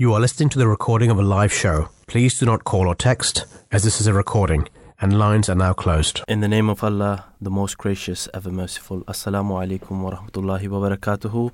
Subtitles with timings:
[0.00, 1.88] You are listening to the recording of a live show.
[2.06, 4.68] Please do not call or text, as this is a recording,
[5.00, 6.22] and lines are now closed.
[6.28, 9.00] In the name of Allah, the most gracious, ever merciful.
[9.06, 11.52] Assalamu alaikum wa rahmatullahi wa barakatuhu.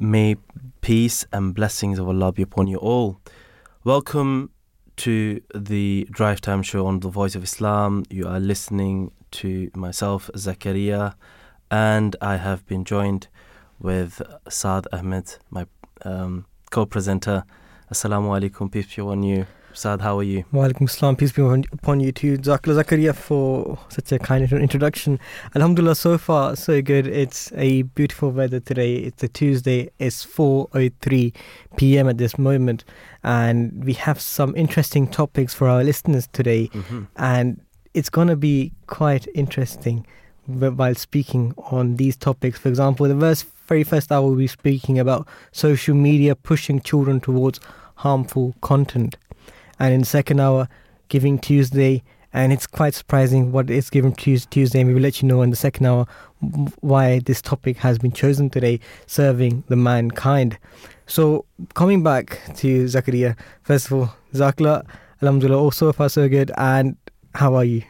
[0.00, 0.36] May
[0.80, 3.20] peace and blessings of Allah be upon you all.
[3.82, 4.50] Welcome
[4.98, 8.04] to the Drive Time Show on the Voice of Islam.
[8.08, 11.14] You are listening to myself, Zakaria,
[11.68, 13.26] and I have been joined
[13.80, 15.66] with Saad Ahmed, my
[16.04, 16.46] um,
[16.76, 17.42] co-presenter.
[17.90, 19.46] Assalamu alaikum, peace be upon you.
[19.72, 20.44] Saad, how are you?
[20.52, 22.36] Walaikum salam, peace be upon you too.
[22.36, 25.18] Zakla Zakaria for such a kind introduction.
[25.54, 27.06] Alhamdulillah, so far so good.
[27.06, 28.96] It's a beautiful weather today.
[28.96, 29.88] It's a Tuesday.
[29.98, 31.34] It's 4:03
[31.76, 32.08] p.m.
[32.10, 32.84] at this moment,
[33.22, 37.04] and we have some interesting topics for our listeners today, Mm-hmm.
[37.16, 37.60] and
[37.94, 40.06] it's gonna be quite interesting
[40.46, 42.58] while speaking on these topics.
[42.58, 47.60] For example, the very first hour we'll be speaking about social media pushing children towards
[47.96, 49.16] harmful content,
[49.78, 50.68] and in the second hour,
[51.08, 52.02] Giving Tuesday.
[52.32, 55.40] And it's quite surprising what is Giving Tues- Tuesday, and we will let you know
[55.40, 56.06] in the second hour
[56.80, 60.58] why this topic has been chosen today, serving the mankind.
[61.06, 64.84] So, coming back to Zakaria, first of all, Zakla,
[65.22, 66.50] Alhamdulillah, also far so good.
[66.58, 66.96] And
[67.36, 67.82] how are you?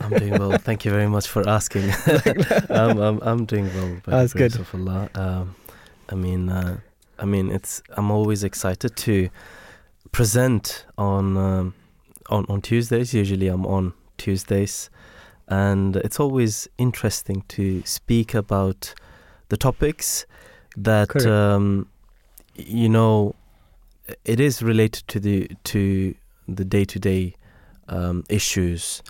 [0.00, 0.58] I'm doing well.
[0.68, 1.90] Thank you very much for asking.
[2.70, 4.00] I'm, I'm, I'm doing well.
[4.06, 4.56] That's good.
[4.58, 5.10] Of Allah.
[5.14, 5.54] Um,
[6.08, 6.78] I mean, uh,
[7.18, 7.82] I mean, it's.
[7.96, 9.28] I'm always excited to
[10.10, 11.74] present on um,
[12.30, 13.12] on on Tuesdays.
[13.12, 14.88] Usually, I'm on Tuesdays,
[15.48, 18.94] and it's always interesting to speak about
[19.50, 20.26] the topics
[20.76, 21.88] that um,
[22.54, 23.34] you know.
[24.24, 26.14] It is related to the to
[26.48, 27.34] the day to day
[28.28, 29.02] issues,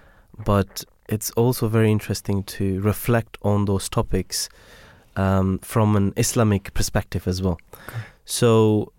[0.45, 4.49] but it's also very interesting to reflect on those topics
[5.17, 7.59] um, from an Islamic perspective as well.
[8.25, 8.93] So,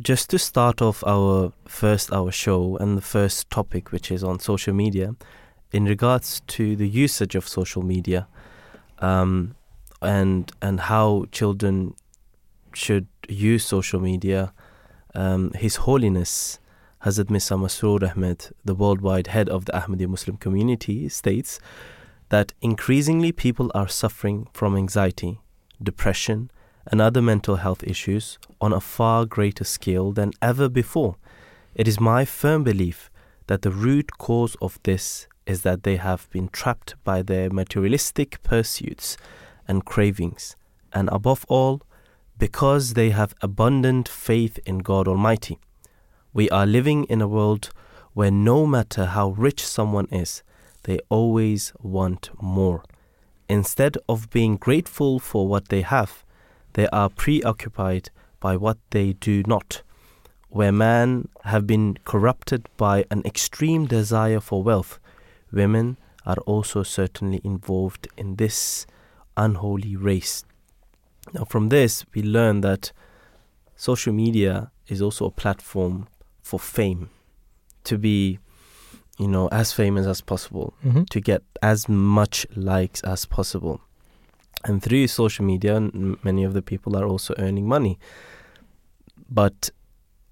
[0.00, 4.40] just to start off our first our show and the first topic, which is on
[4.40, 5.14] social media,
[5.72, 8.26] in regards to the usage of social media,
[8.98, 9.54] um,
[10.02, 11.94] and and how children
[12.72, 14.52] should use social media,
[15.14, 16.58] um, His Holiness
[17.04, 21.58] Hazrat Mirza Masroor Ahmed, the worldwide head of the Ahmadiyya Muslim community, states
[22.28, 25.40] that increasingly people are suffering from anxiety,
[25.82, 26.50] depression,
[26.86, 31.16] and other mental health issues on a far greater scale than ever before.
[31.74, 33.10] It is my firm belief
[33.46, 38.42] that the root cause of this is that they have been trapped by their materialistic
[38.42, 39.16] pursuits
[39.66, 40.54] and cravings,
[40.92, 41.80] and above all,
[42.36, 45.58] because they have abundant faith in God Almighty.
[46.32, 47.70] We are living in a world
[48.12, 50.44] where no matter how rich someone is,
[50.84, 52.84] they always want more.
[53.48, 56.24] Instead of being grateful for what they have,
[56.74, 59.82] they are preoccupied by what they do not.
[60.48, 65.00] Where men have been corrupted by an extreme desire for wealth,
[65.52, 68.86] women are also certainly involved in this
[69.36, 70.44] unholy race.
[71.32, 72.92] Now, from this, we learn that
[73.74, 76.06] social media is also a platform
[76.50, 77.02] for fame,
[77.84, 78.38] to be,
[79.18, 81.04] you know, as famous as possible, Mm-hmm.
[81.14, 83.76] to get as much likes as possible.
[84.64, 85.74] And through social media,
[86.28, 87.98] many of the people are also earning money.
[89.40, 89.70] But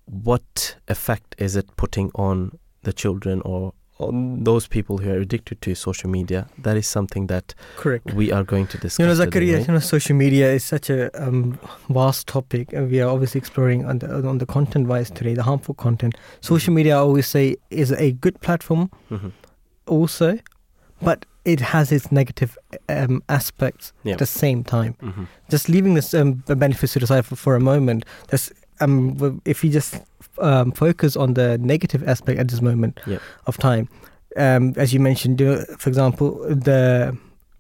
[0.04, 5.60] what effect is it putting on the children or on those people who are addicted
[5.62, 6.46] to social media?
[6.62, 8.12] That is something that Correct.
[8.14, 8.98] we are going to discuss.
[8.98, 9.66] You know, Zakaria, right?
[9.68, 11.58] you know, social media is such a um,
[11.90, 12.72] vast topic.
[12.72, 16.14] and We are obviously exploring on the, on the content wise today, the harmful content.
[16.40, 19.32] Social media, I always say, is a good platform Mhm.
[19.86, 20.38] also,
[21.02, 24.12] but it has its negative um, aspects Yeah.
[24.14, 24.94] at the same time.
[25.02, 25.26] Mhm.
[25.50, 29.14] Just leaving this um, the benefits to the side for, for a moment, that's, um,
[29.14, 30.00] w- if you just
[30.38, 33.18] um, focus on the negative aspect at this moment Yeah.
[33.46, 33.88] of time,
[34.36, 35.38] um, as you mentioned,
[35.78, 37.16] for example, the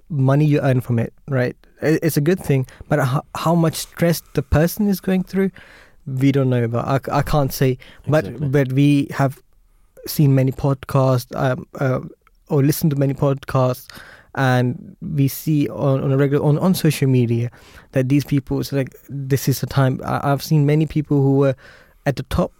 [0.08, 1.56] money you earn from it, right?
[1.82, 5.50] It's a good thing, but how, how much stress the person is going through,
[6.06, 7.08] we don't know about.
[7.10, 8.48] I, I can't say, but Exactly.
[8.48, 9.42] but we have
[10.06, 12.00] seen many podcasts um, uh,
[12.48, 13.86] or listened to many podcasts
[14.38, 17.50] and we see on, on a regular on, on social media
[17.92, 18.90] that these people it's like
[19.32, 21.54] this is the time I, i've seen many people who were
[22.06, 22.52] at the top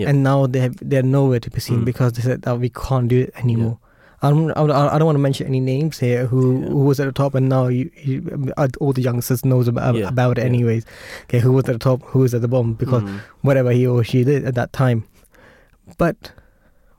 [0.00, 0.08] Yeah.
[0.10, 1.84] and now they have, they're nowhere to be seen Mm.
[1.90, 3.76] because they said that we can't do it anymore
[4.22, 6.68] I don't, I don't I don't want to mention any names here who, Yeah.
[6.72, 8.16] who was at the top and now you, you
[8.62, 10.48] uh, all the youngsters knows about, Yeah, about it yeah.
[10.52, 10.84] anyways
[11.24, 13.20] okay who was at the top who was at the bottom because Mhm.
[13.48, 15.04] whatever he or she did at that time.
[15.98, 16.32] But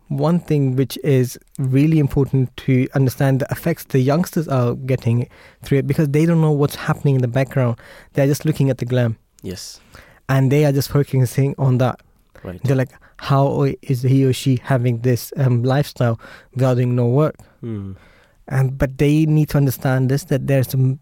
[0.09, 5.30] one thing which is really important to understand the effects the youngsters are getting
[5.63, 7.77] through it because they don't know what's happening in the background.
[8.13, 9.80] They're just looking at the glam yes,
[10.30, 12.01] and they are just focusing on that.
[12.44, 12.62] Right.
[12.63, 16.19] They're like, how is he or she having this um, lifestyle
[16.54, 17.36] without doing no work?
[17.63, 17.95] Mm.
[18.48, 21.00] And but they need to understand this that there's some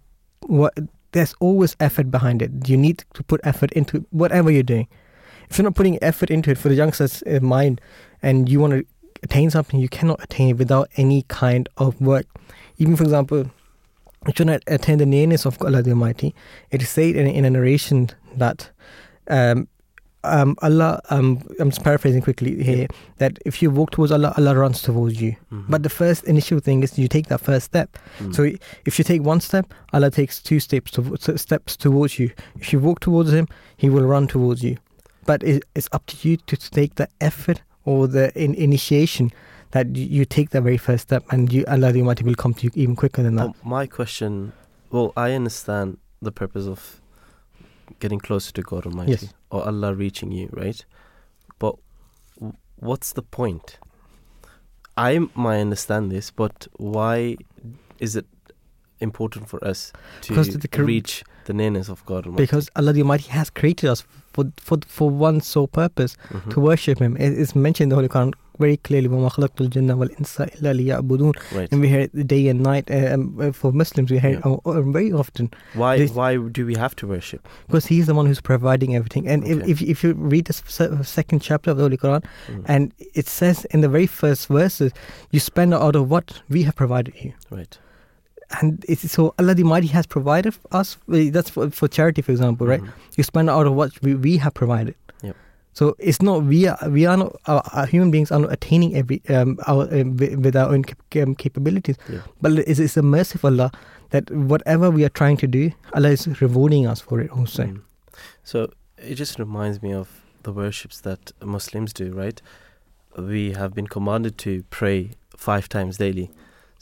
[0.47, 0.73] what
[1.11, 2.67] there's always effort behind it.
[2.67, 4.87] You need to put effort into whatever you're doing.
[5.49, 7.79] If you're not putting effort into it for the youngsters' uh, mind,
[8.21, 8.85] and you want to
[9.23, 12.25] attain something, you cannot attain it without any kind of work.
[12.77, 13.37] Even for example,
[14.27, 16.33] you want to attain the nearness of Allah the Almighty,
[16.71, 18.71] it is said in, in a narration that
[19.27, 19.67] um,
[20.25, 24.55] um, Allah, um, I'm just paraphrasing quickly here, that if you walk towards Allah, Allah
[24.55, 25.35] runs towards you.
[25.51, 25.65] Mhm.
[25.69, 27.97] But the first initial thing is you take that first step.
[28.19, 28.35] Mm.
[28.35, 28.49] So
[28.85, 32.31] if you take one step, Allah takes two steps to, steps towards you.
[32.59, 33.47] If you walk towards Him,
[33.77, 34.77] He will run towards you.
[35.25, 39.31] But it, it's up to you to take the effort or the in, initiation
[39.71, 42.53] that you, you take the very first step, and you, Allah the Almighty will come
[42.55, 43.45] to you even quicker than that.
[43.45, 44.51] Well, my question,
[44.91, 47.01] well, I understand the purpose of
[47.99, 49.33] getting closer to God Almighty Yes.
[49.51, 50.83] or Allah reaching you, right?
[51.59, 51.75] But
[52.37, 53.77] w- what's the point?
[54.97, 57.37] I might understand this, but why
[57.99, 58.25] is it
[58.99, 59.91] important for us
[60.21, 62.43] to Because the cor- reach the nearness of God Almighty.
[62.43, 64.03] Because Allah the Almighty has created us
[64.33, 66.49] for for for one sole purpose mm-hmm.
[66.51, 67.17] to worship Him.
[67.17, 69.07] It, it's mentioned in the Holy Quran very clearly.
[69.07, 69.31] Right.
[71.71, 72.89] And we hear it day and night.
[72.89, 74.55] Uh, um, uh, for Muslims, we hear yeah.
[74.65, 75.51] it very often.
[75.73, 77.47] Why this, why do we have to worship?
[77.67, 79.27] Because He's the one who's providing everything.
[79.27, 79.71] And okay.
[79.71, 82.65] if, if you read the second chapter of the Holy Quran, mm.
[82.67, 84.91] and it says in the very first verses,
[85.31, 87.33] you spend out of what we have provided you.
[87.49, 87.77] Right.
[88.61, 90.97] And it's so Allah the Almighty has provided us.
[91.09, 92.81] uh, That's for, for charity, for example, right?
[92.81, 92.91] Mhm.
[93.17, 94.95] You spend out of what we, we have provided.
[95.23, 95.35] Yep.
[95.73, 98.95] So it's not we are we are not our, our human beings are not attaining
[98.95, 102.19] every um our um, with our own cap- um, capabilities, Yeah.
[102.41, 103.71] but it's, it's a merciful Allah
[104.11, 107.63] that whatever we are trying to do, Allah is rewarding us for it also.
[107.63, 107.81] Mm.
[108.43, 110.07] So it just reminds me of
[110.43, 112.41] the worships that Muslims do, right?
[113.17, 116.29] We have been commanded to pray five times daily.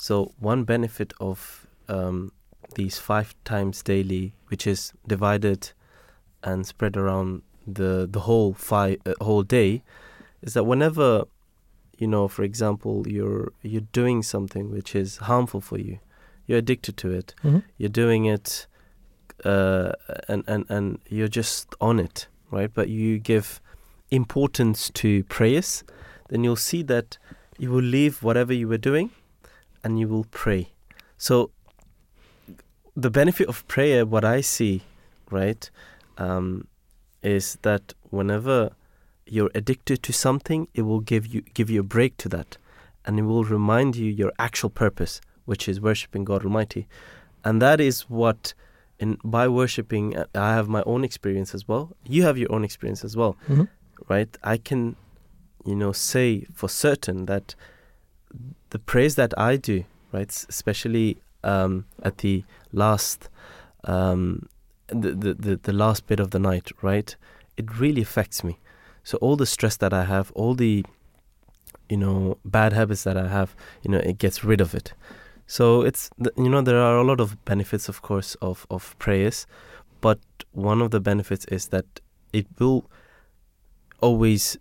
[0.03, 2.33] So one benefit of um,
[2.75, 5.71] these five times daily, which is divided
[6.43, 9.81] and spread around the the whole five uh, whole day,
[10.41, 11.23] is that whenever
[11.97, 15.99] you know, for example, you're you're doing something which is harmful for you,
[16.47, 17.63] you're addicted to it, Mhm.
[17.77, 18.67] you're doing it
[19.45, 19.93] uh,
[20.27, 22.73] and, and, and you're just on it, right?
[22.73, 23.61] But you give
[24.11, 25.85] importance to prayers,
[26.27, 27.17] then you'll see that
[27.57, 29.09] you will leave whatever you were doing
[29.83, 30.69] and you will pray.
[31.17, 31.51] So,
[32.95, 34.83] the benefit of prayer, what I see,
[35.31, 35.69] right,
[36.17, 36.67] um,
[37.21, 38.71] is that whenever
[39.25, 42.57] you're addicted to something, it will give you give you a break to that,
[43.05, 46.87] and it will remind you your actual purpose, which is worshiping God Almighty,
[47.43, 48.53] and that is what
[48.99, 51.95] in by worshiping uh, I have my own experience as well.
[52.07, 53.67] You have your own experience as well, Mhm.
[54.07, 54.37] right?
[54.43, 54.95] I can,
[55.65, 57.55] you know, say for certain that
[58.73, 63.29] the praise that I do, right, especially um, at the last,
[63.83, 64.49] um,
[64.87, 67.15] the, the the the last bit of the night, right,
[67.55, 68.57] it really affects me.
[69.03, 70.83] So all the stress that I have, all the,
[71.87, 74.93] you know, bad habits that I have, you know, it gets rid of it.
[75.45, 79.45] So it's you know there are a lot of benefits, of course, of of prayers,
[80.01, 80.19] but
[80.51, 81.85] one of the benefits is that
[82.31, 82.89] it will
[84.01, 84.57] always,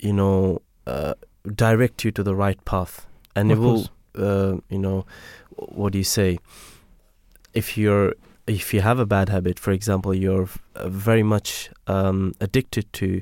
[0.00, 1.14] you know, uh,
[1.54, 5.06] direct you to the right path, and Of it will, uh, you know,
[5.56, 6.38] what do you say?
[7.54, 8.14] If you're
[8.46, 13.20] if you have a bad habit, for example, you're uh, very much um, addicted to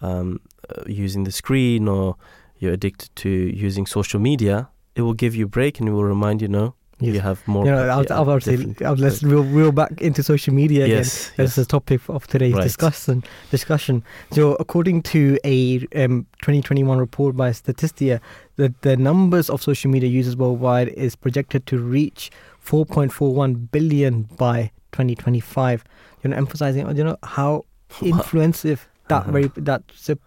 [0.00, 2.16] um, uh, using the screen or
[2.58, 6.04] you're addicted to using social media, it will give you a break and it will
[6.04, 7.14] remind you, no, Yes.
[7.14, 7.64] you have more.
[7.66, 10.00] You know, I was, yeah, I was say, different- I was- let's reel, reel back
[10.00, 10.98] into social media again.
[10.98, 11.56] yes, That's yes.
[11.56, 12.62] the topic of today's Right.
[12.62, 13.24] discussion.
[13.50, 14.02] Discussion.
[14.30, 18.20] So, according to a um, 2021 report by Statista,
[18.56, 22.30] the the numbers of social media users worldwide is projected to reach
[22.64, 25.84] 4.41 billion by 2025.
[26.22, 27.64] You know, emphasizing you know how
[28.02, 28.76] influential
[29.08, 29.32] that Uh-huh.
[29.32, 29.82] very that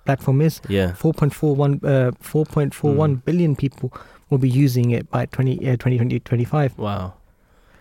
[0.06, 0.62] platform is.
[0.70, 3.26] yeah, 4.41 uh, 4.41 Mm.
[3.26, 3.92] billion people
[4.30, 6.78] will be using it by 20 uh, 2020 25.
[6.78, 7.14] wow,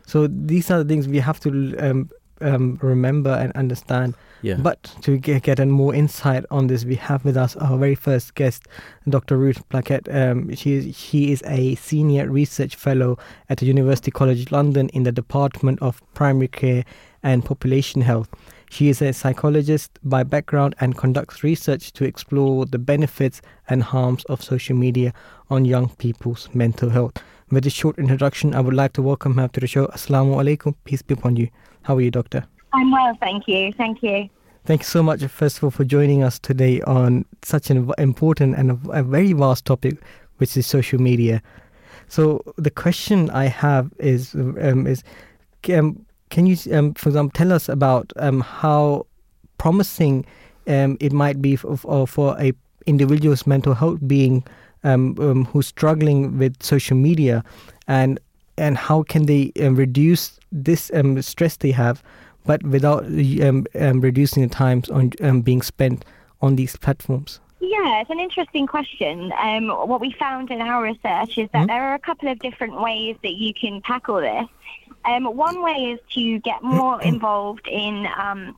[0.07, 2.11] So these are the things we have to um,
[2.41, 4.15] um, remember and understand.
[4.43, 7.79] yeah, But to get, get a more insight on this, we have with us our
[7.79, 8.69] very first guest,
[9.09, 9.37] Dr.
[9.38, 10.07] Ruth Plackett.
[10.15, 15.03] Um, she, is, she is a senior research fellow at the University College London in
[15.05, 16.85] the Department of Primary Care
[17.23, 18.29] and Population Health.
[18.70, 24.25] She is a psychologist by background and conducts research to explore the benefits and harms
[24.25, 25.12] of social media
[25.50, 27.23] on young people's mental health.
[27.50, 29.87] With this short introduction, I would like to welcome her to the show.
[29.87, 31.49] Assalamu alaikum, peace be upon you.
[31.82, 32.44] How are you, Doctor?
[32.73, 33.73] I'm well, thank you.
[33.75, 34.28] Thank you.
[34.64, 38.56] Thank you so much, first of all, for joining us today on such an important
[38.56, 39.96] and a, a very vast topic,
[40.38, 41.40] which is social media.
[42.08, 45.04] So the question I have is um, is
[45.73, 46.04] um,
[46.37, 49.07] can you, um, for example, tell us about um, how
[49.57, 50.26] promising
[50.66, 52.52] um, it might be for, for a
[52.85, 54.45] individual's mental health being
[54.85, 57.43] um, who's struggling with social media,
[57.88, 58.21] and
[58.59, 60.90] and how can they reduce this
[61.21, 62.02] stress they have
[62.45, 66.05] but without um, um, reducing the times on um, being spent
[66.43, 67.40] on these platforms?
[67.61, 69.33] Yeah, it's an interesting question.
[69.40, 71.66] Um, what we found in our research is that mm-hmm.
[71.69, 74.47] there are a couple of different ways that you can tackle this.
[75.07, 78.57] Um, one way is to get more involved in um,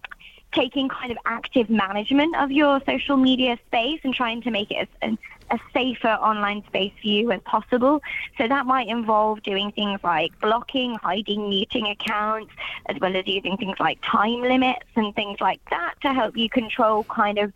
[0.53, 4.89] taking kind of active management of your social media space and trying to make it
[5.03, 5.17] as,
[5.51, 8.03] a safer online space for you as possible.
[8.37, 12.53] So that might involve doing things like blocking, hiding, muting accounts,
[12.87, 16.49] as well as using things like time limits and things like that to help you
[16.51, 17.53] control kind of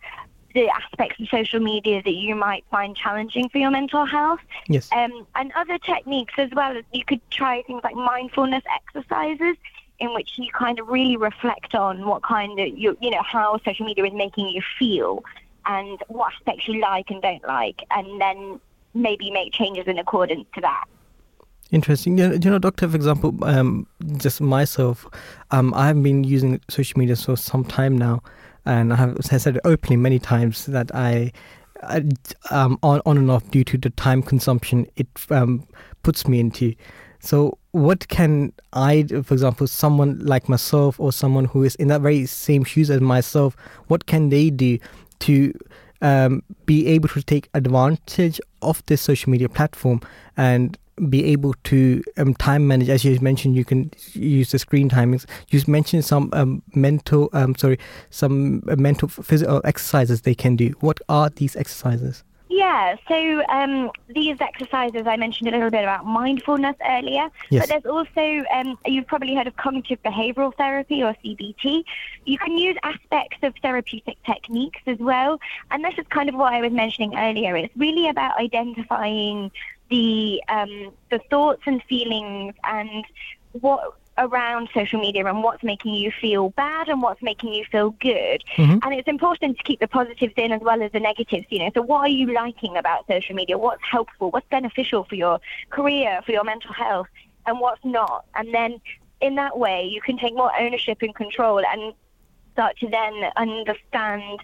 [0.53, 4.39] the aspects of social media that you might find challenging for your mental health.
[4.67, 4.89] Yes.
[4.91, 9.57] Um, and other techniques as well you could try things like mindfulness exercises
[9.99, 13.59] in which you kind of really reflect on what kind of you you know how
[13.65, 15.23] social media is making you feel
[15.65, 18.59] and what aspects you like and don't like, and then
[18.93, 20.85] maybe make changes in accordance to that.
[21.71, 22.17] Interesting.
[22.17, 25.07] You know, you know, doctor, for example, um, just myself,
[25.51, 28.21] um, I have been using social media for some time now,
[28.65, 31.31] and I have said it openly many times that I,
[31.81, 32.03] I
[32.51, 35.67] um, on on and off due to the time consumption it um,
[36.03, 36.75] puts me into.
[37.19, 42.01] So, what can I, for example, someone like myself or someone who is in that
[42.01, 43.55] very same shoes as myself,
[43.87, 44.77] what can they do
[45.19, 45.53] to
[46.01, 50.01] um, be able to take advantage of this social media platform
[50.37, 50.77] and
[51.09, 55.25] be able to um, time manage as you mentioned you can use the screen timings.
[55.49, 57.79] You mentioned some um, mental um, sorry
[58.09, 60.69] some mental physical exercises they can do.
[60.81, 62.23] What are these exercises
[62.55, 67.61] yeah, so um, these exercises, I mentioned a little bit about mindfulness earlier, yes.
[67.61, 71.83] but there's also, um, you've probably heard of cognitive behavioral therapy or CBT.
[72.25, 75.39] You can use aspects of therapeutic techniques as well.
[75.71, 77.57] And this is kind of what I was mentioning earlier.
[77.57, 79.51] It's really about identifying
[79.89, 83.03] the, um, the thoughts and feelings and
[83.53, 87.91] what around social media and what's making you feel bad and what's making you feel
[87.91, 88.43] good.
[88.55, 88.79] Mm-hmm.
[88.83, 91.71] And it's important to keep the positives in as well as the negatives, you know.
[91.73, 93.57] So what are you liking about social media?
[93.57, 94.31] What's helpful?
[94.31, 95.39] What's beneficial for your
[95.69, 97.07] career, for your mental health,
[97.45, 98.25] and what's not?
[98.35, 98.79] And then
[99.21, 101.93] in that way you can take more ownership and control and
[102.53, 104.39] start to then understand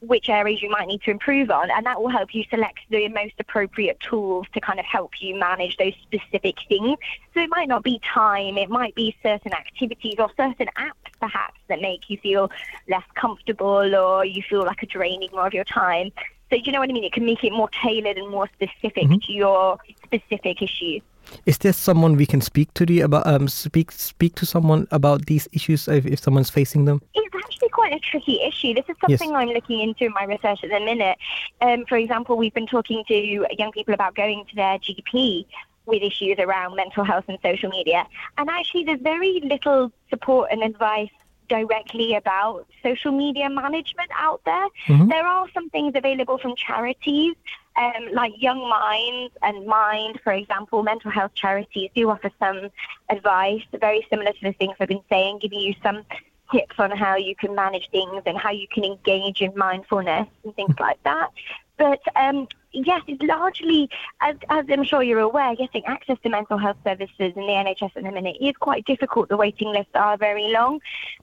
[0.00, 3.08] which areas you might need to improve on, and that will help you select the
[3.08, 6.98] most appropriate tools to kind of help you manage those specific things.
[7.34, 11.60] So it might not be time, it might be certain activities or certain apps perhaps
[11.68, 12.50] that make you feel
[12.88, 16.10] less comfortable or you feel like a draining more of your time.
[16.50, 17.04] So do you know what I mean?
[17.04, 19.18] It can make it more tailored and more specific mm-hmm.
[19.18, 21.02] to your specific issues.
[21.46, 25.26] Is there someone we can speak to the about um speak speak to someone about
[25.26, 27.00] these issues if, if someone's facing them?
[27.14, 28.74] It's actually quite a tricky issue.
[28.74, 29.36] This is something yes.
[29.36, 31.18] I'm looking into in my research at the minute.
[31.60, 35.46] Um, for example, we've been talking to young people about going to their GP
[35.86, 38.06] with issues around mental health and social media,
[38.38, 41.10] and actually there's very little support and advice
[41.50, 44.68] directly about social media management out there.
[44.86, 45.08] Mm-hmm.
[45.08, 47.34] There are some things available from charities
[47.76, 52.70] um, like Young Minds and Mind, for example, mental health charities do offer some
[53.08, 56.04] advice, very similar to the things I've been saying, giving you some
[56.52, 60.54] tips on how you can manage things and how you can engage in mindfulness and
[60.56, 61.30] things like that.
[61.78, 63.88] But um, yes, it's largely,
[64.20, 67.92] as, as, I'm sure you're aware, getting access to mental health services in the NHS
[67.96, 69.28] at the minute is quite difficult.
[69.30, 70.80] The waiting lists are very long,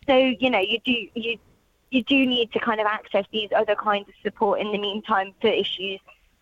[0.07, 1.37] so you know you do you
[1.91, 5.33] you do need to kind of access these other kinds of support in the meantime
[5.39, 5.99] for issues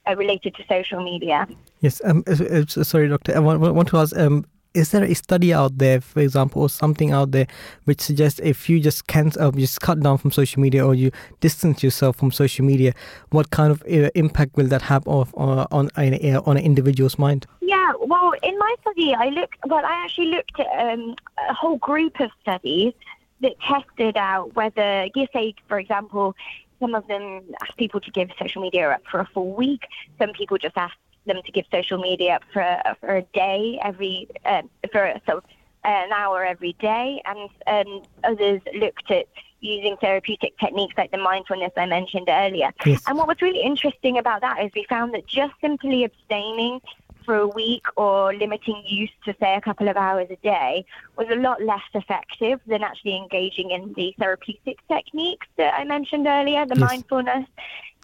[0.08, 1.48] uh, related to social media.
[1.82, 3.36] Yes, um, uh, uh, sorry, Doctor.
[3.36, 4.16] I want, want to ask.
[4.18, 7.48] Um, is there a study out there, for example, or something out there
[7.86, 11.12] which suggests if you just can't uh, just cut down from social media or you
[11.40, 12.94] distance yourself from social media,
[13.30, 16.14] what kind of uh, impact will that have of, uh, on on,
[16.46, 17.48] on an individual's mind?
[17.62, 19.58] Yeah, well, in my study, I looked.
[19.66, 21.16] Well, I actually looked at um,
[21.50, 22.94] a whole group of studies
[23.42, 26.36] that tested out whether, say, for example,
[26.80, 29.84] some of them ask people to give social media up for a full week.
[30.20, 33.80] Some people just ask them to give social media up for a, for a day
[33.84, 35.42] every uh, for so
[35.84, 39.28] an hour every day, and um, others looked at
[39.62, 42.72] using therapeutic techniques like the mindfulness I mentioned earlier.
[42.86, 43.04] Yes.
[43.08, 46.82] And what was really interesting about that is we found that just simply abstaining
[47.26, 50.86] for a week or limiting use to say a couple of hours a day
[51.18, 56.28] was a lot less effective than actually engaging in the therapeutic techniques that I mentioned
[56.28, 56.80] earlier, the Yes.
[56.80, 57.48] mindfulness.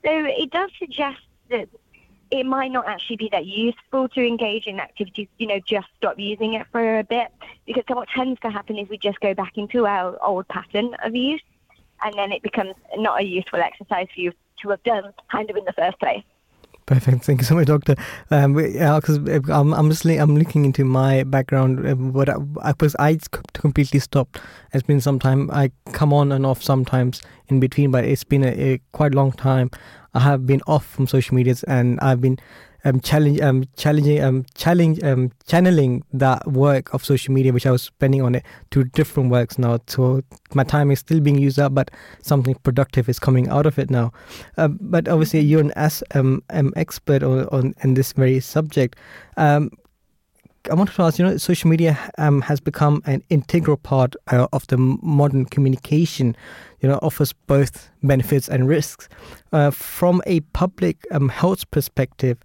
[0.04, 1.70] So it does suggest that
[2.32, 6.18] it might not actually be that useful to engage in activities, you know, just stop
[6.18, 7.28] using it for a bit.
[7.66, 11.16] Because what tends to happen is we just go back into our old pattern of
[11.16, 11.44] use
[12.04, 15.58] and then it becomes not a useful exercise for you to have done kind of
[15.58, 16.24] in the first place.
[16.86, 17.24] Perfect.
[17.24, 17.96] Thank you so much, Doctor.
[18.32, 19.18] Um, because
[19.50, 21.88] I'm, I'm just I'm looking into my background.
[21.88, 23.20] Um, what I, I, because I c-
[23.54, 24.40] completely stopped.
[24.74, 25.50] It's been some time.
[25.52, 29.32] I come on and off sometimes in between, but it's been a, a quite long
[29.32, 29.70] time.
[30.14, 32.38] I have been off from social medias, and I've been
[32.84, 37.72] um, challenge, um, challenging, um, challenge, um, channeling that work of social media, which I
[37.72, 39.80] was spending on it, to different works now.
[39.88, 40.22] So
[40.54, 43.90] my time is still being used up, but something productive is coming out of it
[43.90, 44.12] now.
[44.58, 48.98] Uh, but obviously, you're an as um, um expert on, on in this very subject.
[49.38, 49.72] Um,
[50.70, 54.48] I wanted to ask, you know, social media um, has become an integral part uh,
[54.54, 56.36] of the modern communication.
[56.82, 59.10] You know, offers both benefits and risks.
[59.52, 62.38] Uh, from a public um, health perspective,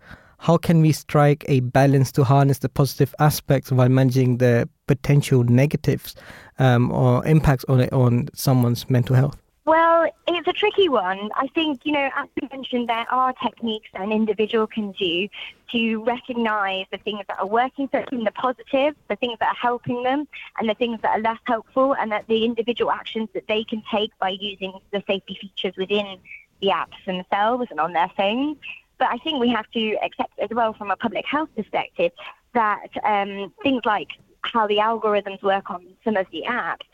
[0.47, 5.43] how can we strike a balance to harness the positive aspects while managing the potential
[5.43, 6.15] negatives
[6.61, 9.37] um, or impacts on on someone's mental health?
[9.65, 11.31] Well, it's a tricky one.
[11.35, 15.29] I think, you know, as you mentioned, there are techniques that an individual can do
[15.73, 19.61] to recognize the things that are working for them, the positive, the things that are
[19.61, 23.49] helping them, and the things that are less helpful, and that the individual actions that
[23.49, 26.19] they can take by using the safety features within
[26.63, 28.59] the apps themselves and on their phones.
[28.99, 32.13] But I think we have to accept as well from a public health perspective
[32.55, 34.09] that um, things like
[34.43, 36.87] how the algorithms work on some of the apps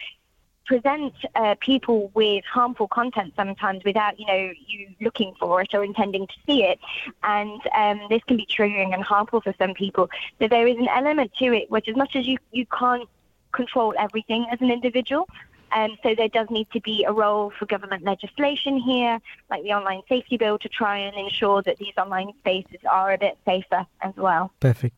[0.65, 5.85] present uh, people with harmful content sometimes without you know you looking for it or
[5.85, 6.79] intending to see it.
[7.23, 10.09] And um, this can be triggering and harmful for some people.
[10.41, 13.09] So there is an element to it which as much as you you can't
[13.53, 15.29] control everything as an individual
[15.75, 19.19] um, so there does need to be a role for government legislation here,
[19.51, 23.19] like the online safety bill, to try and ensure that these online spaces are a
[23.19, 24.53] bit safer as well.
[24.61, 24.97] Perfect.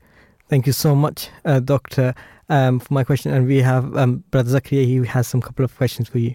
[0.49, 2.15] Thank you so much, uh, Doctor,
[2.49, 3.32] um, for my question.
[3.32, 6.34] And we have um, Brother Zakaria, he has some couple of questions for you.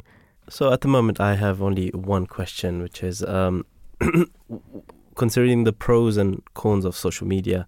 [0.49, 3.65] So at the moment, I have only one question, which is um,
[5.15, 7.67] considering the pros and cons of social media,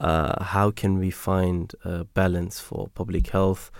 [0.00, 3.70] uh, how can we find a balance for public health,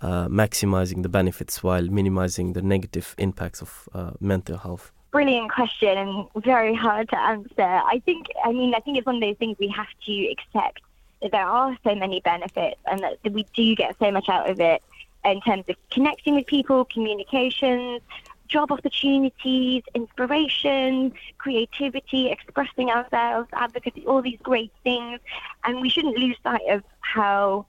[0.00, 4.92] uh, maximizing the benefits while minimizing the negative impacts of uh, mental health?
[5.10, 7.62] Brilliant question and very hard to answer.
[7.62, 10.80] I think, I mean, I think it's one of those things we have to accept
[11.22, 14.60] that there are so many benefits and that we do get so much out of
[14.60, 14.82] it
[15.24, 18.00] in terms of connecting with people, communications,
[18.48, 25.20] job opportunities, inspiration, creativity, expressing ourselves, advocacy, all these great things.
[25.64, 27.66] And we shouldn't lose sight of how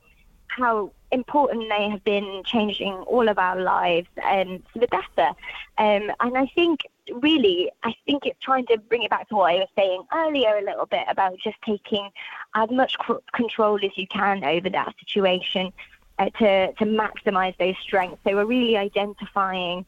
[0.47, 5.29] how important they have been changing all of our lives and for the better.
[5.77, 9.53] Um, and I think really, I think it's trying to bring it back to what
[9.53, 12.09] I was saying earlier a little bit about just taking
[12.55, 12.95] as much
[13.33, 15.73] control as you can over that situation
[16.19, 18.19] uh, to to maximise those strengths.
[18.23, 19.85] So we're really identifying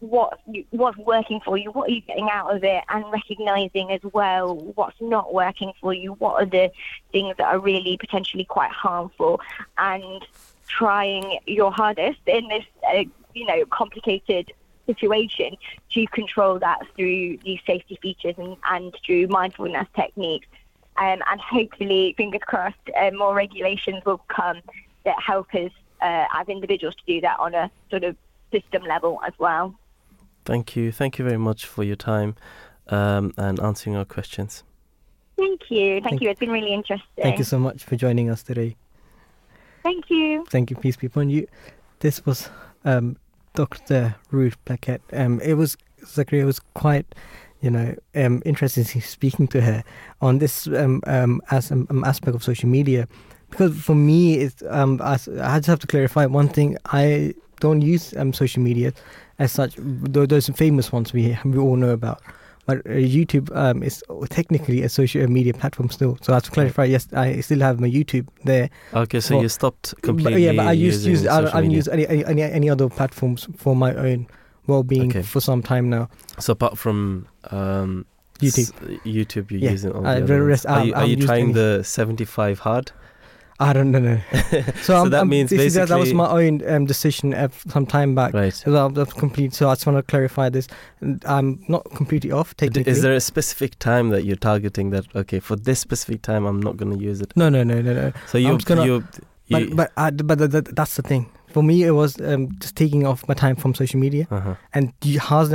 [0.00, 4.00] what what's working for you, what are you getting out of it, and recognizing as
[4.12, 6.70] well what's not working for you, what are the
[7.12, 9.40] things that are really potentially quite harmful,
[9.78, 10.26] and
[10.66, 14.52] trying your hardest in this, uh, you know, complicated
[14.86, 15.56] situation
[15.90, 20.46] to control that through these safety features and, and through mindfulness techniques.
[20.98, 24.60] Um, and hopefully, fingers crossed, uh, more regulations will come
[25.04, 28.16] that help us uh, as individuals to do that on a sort of
[28.50, 29.74] system level as well.
[30.44, 30.92] Thank you.
[30.92, 32.36] Thank you very much for your time
[32.88, 34.62] um, and answering our questions.
[35.36, 36.00] Thank you.
[36.00, 36.30] Thank, Thank- you.
[36.30, 37.22] It's been really interesting.
[37.22, 38.76] Thank you so much for joining us today.
[39.86, 40.44] Thank you.
[40.48, 41.46] Thank you, peace be upon you.
[42.00, 42.50] This was
[42.84, 43.16] um,
[43.54, 44.16] Dr.
[44.32, 44.98] Ruth Plackett.
[45.12, 46.40] Um, it was Zakaria.
[46.40, 47.06] It was quite,
[47.60, 49.84] you know, um, interesting speaking to her
[50.20, 53.06] on this um, um, as um, aspect of social media,
[53.48, 56.76] because for me, it's as, I just have to clarify one thing.
[56.86, 58.92] I don't use social media
[59.38, 59.76] as such.
[59.78, 62.20] Those famous ones we we all know about.
[62.66, 66.18] But uh, YouTube um, is technically a social media platform still.
[66.20, 66.84] So I have to clarify.
[66.84, 68.70] Yes, I still have my YouTube there.
[68.92, 70.44] Okay, so you stopped But completely.
[70.44, 71.76] yeah, but I used use I, I media.
[71.76, 74.26] use any, any any other platforms for my own
[74.66, 75.22] well-being Okay.
[75.22, 76.08] for some time now.
[76.40, 78.04] So apart from um,
[78.40, 78.58] YouTube.
[78.58, 78.72] s-
[79.04, 80.48] YouTube, you're Yeah, using all uh, the the other ones.
[80.48, 82.90] rest, Are you, are you trying any- the 75 hard?
[83.58, 84.00] I don't know.
[84.00, 84.20] no.
[84.82, 87.32] So, I'm, that I'm- means is- that, that was my own um, decision
[87.68, 88.34] some time back.
[88.34, 88.52] Right.
[88.52, 89.54] So that- that's complete.
[89.54, 90.68] So I just want to clarify this.
[91.24, 92.90] I'm not completely off technically.
[92.90, 96.60] Is there a specific time that you're targeting that okay for this specific time I'm
[96.60, 97.32] not going to use it?
[97.36, 98.12] no, no, no, no, no.
[98.26, 99.04] So you just gonna- you,
[99.48, 101.30] But but I, but th- th- that's the thing.
[101.48, 104.56] For me, it was um, just taking off my time from social media uh-huh.
[104.74, 104.92] and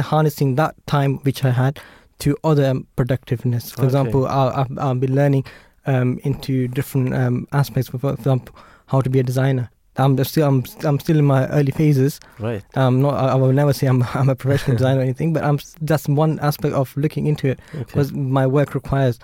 [0.01, 1.79] harnessing that time which I had
[2.19, 3.71] to other um, productiveness.
[3.71, 3.87] For Okay.
[3.87, 5.45] example, I, I've, I've been learning
[5.85, 7.89] um, into different um, aspects.
[7.89, 8.55] For example,
[8.87, 9.69] how to be a designer.
[9.97, 12.19] I'm still I'm, I'm still in my early phases.
[12.39, 12.63] right.
[12.77, 15.43] Um, not I, I will never say I'm I'm a professional designer or anything, but
[15.43, 17.83] I'm s- that's one aspect of looking into it Okay.
[17.83, 19.19] because my work requires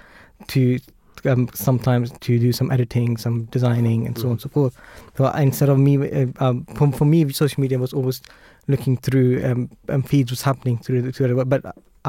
[0.47, 0.79] to
[1.25, 4.77] um, sometimes to do some editing, some designing, and so on and so forth.
[5.17, 8.21] So instead of me, uh, um, for, for me, social media was always
[8.67, 11.49] looking through um, um, feeds, what's happening through the, through the web.
[11.49, 11.63] But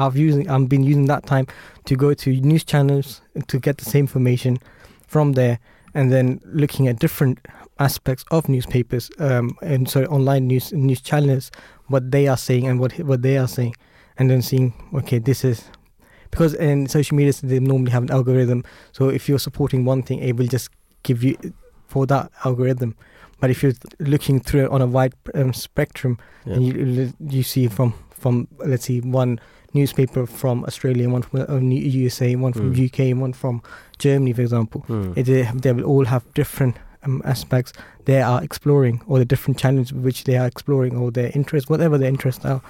[0.05, 1.45] I've using I've been using that time
[1.85, 4.57] to go to news channels to get the same information
[5.07, 5.59] from there,
[5.93, 7.37] and then looking at different
[7.79, 11.51] aspects of newspapers um, and so online news news channels,
[11.87, 13.73] what they are saying and what what they are saying,
[14.17, 15.63] and then seeing okay, this is
[16.31, 18.63] because in social media they normally have an algorithm.
[18.91, 20.69] So if you're supporting one thing, it will just
[21.03, 21.35] give you
[21.87, 22.95] for that algorithm.
[23.41, 26.53] But if you're looking through it on a wide um, spectrum, Yeah.
[26.55, 29.39] and you you see from from let's see one
[29.73, 32.85] newspaper from Australia, one from uh, USA, one from Mm.
[33.13, 33.61] UK, one from
[33.99, 35.13] Germany, for example, Hmm.
[35.15, 37.71] it, they, they will all have different um, aspects
[38.05, 41.97] they are exploring, or the different channels which they are exploring, or their interests, whatever
[41.97, 42.61] their interests are.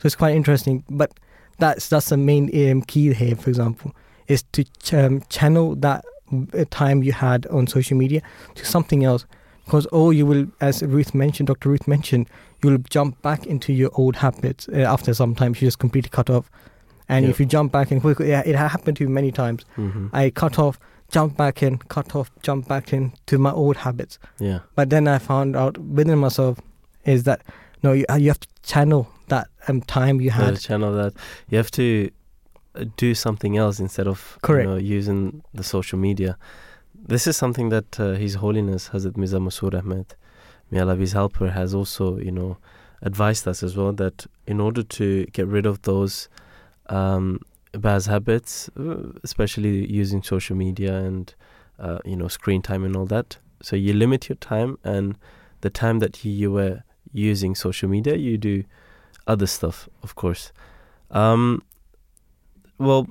[0.00, 0.84] So it's quite interesting.
[0.88, 1.10] But
[1.58, 3.36] that's that's the main um, key here.
[3.36, 3.92] For example,
[4.28, 6.04] is to ch- um, channel that
[6.54, 8.20] uh, time you had on social media
[8.54, 9.26] to something else.
[9.64, 11.70] Because or you will, as Ruth mentioned, Dr.
[11.70, 12.28] Ruth mentioned,
[12.62, 15.54] you'll jump back into your old habits uh, after some time.
[15.54, 16.50] You just completely cut off.
[17.08, 17.30] And Yeah.
[17.30, 19.64] if you jump back and yeah, it happened to me many times.
[19.76, 20.10] Mhm.
[20.12, 20.78] I cut off,
[21.10, 24.18] jump back in, cut off, jump back in to my old habits.
[24.40, 24.60] yeah.
[24.74, 26.58] But then I found out within myself
[27.04, 27.42] is that
[27.82, 30.54] no, you, you have to channel that um, time you had.
[30.56, 31.12] the channel that
[31.48, 32.10] you have to
[32.74, 34.66] uh, do something else instead of Correct.
[34.66, 36.36] You know, using the social media.
[37.08, 40.16] This is something that uh, His Holiness Hazrat Mirza Masroor Ahmed,
[40.70, 42.58] may Allah be his helper, has also you know
[43.02, 46.28] advised us as well that in order to get rid of those
[46.88, 47.40] um,
[47.72, 51.34] bad habits, uh, especially using social media and
[51.78, 55.16] uh, you know screen time and all that, so you limit your time and
[55.60, 58.64] the time that you, you were using social media, you do
[59.26, 60.52] other stuff, of course.
[61.10, 61.62] Um,
[62.78, 63.08] well,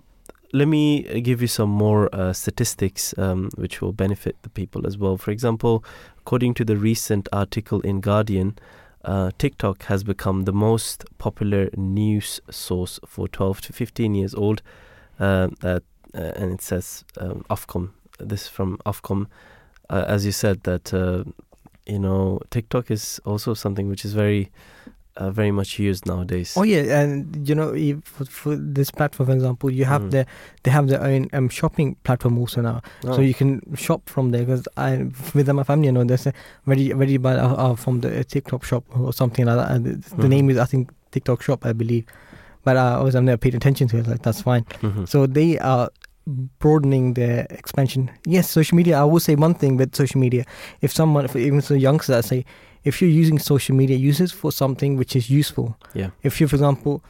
[0.55, 4.97] let me give you some more uh, statistics um, which will benefit the people as
[4.97, 5.17] well.
[5.17, 5.83] For example,
[6.19, 8.57] according to the recent article in Guardian,
[9.03, 14.61] uh, TikTok has become the most popular news source for 12 to 15 years old.
[15.19, 15.79] Uh, uh,
[16.13, 17.91] and it says um, Ofcom.
[18.19, 19.27] This is from Ofcom.
[19.89, 21.25] Uh, as you said, that uh,
[21.85, 24.51] you know TikTok is also something which is very,
[25.17, 26.53] uh, very much used nowadays.
[26.57, 27.73] Oh yeah, and you know,
[28.03, 30.25] for, for this platform, for example, you have their
[30.63, 33.15] they have their own um, shopping platform also now, Oh.
[33.15, 34.41] so you can shop from there.
[34.45, 36.33] Because I, with my family, you know, there's a
[36.65, 39.71] very very buy uh, uh, from the TikTok shop or something like that.
[39.71, 40.29] And the, Mhm.
[40.29, 42.05] name is I think TikTok shop, I believe.
[42.63, 44.07] But uh, I was I've never paid attention to it.
[44.07, 44.65] Like that's fine.
[44.81, 45.07] Mhm.
[45.07, 45.89] So they are
[46.59, 48.09] broadening their expansion.
[48.25, 48.99] Yes, social media.
[48.99, 50.43] I will say one thing with social media:
[50.81, 52.45] if someone, if even so youngsters, I say,
[52.85, 55.77] if you're using social media, use it for something which is useful.
[55.93, 56.11] Yeah.
[56.23, 57.03] If you, for example,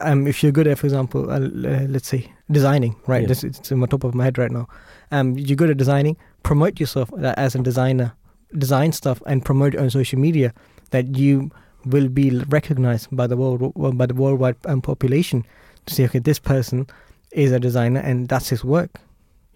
[0.00, 3.22] um, if you're good at, for example, uh, uh, let's say designing, right?
[3.22, 3.28] Yeah.
[3.28, 4.68] This it's in my top of my head right now.
[5.10, 6.16] Um, you're good at designing.
[6.44, 8.12] Promote yourself uh, as a designer.
[8.56, 10.54] Design stuff and promote on social media.
[10.90, 11.50] That you
[11.84, 15.44] will be recognized by the world by the worldwide um, population
[15.86, 16.86] to say, okay, this person
[17.32, 18.90] is a designer and that's his work.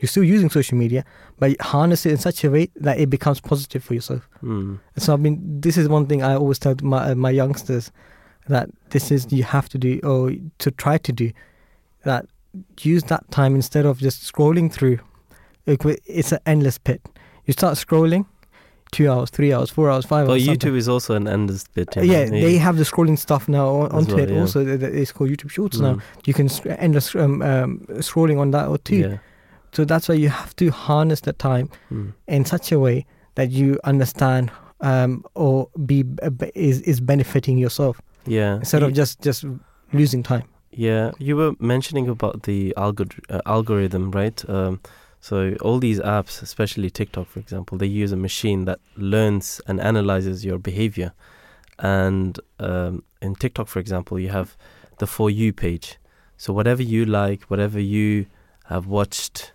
[0.04, 1.02] You're still using social media,
[1.38, 4.28] but harness it in such a way that it becomes positive for yourself.
[4.42, 4.78] Mm.
[4.98, 7.90] So I mean, this is one thing I always tell my uh, my youngsters
[8.48, 11.32] that this is you have to do or to try to do
[12.02, 12.26] that.
[12.82, 14.98] Use that time instead of just scrolling through.
[15.64, 17.00] It's an endless pit.
[17.46, 18.26] You start scrolling,
[18.92, 20.44] two hours, three hours, four hours, five Well, hours.
[20.44, 20.72] something.
[20.72, 21.96] YouTube is also an endless bit.
[21.96, 24.30] Uh, know, yeah, they have the scrolling stuff now on, onto well, it.
[24.30, 24.40] yeah.
[24.40, 25.94] Also, it's called YouTube Shorts now.
[25.94, 26.02] Mm.
[26.26, 28.96] You can sc- endless um, um, scrolling on that or too.
[28.96, 29.18] Yeah.
[29.74, 32.12] So that's why you have to harness the time Mm.
[32.26, 36.04] in such a way that you understand um, or be
[36.54, 38.56] is is benefiting yourself Yeah.
[38.56, 39.44] instead of just just
[39.92, 40.42] losing time.
[40.70, 44.44] Yeah, you were mentioning about the algor- uh, algorithm, right?
[44.48, 44.80] Um,
[45.20, 49.80] so all these apps, especially TikTok, for example, they use a machine that learns and
[49.80, 51.12] analyzes your behavior.
[51.78, 54.56] And um, in TikTok, for example, you have
[54.98, 55.98] the for you page.
[56.36, 58.26] So whatever you like, whatever you
[58.66, 59.52] have watched,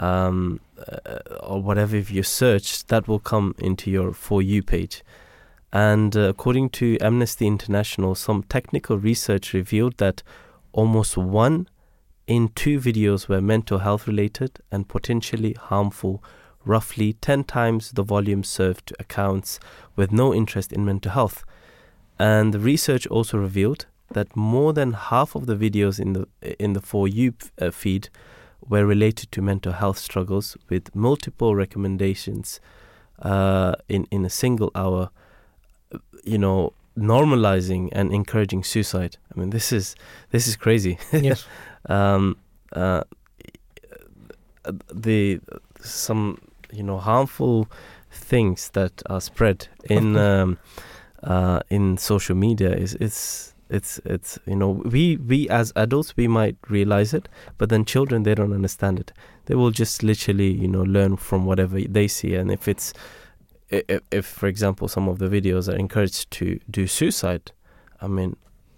[0.00, 5.04] um, uh, or whatever if you search, that will come into your For You page.
[5.72, 10.22] And uh, according to Amnesty International, some technical research revealed that
[10.72, 11.68] almost one
[12.26, 16.24] in two videos were mental health related and potentially harmful,
[16.64, 19.60] roughly 10 times the volume served to accounts
[19.96, 21.44] with no interest in mental health.
[22.18, 26.26] And the research also revealed that more than half of the videos in the
[26.58, 28.08] in the For You uh, feed
[28.70, 32.60] were related to mental health struggles with multiple recommendations
[33.22, 35.10] uh, in in a single hour
[36.24, 39.16] you know normalizing and encouraging suicide.
[39.34, 39.96] I mean this is
[40.30, 40.98] this is crazy.
[41.12, 41.46] Yes.
[41.88, 42.36] um,
[42.72, 43.02] uh,
[44.94, 45.40] the
[45.80, 46.38] some
[46.72, 47.66] you know harmful
[48.10, 50.58] things that are spread in um,
[51.22, 56.26] uh, in social media is it's it's it's you know we we as adults we
[56.26, 59.12] might realize it but then children they don't understand it
[59.46, 62.92] they will just literally you know learn from whatever they see and if it's
[63.68, 67.52] if, if for example some of the videos are encouraged to do suicide
[68.00, 68.36] i mean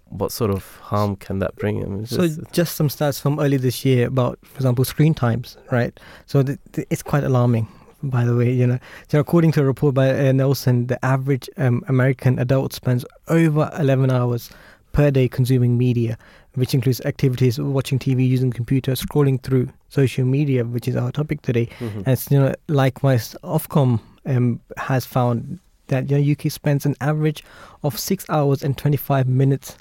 [0.09, 3.39] what sort of harm can that bring I mean, So just- just some stats from
[3.39, 5.99] early this year about, for example, screen times, right?
[6.27, 7.67] So th- th- it's quite alarming,
[8.03, 8.51] by the way.
[8.53, 12.73] You know, so according to a report by uh, Nielsen, the average um, American adult
[12.73, 14.51] spends over 11 hours
[14.93, 16.17] per day consuming media,
[16.55, 21.41] which includes activities watching TV, using computer, scrolling through social media, which is our topic
[21.41, 21.67] today.
[21.79, 21.97] Mhm.
[21.97, 26.95] And it's, you know, likewise, Ofcom um, has found that you know, UK spends an
[27.01, 27.43] average
[27.83, 29.77] of six hours and 25 minutes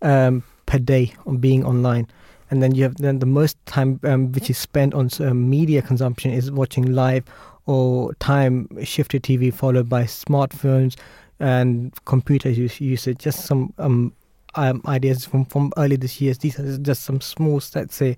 [0.00, 2.06] um, per day on being online.
[2.50, 5.82] And then you have then the most time um, which is spent on um, media
[5.82, 7.24] consumption is watching live
[7.66, 10.96] or time shifted TV, followed by smartphones
[11.40, 13.18] and computer use, usage.
[13.18, 14.12] Just some um,
[14.54, 16.34] um, ideas from, from early this year.
[16.34, 18.16] These are just some small stats here.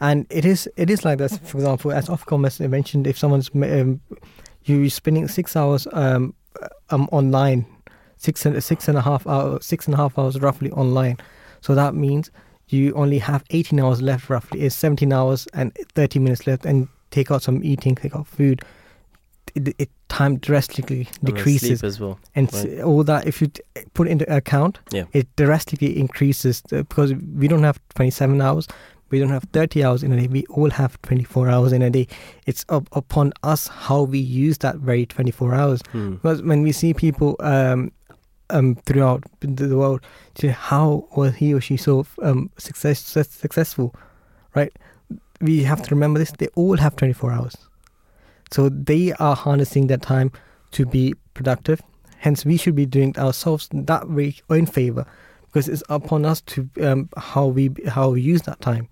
[0.00, 1.38] And it is it is like this.
[1.38, 4.00] For example, as Ofcom has mentioned, if someone's um,
[4.64, 6.34] you spending six hours um,
[6.90, 7.66] um online,
[8.16, 11.18] six and six and a half hours, six and a half hours roughly online.
[11.60, 12.32] So that means
[12.68, 14.62] you only have 18 hours left roughly.
[14.62, 18.62] It's 17 hours and 30 minutes left, and take out some eating, take out food.
[19.54, 22.80] It, it time drastically decreases, as well and s right.
[22.80, 23.62] all that if you t-
[23.94, 25.04] put into account, Yeah.
[25.12, 28.66] it drastically increases uh, because we don't have 27 hours.
[29.10, 30.26] We don't have 30 hours in a day.
[30.26, 32.06] We all have 24 hours in a day.
[32.46, 35.80] It's up upon us how we use that very 24 hours.
[35.92, 36.12] Hmm.
[36.14, 37.92] Because when we see people um,
[38.48, 40.00] um, throughout the world,
[40.36, 43.94] to how was he or she so um, success, success successful,
[44.54, 44.72] right?
[45.40, 46.32] We have to remember this.
[46.38, 47.56] They all have 24 hours,
[48.52, 50.30] so they are harnessing that time
[50.72, 51.80] to be productive.
[52.18, 55.06] Hence, we should be doing ourselves that way or in favor,
[55.46, 58.88] because it's upon us to um, how we how we use that time.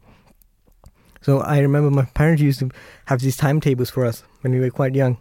[1.23, 2.71] So I remember my parents used to
[3.07, 5.19] have these timetables for us when we were quite young.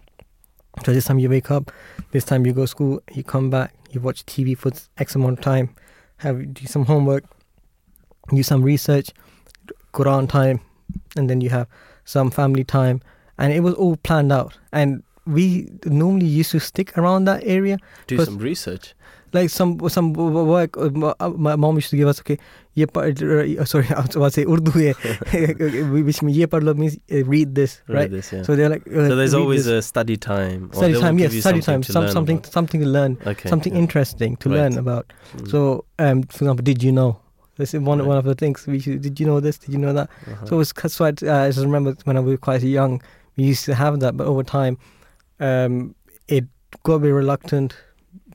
[0.85, 1.71] So this time you wake up,
[2.11, 5.39] this time you go to school, you come back, you watch TV for X amount
[5.39, 5.75] of time,
[6.17, 7.25] have do some homework,
[8.29, 9.11] do some research,
[9.93, 10.61] Quran time,
[11.17, 11.67] and then you have
[12.05, 13.01] some family time,
[13.39, 14.53] and it was all planned out.
[14.71, 18.93] And we normally used to stick around that area, do some research
[19.33, 20.75] like some some work.
[20.77, 22.37] uh, m- uh, My mom used to give us okay,
[22.73, 24.71] ye par, uh, sorry, I was about to say Urdu,
[26.03, 28.11] which means means read this, read right?
[28.11, 29.85] this yeah So they're like, uh, so there's always this.
[29.85, 32.51] a study time or study time, yes, study time, some, something about.
[32.53, 33.79] something to learn, okay something yeah.
[33.85, 34.55] interesting to Right.
[34.59, 35.05] learn about.
[35.37, 35.51] Mm.
[35.51, 37.19] So, um, for example, did you know?
[37.57, 38.07] This is one Right.
[38.07, 38.65] one of the things.
[38.65, 39.57] We should, did you know this?
[39.59, 40.09] Did you know that?
[40.31, 40.45] Uh-huh.
[40.47, 43.01] So it's so I, uh, I just remember when I was quite young,
[43.39, 44.77] we used to have that, but over time,
[45.39, 45.95] um,
[46.27, 46.43] it
[46.83, 47.75] got a bit reluctant.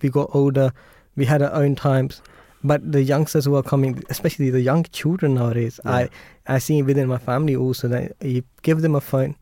[0.03, 0.73] We got older.
[1.17, 2.23] We had our own times,
[2.63, 5.93] but the youngsters who are coming, especially the young children nowadays, Yeah.
[5.97, 6.09] I
[6.57, 9.37] I see within my family also that you give them a phone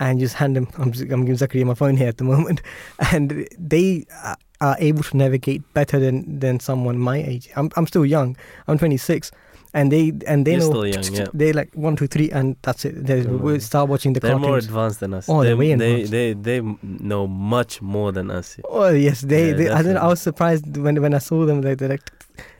[0.00, 0.66] and just hand them.
[0.78, 2.60] I'm, I'm giving Zakaria my phone here at the moment,
[3.12, 7.48] and they are- are able to navigate better than than someone my age.
[7.56, 8.36] I'm I'm still young.
[8.68, 9.30] I'm 26,
[9.74, 11.26] and they and they You're know still young, yeah.
[11.34, 13.04] they like one, two, three, and that's it.
[13.06, 16.02] They more- start watching the they're more advanced than us Oh, they, they're way they,
[16.04, 16.12] advanced.
[16.12, 19.48] they they know much more than us Oh yes, they.
[19.48, 21.60] Yeah, they I, I was surprised when when I saw them.
[21.62, 22.08] They, they're like,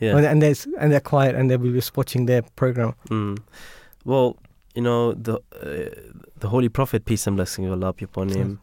[0.01, 2.95] yeah and they're and they're quiet and they'll be just watching their program.
[3.11, 3.39] Mm.
[4.05, 4.37] Well,
[4.75, 5.91] you know the uh,
[6.41, 8.61] the Holy Prophet peace and blessing of Allah be upon him.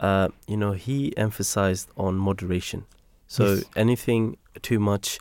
[0.00, 2.84] Uh, you know he emphasized on moderation.
[3.26, 3.64] So Yes.
[3.76, 5.18] anything too much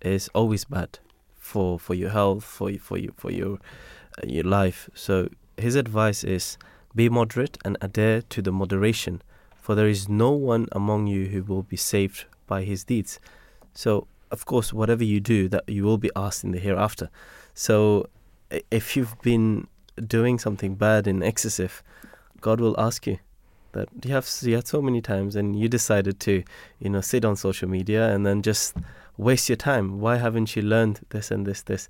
[0.00, 0.98] is always bad
[1.44, 3.58] for for your health, for for you for your
[4.18, 4.88] uh, your life.
[4.94, 6.58] So his advice is
[6.94, 9.20] be moderate and adhere to the moderation,
[9.60, 13.20] for there is no one among you who will be saved by his deeds.
[13.74, 17.10] So of course, whatever you do, that you will be asked in the hereafter.
[17.52, 18.08] So
[18.70, 19.66] if you've been
[20.06, 21.82] doing something bad and excessive,
[22.40, 23.18] God will ask you
[23.72, 26.42] that you have you had so many times and you decided to
[26.78, 28.76] you know sit on social media and then just
[29.16, 30.00] waste your time.
[30.00, 31.88] Why haven't you learned this and this this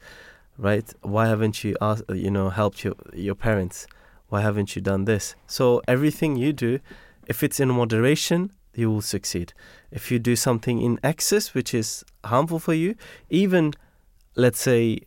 [0.58, 0.92] right?
[1.02, 3.86] Why haven't you asked you know helped your your parents?
[4.28, 5.34] Why haven't you done this?
[5.46, 6.80] So everything you do
[7.26, 9.52] if it's in moderation you will succeed.
[9.90, 12.96] If you do something in excess which is harmful for you
[13.30, 13.72] even
[14.34, 14.98] let's say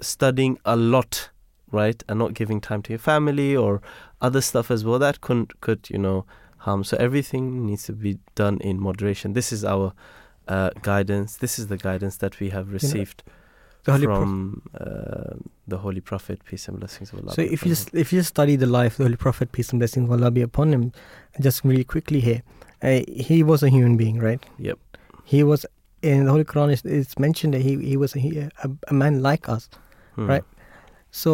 [0.00, 1.28] studying a lot
[1.70, 3.82] right and not giving time to your family or
[4.22, 6.24] other stuff as well that could could you know
[6.60, 6.84] harm.
[6.84, 9.32] So everything needs to be done in moderation.
[9.32, 9.92] This is our
[10.54, 13.18] uh, guidance this is the guidance that we have received
[14.18, 15.34] from uh,
[15.72, 17.74] the holy prophet peace and blessings of allah So if you him.
[17.76, 20.12] just if you just study the life of the Holy Prophet, peace and blessings of
[20.16, 20.84] Allah be upon him,
[21.46, 22.42] just really quickly here,
[22.88, 24.42] uh, he was a human being, right?
[24.68, 24.78] Yep.
[25.24, 25.60] He was
[26.02, 26.68] in the Holy Quran.
[26.74, 28.20] It's, it's mentioned that he he was a,
[28.64, 29.64] a, a man like us.
[30.16, 30.28] Hmm.
[30.32, 30.44] right.
[31.22, 31.30] So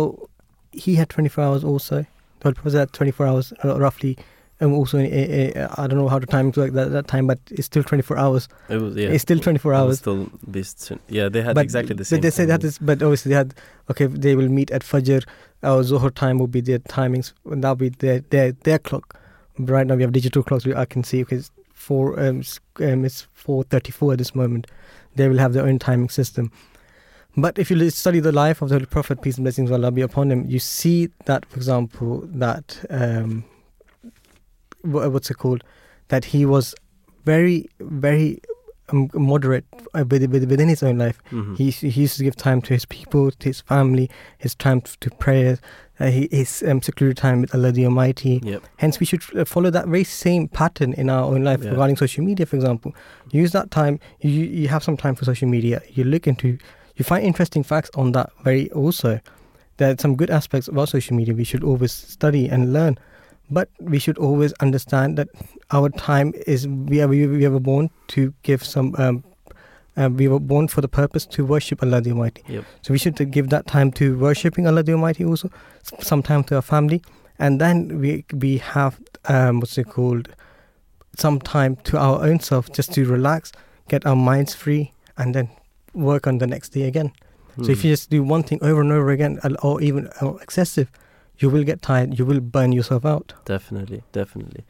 [0.72, 1.96] he had 24 hours also.
[2.40, 4.16] The Holy Prophet had 24 hours uh, roughly.
[4.58, 7.38] And also, uh, uh, I don't know how the time work that, that time, but
[7.50, 8.48] it's still 24 hours.
[8.70, 9.98] it was yeah It's still 24 hours.
[9.98, 13.02] still this yeah they had but, exactly the same But they said that is, but
[13.02, 13.54] obviously they had
[13.90, 14.06] okay.
[14.06, 15.26] They will meet at Fajr.
[15.62, 17.34] Our Zohar time will be their timings.
[17.44, 19.18] And that'll be their their their clock.
[19.58, 20.64] Right now we have digital clocks.
[20.64, 22.42] We, I can see because four um,
[22.80, 24.68] um it's four thirty four at this moment.
[25.16, 26.50] They will have their own timing system.
[27.38, 29.90] But if you study the life of the Holy Prophet, peace and blessings of Allah
[29.92, 33.44] be upon him, you see that, for example, that um,
[34.86, 35.62] what's it called?
[36.08, 36.74] That he was
[37.24, 38.38] very, very
[38.92, 41.20] um, moderate uh, with- with- within his own life.
[41.32, 41.56] Mhm.
[41.58, 44.80] He, used- he used to give time to his people, to his family, his time
[45.00, 45.58] to prayers,
[45.98, 48.40] uh, he- his um, secluded time with Allah the Almighty.
[48.44, 51.70] yep Hence, we should uh, follow that very same pattern in our own life Yeah.
[51.70, 52.94] regarding social media, for example.
[53.32, 53.98] Use that time.
[54.20, 55.82] You you have some time for social media.
[55.92, 56.56] You look into,
[56.94, 58.30] you find interesting facts on that.
[58.44, 59.18] Very also,
[59.78, 61.34] there are some good aspects about social media.
[61.34, 62.98] We should always study and learn,
[63.50, 65.28] but we should always understand that
[65.70, 68.94] our time is we are we, we were born to give some.
[68.98, 69.24] Um,
[69.98, 72.42] uh, we were born for the purpose to worship Allah the Almighty.
[72.48, 72.64] Yep.
[72.82, 75.48] So we should give that time to worshipping Allah the Almighty also,
[76.00, 77.00] some time to our family,
[77.38, 80.28] and then we we have um, what's it called,
[81.16, 83.52] some time to our own self just to relax,
[83.88, 85.48] get our minds free, and then
[85.94, 87.10] work on the next day again.
[87.62, 87.86] So if Hmm.
[87.86, 90.10] you just do one thing over and over again, or even
[90.42, 90.90] excessive,
[91.38, 92.18] you will get tired.
[92.18, 93.34] You will burn yourself out.
[93.44, 94.64] Definitely, definitely.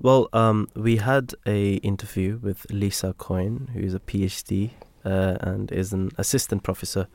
[0.00, 4.70] Well, um, we had a interview with Lisa Coyne, who is a PhD
[5.04, 7.08] uh, and is an assistant professor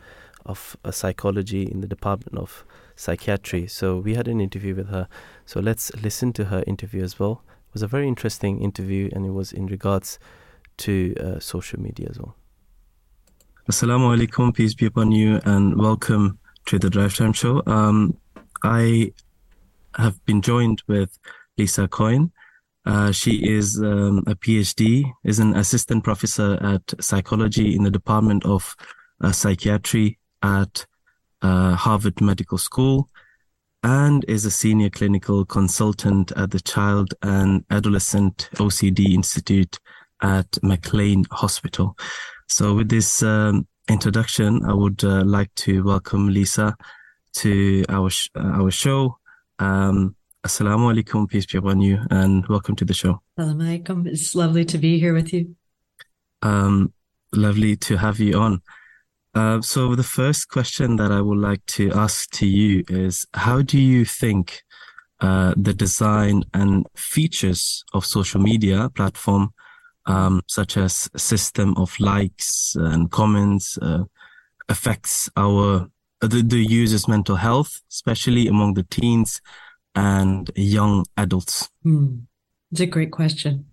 [0.45, 3.67] of uh, psychology in the Department of Psychiatry.
[3.67, 5.07] So we had an interview with her.
[5.45, 7.41] So let's listen to her interview as well.
[7.69, 10.19] It was a very interesting interview, and it was in regards
[10.77, 12.35] to uh, social media as well.
[13.69, 17.63] Assalamu alaikum, peace be upon you, and welcome to the Drive Time Show.
[17.65, 18.17] Um,
[18.63, 19.11] I
[19.95, 21.19] have been joined with
[21.57, 22.31] Lisa Coyne.
[22.85, 28.45] Uh, she is um, a PhD, is an assistant professor at psychology in the Department
[28.45, 28.75] of
[29.21, 30.85] uh, Psychiatry at
[31.41, 33.09] uh, Harvard Medical School,
[33.83, 39.79] and is a senior clinical consultant at the Child and Adolescent OCD Institute
[40.21, 41.97] at McLean Hospital.
[42.47, 46.75] So, with this um, introduction, I would uh, like to welcome Lisa
[47.33, 49.17] to our sh- uh, our show.
[49.59, 50.15] Um,
[50.45, 53.21] Assalamu alaikum, peace be upon you, and welcome to the show.
[53.39, 54.07] Assalamu alaikum.
[54.07, 55.55] It's lovely to be here with you.
[56.41, 56.93] Um,
[57.31, 58.61] lovely to have you on.
[59.33, 63.61] Uh, so, the first question that I would like to ask to you is How
[63.61, 64.61] do you think
[65.21, 69.53] uh, the design and features of social media platform,
[70.05, 74.03] um, such as system of likes and comments, uh,
[74.67, 75.87] affects our
[76.27, 79.41] the, the user's mental health, especially among the teens
[79.95, 81.69] and young adults?
[81.83, 82.19] Hmm.
[82.71, 83.65] It's a great question.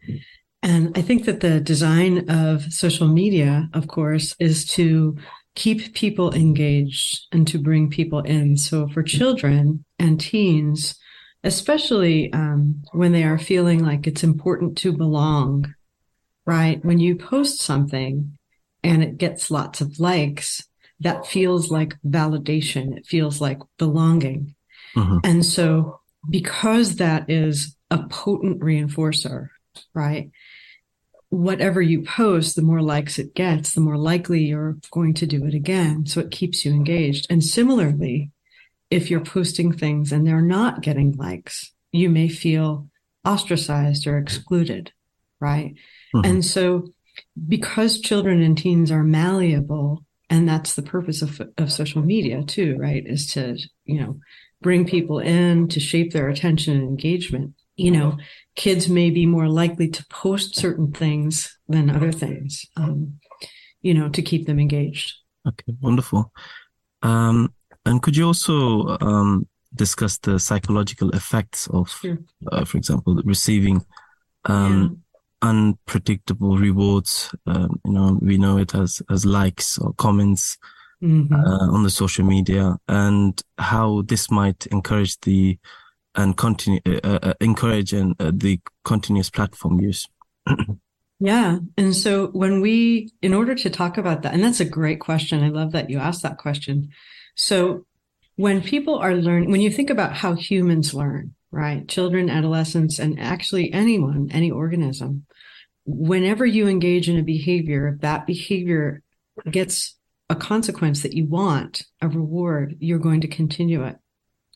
[0.63, 5.17] And I think that the design of social media, of course, is to
[5.55, 8.57] keep people engaged and to bring people in.
[8.57, 10.97] So for children and teens,
[11.43, 15.75] especially um, when they are feeling like it's important to belong,
[16.45, 16.85] right?
[16.85, 18.37] When you post something
[18.83, 20.67] and it gets lots of likes,
[21.01, 22.97] that feels like validation.
[22.97, 24.55] It feels like belonging.
[24.95, 25.21] Mhm.
[25.25, 29.49] And so, because that is a potent reinforcer,
[29.95, 30.31] right?
[31.31, 35.45] Whatever you post, the more likes it gets, the more likely you're going to do
[35.47, 36.07] it again.
[36.07, 37.27] So it keeps you engaged.
[37.31, 38.31] And similarly,
[38.91, 42.89] if you're posting things and they're not getting likes, you may feel
[43.25, 44.93] ostracized or excluded,
[45.41, 45.75] right?
[46.15, 46.27] Mhm.
[46.27, 46.89] And so,
[47.49, 52.77] because children and teens are malleable, and that's the purpose of, of social media too,
[52.79, 53.05] right?
[53.05, 54.21] Is to, you know,
[54.63, 57.55] bring people in to shape their attention and engagement.
[57.77, 58.19] You know,
[58.57, 63.19] kids may be more likely to post certain things than other things, um,
[63.83, 65.15] you know, to keep them engaged.
[65.49, 66.33] Okay, wonderful.
[67.03, 67.55] Um,
[67.87, 72.19] and could you also um, discuss the psychological effects of, Sure.
[72.53, 73.85] uh, for example, receiving
[74.45, 75.03] um,
[75.43, 77.35] unpredictable rewards?
[77.47, 80.59] Um, you know, we know it as as likes or comments
[81.03, 81.33] Mhm.
[81.33, 85.59] uh, on the social media, and how this might encourage the
[86.15, 90.07] and continue uh, uh, encourage and uh, the continuous platform use.
[91.23, 91.59] Yeah.
[91.77, 95.45] And so when we, in order to talk about that, and that's a great question.
[95.45, 96.89] I love that you asked that question.
[97.35, 97.85] So
[98.37, 101.89] when people are learning, when you think about how humans learn, right?
[101.89, 105.27] Children, adolescents, and actually anyone, any organism,
[105.85, 109.03] whenever you engage in a behavior, if that behavior
[109.51, 109.97] gets
[110.29, 113.97] a consequence that you want, a reward, you're going to continue it.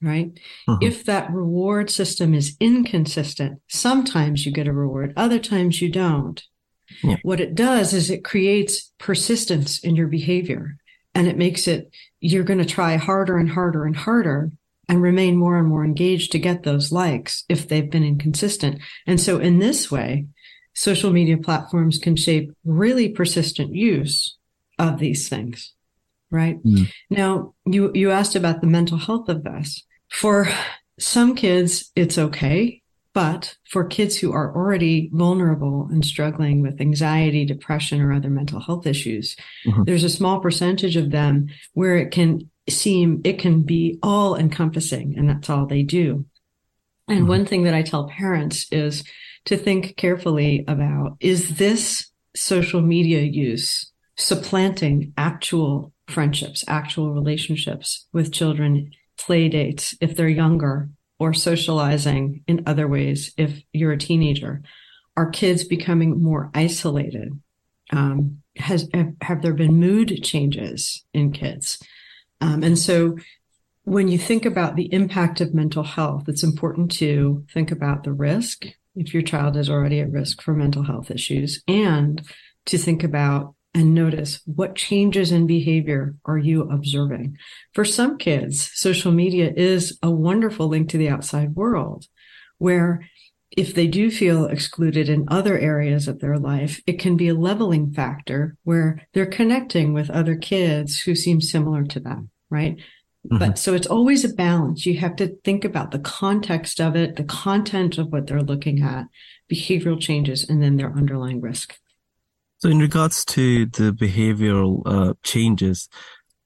[0.02, 0.38] Right.
[0.68, 0.82] Mhm.
[0.82, 6.42] If that reward system is inconsistent, sometimes you get a reward, other times you don't.
[7.02, 7.16] Yeah.
[7.22, 10.76] What it does is it creates persistence in your behavior
[11.14, 11.90] and it makes it,
[12.20, 14.50] you're going to try harder and harder and harder
[14.88, 18.80] and remain more and more engaged to get those likes if they've been inconsistent.
[19.06, 20.26] And so in this way,
[20.74, 24.36] social media platforms can shape really persistent use
[24.78, 25.72] of these things.
[26.30, 26.62] Right.
[26.64, 26.90] Mm.
[27.10, 29.84] Now you, you asked about the mental health of this.
[30.10, 30.48] For
[30.98, 32.80] some kids, it's okay.
[33.12, 38.58] But for kids who are already vulnerable and struggling with anxiety, depression, or other mental
[38.58, 39.86] health issues, Mhm.
[39.86, 45.14] there's a small percentage of them where it can seem, it can be all encompassing
[45.16, 46.26] and that's all they do.
[47.08, 47.28] And Mhm.
[47.28, 49.04] one thing that I tell parents is
[49.44, 58.32] to think carefully about is this social media use supplanting actual friendships, actual relationships with
[58.32, 60.88] children, play dates if they're younger,
[61.18, 64.62] or socializing in other ways if you're a teenager?
[65.16, 67.38] Are kids becoming more isolated?
[67.90, 71.78] Um, has have, have there been mood changes in kids?
[72.40, 73.16] Um, and so
[73.84, 78.12] when you think about the impact of mental health, it's important to think about the
[78.12, 78.66] risk
[78.96, 82.22] if your child is already at risk for mental health issues and
[82.66, 87.36] to think about and notice what changes in behavior are you observing.
[87.74, 92.06] For some kids, social media is a wonderful link to the outside world
[92.58, 93.08] where
[93.56, 97.34] if they do feel excluded in other areas of their life, it can be a
[97.34, 102.76] leveling factor where they're connecting with other kids who seem similar to them, right?
[103.30, 103.38] Mhm.
[103.38, 104.84] But so it's always a balance.
[104.84, 108.82] You have to think about the context of it, the content of what they're looking
[108.82, 109.06] at,
[109.50, 111.76] behavioral changes, and then their underlying risk.
[112.58, 115.88] So, in regards to the behavioral uh, changes,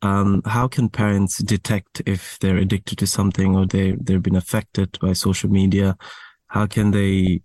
[0.03, 4.99] um, how can parents detect if they're addicted to something or they they've been affected
[5.01, 5.97] by social media?
[6.49, 7.42] How can they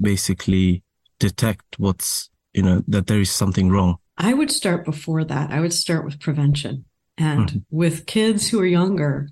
[0.00, 0.82] basically
[1.18, 3.96] detect what's you know that there is something wrong?
[4.18, 5.50] I would start before that.
[5.50, 6.84] I would start with prevention.
[7.18, 7.64] And Mhm.
[7.70, 9.28] with kids who are younger,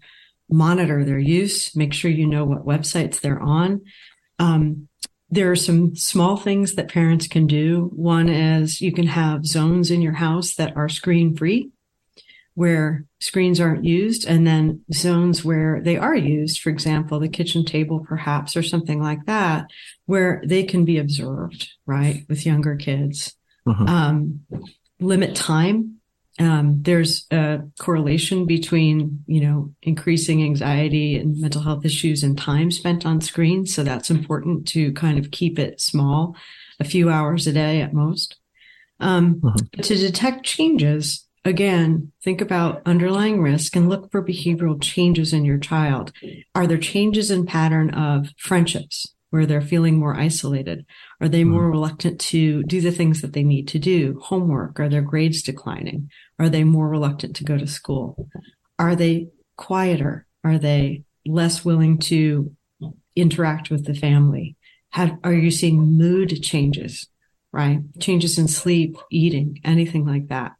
[0.50, 3.82] monitor their use, make sure you know what websites they're on.
[4.38, 4.88] Um,
[5.30, 7.90] there are some small things that parents can do.
[7.94, 11.70] One is you can have zones in your house that are screen free,
[12.60, 17.64] where screens aren't used, and then zones where they are used, for example, the kitchen
[17.64, 19.64] table, perhaps, or something like that,
[20.04, 23.34] where they can be observed, right, with younger kids
[23.66, 23.88] Mhm.
[23.88, 24.40] um,
[25.00, 25.94] limit time.
[26.38, 32.70] Um, there's a correlation between, you know, increasing anxiety and mental health issues and time
[32.70, 33.72] spent on screens.
[33.74, 36.36] So that's important to kind of keep it small,
[36.78, 38.36] a few hours a day at most.
[38.98, 39.82] Um, Mhm.
[39.82, 45.58] To detect changes, again, think about underlying risk and look for behavioral changes in your
[45.58, 46.12] child.
[46.54, 50.84] Are there changes in pattern of friendships where they're feeling more isolated?
[51.20, 51.52] Are they mm-hmm.
[51.52, 54.20] more reluctant to do the things that they need to do?
[54.22, 54.78] Homework?
[54.80, 56.10] Are their grades declining?
[56.38, 58.28] Are they more reluctant to go to school?
[58.78, 60.26] Are they quieter?
[60.44, 62.54] Are they less willing to
[63.14, 64.56] interact with the family?
[64.90, 67.06] Have, are you seeing mood changes,
[67.52, 67.80] right?
[68.00, 70.52] Changes in sleep, eating, anything like that,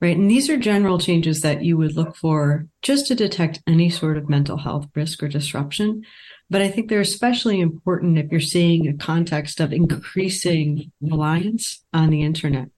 [0.00, 0.16] right?
[0.16, 4.16] And these are general changes that you would look for just to detect any sort
[4.16, 6.02] of mental health risk or disruption.
[6.48, 12.10] But I think they're especially important if you're seeing a context of increasing reliance on
[12.10, 12.68] the internet,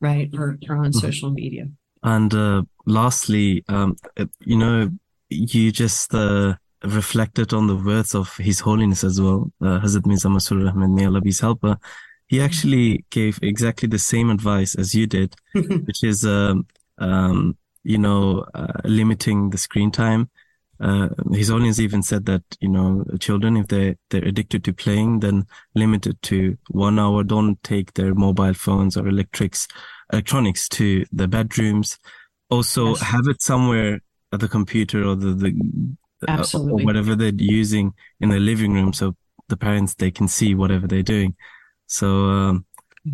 [0.00, 0.30] right?
[0.34, 1.00] Or, or on Mhm.
[1.00, 1.68] social media.
[2.02, 4.90] And uh, lastly, um, uh, you know,
[5.30, 6.54] you just uh,
[6.84, 11.06] reflected on the words of His Holiness as well, uh, Hazrat Mirza Masroor Ahmed, may
[11.06, 11.76] Allah be his helper.
[12.28, 16.66] He actually gave exactly the same advice as you did, which is, um,
[16.98, 20.30] um, you know, uh, limiting the screen time
[20.80, 25.20] uh, His audience even said that you know children, if they they're addicted to playing,
[25.20, 27.24] then limit it to one hour.
[27.24, 29.66] Don't take their mobile phones or electrics,
[30.12, 31.98] electronics to the bedrooms.
[32.50, 33.00] Also, Yes.
[33.00, 34.00] have it somewhere
[34.32, 35.96] at the computer or the the
[36.28, 39.16] uh, or whatever they're using in the living room, so
[39.48, 41.34] the parents they can see whatever they're doing.
[41.88, 42.64] So um,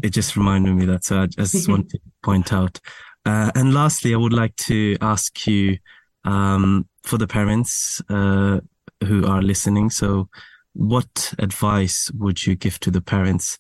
[0.03, 1.05] it just reminded me that.
[1.05, 2.79] So I just want to point out.
[3.25, 5.79] Uh, and lastly, I would like to ask you
[6.25, 8.61] um, for the parents uh,
[9.03, 9.89] who are listening.
[9.91, 10.29] So,
[10.75, 13.59] what advice would you give to the parents?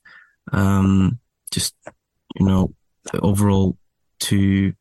[0.52, 1.18] Um,
[1.50, 1.74] just
[2.38, 2.74] you know,
[3.22, 3.78] overall,
[4.20, 4.74] to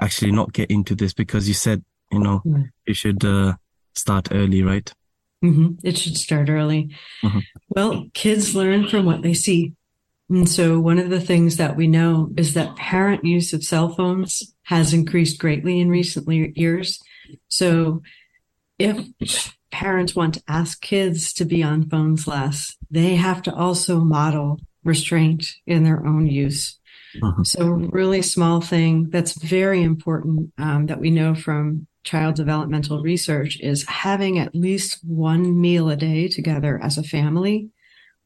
[0.00, 2.66] actually not get into this because you said you know Right.
[2.86, 3.54] you should uh,
[3.94, 4.90] start early, right?
[5.42, 6.94] hmm It should start early.
[7.22, 7.42] Mhm.
[7.68, 9.74] Well, kids learn from what they see.
[10.30, 13.92] And so, one of the things that we know is that parent use of cell
[13.92, 17.00] phones has increased greatly in recent years.
[17.48, 18.02] So,
[18.78, 24.00] if parents want to ask kids to be on phones less, they have to also
[24.00, 26.78] model restraint in their own use.
[27.20, 27.44] Mhm.
[27.44, 33.58] So, really small thing that's very important um, that we know from child developmental research
[33.60, 37.68] is having at least one meal a day together as a family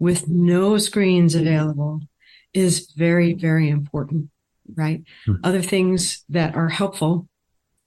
[0.05, 2.03] with no screens available
[2.53, 4.29] is very, very important,
[4.75, 5.03] right?
[5.25, 5.37] Hmm.
[5.43, 7.27] Other things that are helpful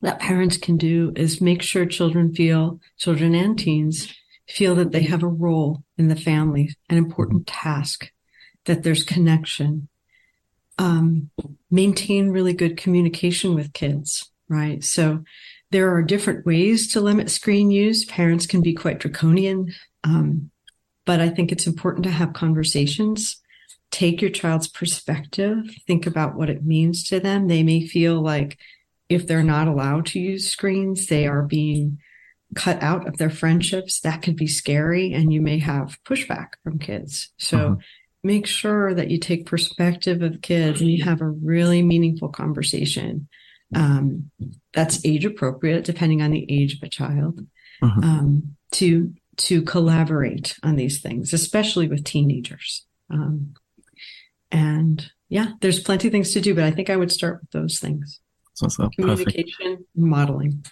[0.02, 4.14] that parents can do is make sure children feel, children and teens
[4.48, 8.12] feel that they have a role in the family, an important task,
[8.66, 9.88] that there's connection.
[10.80, 11.30] Um,
[11.70, 14.84] maintain really good communication with kids, right?
[14.84, 15.24] So
[15.70, 18.06] there are different ways to limit screen use.
[18.06, 20.50] Parents can be quite draconian, um,
[21.08, 23.42] but I think it's important to have conversations.
[23.90, 27.48] Take your child's perspective, think about what it means to them.
[27.48, 28.60] They may feel like
[29.08, 31.98] if they're not allowed to use screens, they are being
[32.56, 34.02] cut out of their friendships.
[34.02, 37.30] That could be scary, and you may have pushback from kids.
[37.38, 37.80] So Mhm.
[38.24, 43.28] make sure that you take perspective of kids and you have a really meaningful conversation
[43.76, 44.32] um,
[44.74, 47.46] that's age appropriate, depending on the age of a child,
[47.82, 48.04] Mhm.
[48.04, 52.86] um, to to collaborate on these things, especially with teenagers.
[53.10, 53.54] Um,
[54.52, 57.52] and yeah, there's plenty of things to do, but I think I would start with
[57.52, 58.20] those things:
[58.54, 60.66] So, so communication, and modeling.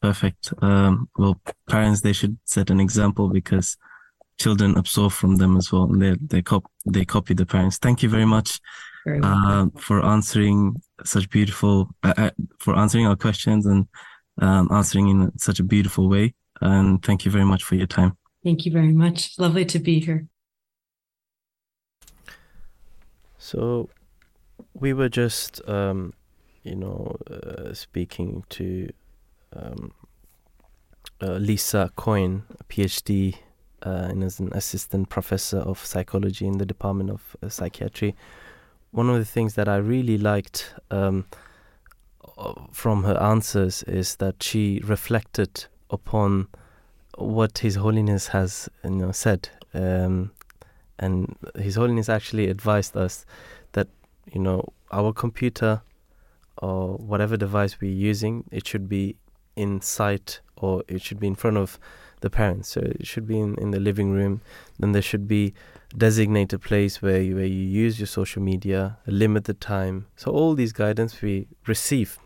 [0.00, 0.52] Perfect.
[0.62, 3.76] Um, well, parents they should set an example because
[4.38, 7.78] children absorb from them as well, and they they cop they copy the parents.
[7.78, 8.60] Thank you very much
[9.04, 9.34] Very well.
[9.34, 12.30] uh, for answering such beautiful uh, uh,
[12.60, 13.88] for answering our questions and
[14.40, 16.34] um, answering in such a beautiful way.
[16.60, 18.16] And thank you very much for your time.
[18.44, 19.38] Thank you very much.
[19.38, 20.26] Lovely to be here.
[23.38, 23.88] So
[24.74, 26.12] we were just, um,
[26.62, 28.90] you know, uh, speaking to
[29.54, 29.92] um,
[31.20, 33.36] uh, Lisa Coyne, a PhD,
[33.84, 38.14] uh, and as an assistant professor of psychology in the Department of uh, Psychiatry.
[38.90, 41.26] One of the things that I really liked um,
[42.36, 46.48] uh, from her answers is that she reflected upon
[47.16, 49.48] what His Holiness has, you know, said.
[49.74, 50.32] Um,
[50.98, 53.24] and His Holiness actually advised us
[53.72, 53.88] that
[54.32, 55.82] you know our computer
[56.58, 59.16] or whatever device we're using, it should be
[59.56, 61.78] in sight or it should be in front of
[62.20, 62.68] the parents.
[62.70, 64.40] So it should be in, in the living room.
[64.78, 65.54] Then there should be
[65.96, 70.06] designated place where you, where you use your social media, limit the time.
[70.16, 72.18] So all these guidance we receive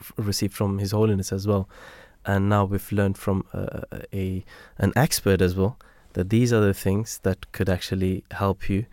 [0.00, 1.68] f- receive from His Holiness as well,
[2.26, 3.80] and now we've learned from uh,
[4.12, 4.44] a
[4.78, 5.78] an expert as well
[6.14, 8.86] that these are the things that could actually help you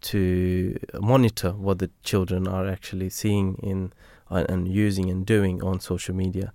[0.00, 3.92] to monitor what the children are actually seeing in
[4.30, 6.52] uh, and using and doing on social media.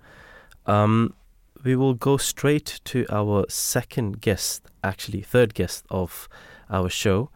[0.66, 1.14] Um,
[1.64, 6.28] we will go straight to our second guest, actually third guest of
[6.70, 7.30] our show,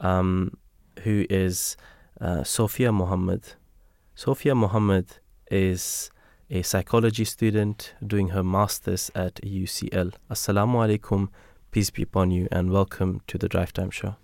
[0.00, 0.56] um,
[1.02, 1.76] who is
[2.20, 3.54] uh, Sofia Mohammed.
[4.14, 5.18] Sofia Mohammed
[5.50, 6.10] is
[6.52, 10.12] a psychology student doing her masters at UCL.
[10.30, 11.28] Assalamu alaikum,
[11.70, 14.16] peace be upon you, and welcome to the Drive Time Show.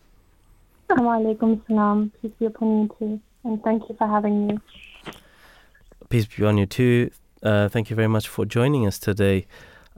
[0.91, 2.13] Alaikum salam.
[2.21, 3.21] Peace be upon you too.
[3.45, 4.59] And thank you for having me.
[6.11, 7.11] Peace be upon you too.
[7.43, 9.47] Uh, thank you very much for joining us today.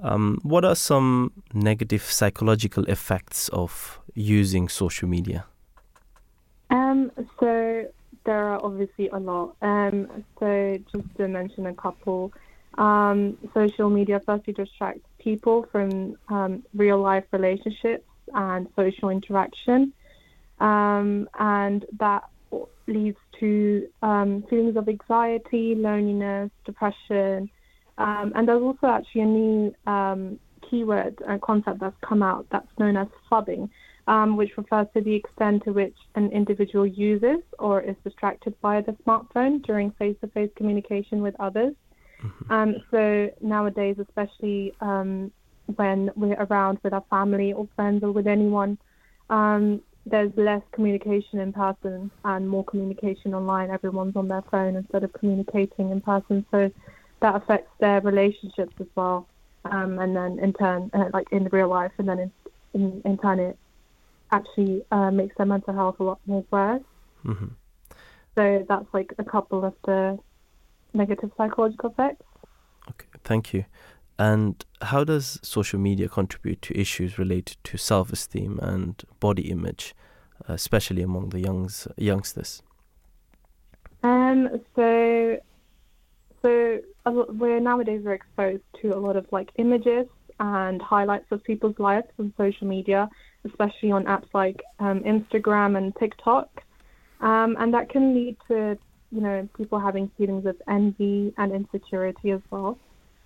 [0.01, 5.47] Um, what are some negative psychological effects of using social media?
[6.71, 7.11] Um,
[7.41, 7.87] so
[8.25, 9.57] there are obviously a lot.
[9.63, 12.33] Um, so just to mention a couple,
[12.79, 19.93] um, social media firstly distracts people from um, real life relationships and social interaction,
[20.61, 22.25] um, and that
[22.87, 27.51] leads to um, feelings of anxiety, loneliness, depression,
[28.01, 32.97] Um, and there's also actually a new keyword and concept that's come out that's known
[32.97, 33.69] as phubbing,
[34.11, 38.81] um, which refers to the extent to which an individual uses or is distracted by
[38.81, 41.75] the smartphone during face-to-face communication with others.
[42.51, 45.31] Um, so nowadays, especially um,
[45.77, 48.77] when we're around with our family or friends or with anyone,
[49.31, 53.71] um, there's less communication in person and more communication online.
[53.71, 56.69] Everyone's on their phone instead of communicating in person, so
[57.21, 59.29] that affects their relationships as well.
[59.65, 62.31] Um, and then in turn, uh, like in real life, and then in
[62.75, 63.57] in, in turn, it
[64.33, 66.83] actually uh, makes their mental health a lot more worse.
[67.23, 67.47] hmm
[68.37, 70.19] So that's like a couple of the
[70.95, 72.25] negative psychological effects.
[72.89, 73.65] Okay, thank you.
[74.19, 79.95] And how does social media contribute to issues related to self-esteem and body image,
[80.49, 82.63] uh, especially among the youngs youngsters?
[84.03, 85.39] Um, so,
[86.43, 90.07] so we're nowadays we're exposed to a lot of like images
[90.39, 93.09] and highlights of people's lives on social media,
[93.45, 96.49] especially on apps like um, Instagram and TikTok,
[97.21, 98.79] um, and that can lead to
[99.13, 102.79] you know people having feelings of envy and insecurity as well.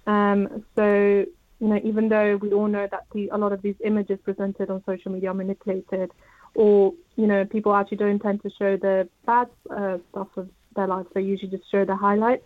[0.07, 1.25] Um, so
[1.61, 4.71] you know even though we all know that the a lot of these images presented
[4.71, 6.11] on social media are manipulated,
[6.55, 10.87] or you know people actually don't tend to show the bad uh, stuff of their
[10.87, 11.09] lives.
[11.15, 12.45] They usually just show the highlights.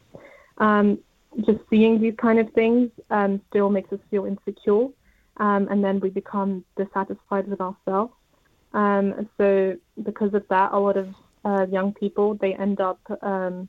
[0.59, 0.99] Um,
[1.45, 4.89] just seeing these kind of things um, still makes us feel insecure,
[5.39, 8.13] um, and then we become dissatisfied with ourselves.
[8.73, 11.09] Um, so because of that, a lot of
[11.45, 13.69] uh, young people they end up um,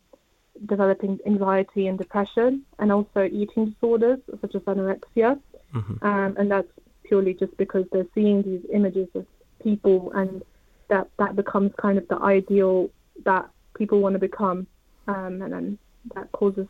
[0.66, 5.40] developing anxiety and depression, and also eating disorders such as anorexia,
[5.72, 6.68] hmm um, and that's
[7.04, 9.26] purely just because they're seeing these images of
[9.64, 10.42] people, and
[10.90, 12.90] that that becomes kind of the ideal
[13.24, 14.68] that people want to become,
[15.08, 15.78] um, and then
[16.16, 16.68] that causes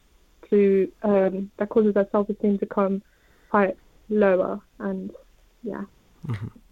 [0.50, 3.02] to um, that causes their self-esteem to become
[3.50, 3.76] quite
[4.10, 5.12] lower, and
[5.64, 5.84] yeah.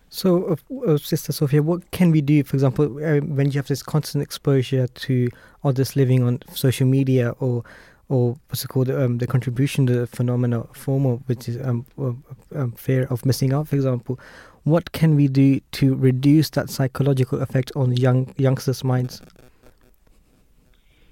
[0.09, 3.67] So, uh, uh, Sister Sofia, what can we do, for example, uh, when you have
[3.67, 5.29] this constant exposure to
[5.63, 7.63] others living on social media or
[8.09, 12.13] or what's it called, um, the contribution to the phenomena FOMO, which is um, uh,
[12.55, 14.17] um, fear of missing out, for example.
[14.63, 19.21] What can we do to reduce that psychological effect on young youngsters' minds?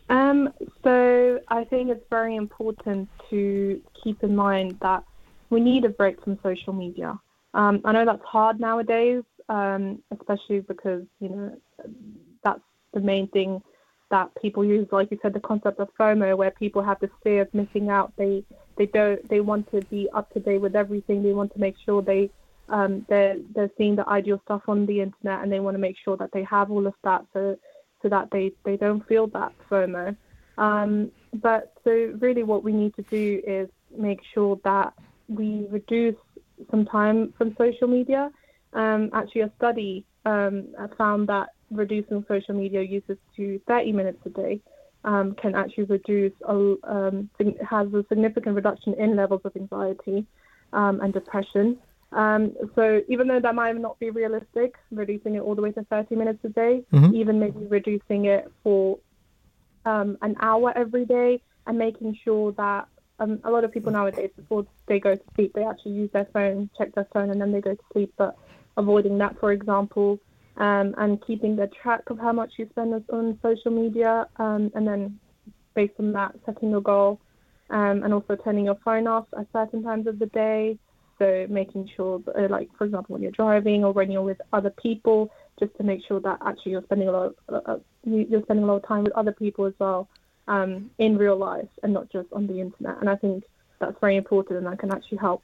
[0.10, 0.54] Um,
[0.84, 5.04] so I think it's very important to keep in mind that
[5.50, 7.20] we need a break from social media.
[7.54, 11.58] Um, I know that's hard nowadays, um, especially because you know
[12.43, 12.62] that's
[12.93, 13.62] the main thing
[14.12, 14.88] that people use.
[14.91, 18.14] Like you said, the concept of FOMO, where people have this fear of missing out.
[18.18, 18.43] They
[18.78, 21.24] they don't they want to be up to date with everything.
[21.24, 22.30] They want to make sure they
[22.70, 25.98] um, they're they're seeing the ideal stuff on the internet, and they want to make
[26.04, 27.58] sure that they have all of that so
[28.02, 30.16] so that they they don't feel that FOMO.
[30.58, 34.93] Um, but so really, what we need to do is make sure that
[35.28, 36.16] we reduce
[36.72, 38.30] some time from social media.
[38.74, 40.68] Um, actually, a study um,
[40.98, 44.62] found that reducing social media uses to 30 minutes a day
[45.04, 47.30] um, can actually reduce, a, um,
[47.70, 50.26] has a significant reduction in levels of anxiety
[50.74, 51.78] um, and depression.
[52.12, 55.84] Um, so even though that might not be realistic, reducing it all the way to
[55.86, 57.14] 30 minutes a day, Mhm.
[57.14, 59.00] even maybe reducing it for
[59.86, 62.88] um, an hour every day and making sure that
[63.20, 66.28] um, a lot of people nowadays, before they go to sleep, they actually use their
[66.34, 68.13] phone, check their phone, and then they go to sleep.
[68.18, 68.36] But
[68.78, 70.20] avoiding that, for example,
[70.57, 74.88] um, and keeping the track of how much you spend on- social media, um, and
[74.88, 75.20] then
[75.74, 77.20] based on that, setting your goal,
[77.70, 80.78] um, and also turning your phone off at certain times of the day.
[81.18, 84.41] So making sure, that, uh, like for example, when you're driving or when you're with
[84.51, 87.80] other people, just to make sure that actually you're spending a lot, of, uh, uh,
[88.03, 90.09] you're spending a lot of time with other people as well
[90.48, 92.98] um, in real life and not just on the internet.
[93.00, 93.43] And I think
[93.80, 95.43] that's very important, and that can actually help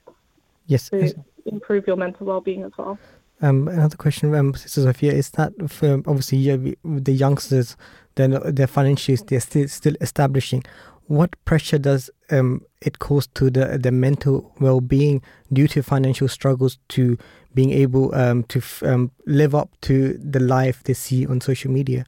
[0.66, 0.88] Yes.
[0.90, 1.12] to
[1.44, 2.98] improve your mental well-being as well.
[3.40, 7.76] Um, another question, um, Sister Sofia, is that for obviously yeah, the youngsters,
[8.14, 10.62] then their financials they're still still establishing.
[11.08, 15.20] What pressure does um, it cause to the the mental well being
[15.52, 17.18] due to financial struggles to
[17.52, 21.72] being able um, to f- um, live up to the life they see on social
[21.72, 22.06] media?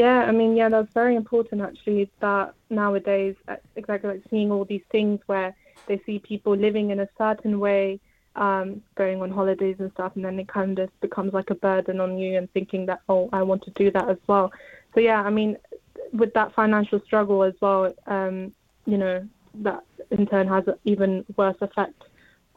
[0.00, 2.10] Yeah, I mean, yeah, that's very important actually.
[2.20, 5.54] That nowadays, uh, exactly like seeing all these things where
[5.88, 8.00] they see people living in a certain way,
[8.34, 12.00] um, going on holidays and stuff, and then it kind of becomes like a burden
[12.00, 14.50] on you and thinking that, oh, I want to do that as well.
[14.94, 15.58] So yeah, I mean,
[16.14, 18.54] with that financial struggle as well, um,
[18.86, 22.04] you know, that in turn has an even worse effect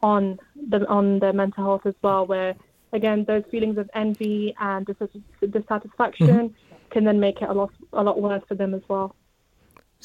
[0.01, 0.39] on
[0.69, 2.55] the on their mental health as well, where
[2.93, 6.55] again those feelings of envy and dis- dissatisfaction
[6.93, 9.15] can then make it a lot a lot worse for them as well.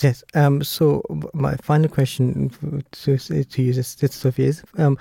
[0.01, 0.23] Yes.
[0.35, 1.03] Um, so
[1.35, 2.51] my final question
[2.93, 4.97] to, to you, Sophie, is um,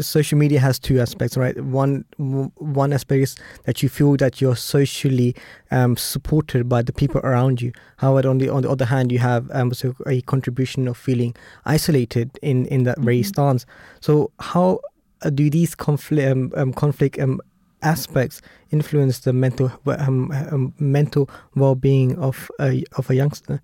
[0.00, 1.60] social media has two aspects, right?
[1.60, 5.36] One one aspect is that you feel that you're socially
[5.70, 7.72] um, supported by the people around you.
[7.98, 11.36] However, on the on the other hand, you have um, so a contribution of feeling
[11.66, 13.28] isolated in in that very mm-hmm.
[13.28, 13.66] stance.
[14.00, 14.80] So how
[15.22, 17.42] uh, do these conflict um, um, conflict um,
[17.82, 23.60] aspects influence the mental um, um, mental well being of a of a youngster?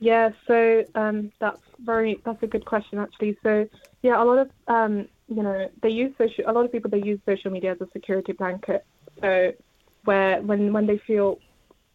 [0.00, 3.36] Yeah, so um, that's very that's a good question actually.
[3.42, 3.68] So
[4.02, 7.02] yeah, a lot of um, you know they use social a lot of people they
[7.02, 8.84] use social media as a security blanket.
[9.20, 9.52] So
[10.04, 11.38] where when when they feel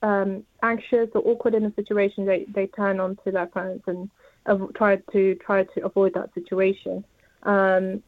[0.02, 4.10] um, anxious or awkward in a situation, they, they turn onto their phones and
[4.46, 7.04] uh, try to try to avoid that situation.
[7.44, 8.04] Um,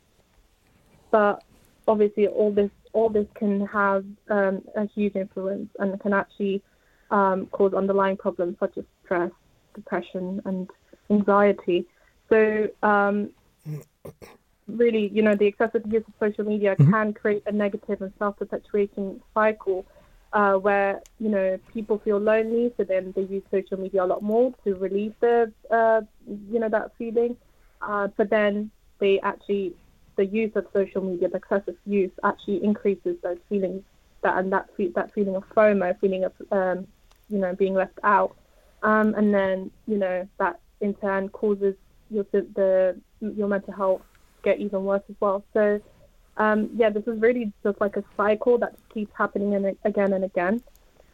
[1.11, 1.43] but
[1.87, 6.61] obviously, all this all this can have um, a huge influence and can actually
[7.11, 9.31] um, cause underlying problems such as stress,
[9.75, 10.69] depression and
[11.09, 11.85] anxiety.
[12.29, 13.29] So um,
[14.67, 16.91] really, you know, the excessive use of social media mm-hmm.
[16.91, 19.85] can create a negative and self-perpetuating cycle
[20.33, 24.21] uh, where you know people feel lonely, so then they use social media a lot
[24.21, 26.01] more to relieve the uh,
[26.51, 27.35] you know that feeling.
[27.81, 28.69] Uh, but then
[28.99, 29.73] they actually
[30.19, 33.83] the use of social media, the excessive use, actually increases those feelings
[34.23, 34.65] that and that
[34.95, 36.87] that feeling of FOMO, feeling of um,
[37.29, 38.35] you know being left out
[38.83, 41.75] um, and then you know that in turn causes
[42.09, 44.01] your the your mental health
[44.43, 45.43] get even worse as well.
[45.53, 45.81] So
[46.37, 50.23] um, yeah, this is really just like a cycle that keeps happening and again and
[50.23, 50.63] again.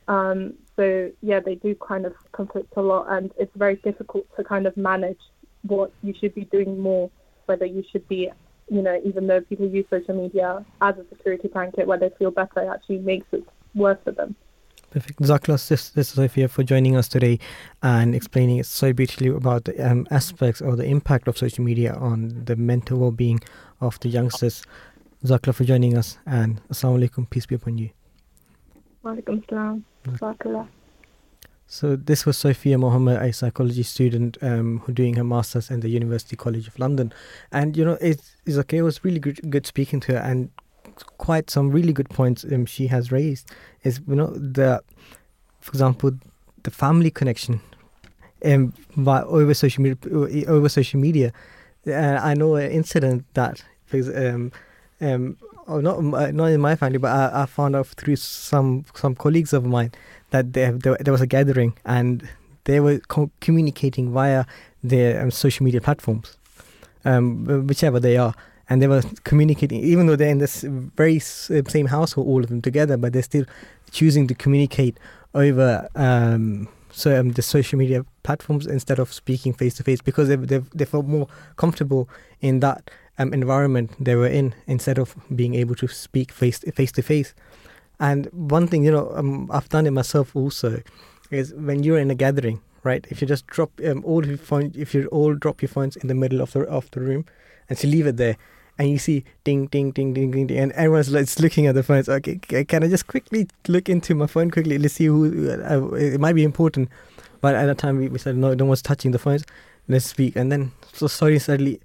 [0.08, 4.44] Um, so yeah, they do kind of conflict a lot, and it's very difficult to
[4.44, 5.20] kind of manage
[5.64, 7.10] what you should be doing more,
[7.48, 8.30] whether you should be,
[8.68, 12.32] you know, even though people use social media as a security blanket where they feel
[12.32, 14.36] better, it actually makes it worse for them.
[14.90, 15.20] Perfect.
[15.20, 17.38] Zakla, this, this is Sofia for joining us today
[17.84, 22.46] and explaining so beautifully about the um, aspects or the impact of social media on
[22.46, 23.42] the mental well being
[23.82, 24.64] of the youngsters.
[25.26, 27.90] Zakla for joining us and Assalamu alaikum, peace be upon you.
[29.04, 29.84] Walaikum salam.
[31.68, 35.90] So this was Sofia Mohammed, a psychology student um, who doing her masters in the
[35.90, 37.12] University College of London,
[37.52, 38.78] and you know it's, okay.
[38.78, 40.20] It was really good, good speaking to her.
[40.20, 40.52] And
[41.18, 43.50] quite some really good points um, she has raised
[43.84, 44.82] is you know the
[45.60, 46.12] for example
[46.64, 47.60] the family connection
[48.46, 51.34] um, by over social media over social media.
[51.88, 53.64] I know an incident that
[53.94, 54.52] um,
[55.02, 55.38] um,
[55.68, 59.16] oh, not uh, not in my family, but I, I, found out through some some
[59.16, 59.92] colleagues of mine
[60.36, 62.28] that there there, there was a gathering and
[62.66, 64.46] they were co- communicating via
[64.84, 66.38] their um, social media platforms,
[67.06, 68.34] um, whichever they are,
[68.70, 72.50] and they were communicating even though they're in this very uh, same household all of
[72.50, 73.46] them together but they're still
[73.92, 74.98] choosing to communicate
[75.34, 80.28] over um, so um, the social media platforms instead of speaking face to face because
[80.28, 81.28] they, they, they felt more
[81.58, 82.10] comfortable
[82.42, 86.92] in that um, environment they were in instead of being able to speak face face
[86.92, 87.34] to face
[88.00, 90.82] and one thing you know um, I've done it myself also
[91.32, 94.72] is when you're in a gathering right if you just drop um, all your phone
[94.76, 97.26] if you all drop your phones in the middle of the of the room
[97.70, 98.38] and to leave it there
[98.78, 101.76] and you see ding, ding, ding, ding, ding, ding, and everyone's like it's looking at
[101.76, 102.10] the phones.
[102.10, 104.78] Okay, can I just quickly look into my phone quickly?
[104.78, 105.50] Let's see who.
[105.50, 106.90] Uh, it might be important,
[107.42, 109.44] but at that time we, we said no, no one's touching the phones.
[109.88, 111.80] Let's speak, and then so sorry, suddenly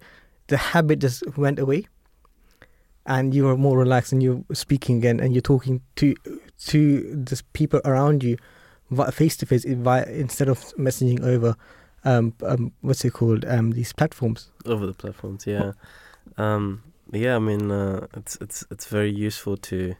[0.49, 1.87] the habit just went away,
[3.07, 6.15] and you are more relaxed, and you're speaking again, and you're talking to
[6.67, 8.37] to the people around you,
[9.13, 11.57] face to face, instead of messaging over.
[12.05, 13.45] Um, um, what's it called?
[13.45, 14.51] Um, these platforms.
[14.65, 15.73] Over the platforms, yeah.
[16.39, 16.83] Um,
[17.13, 19.95] yeah, I mean, uh, it's it's it's very useful to.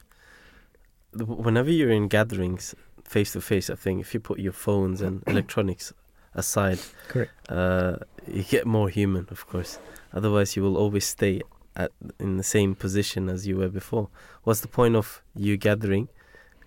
[1.13, 2.73] Whenever you're in gatherings,
[3.03, 5.93] face to face, I think if you put your phones and electronics
[6.33, 6.79] aside,
[7.09, 7.97] correct, uh,
[8.27, 9.77] you get more human, of course.
[10.13, 11.41] Otherwise, you will always stay
[11.81, 14.07] at in the same position as you were before.
[14.45, 16.05] What's the point of you gathering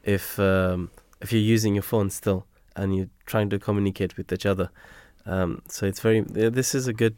[0.02, 0.90] if um,
[1.20, 2.40] if you're using your phone still
[2.76, 4.68] and you're trying to communicate with each other?
[5.26, 6.20] Um, so it's very.
[6.60, 7.16] This is a good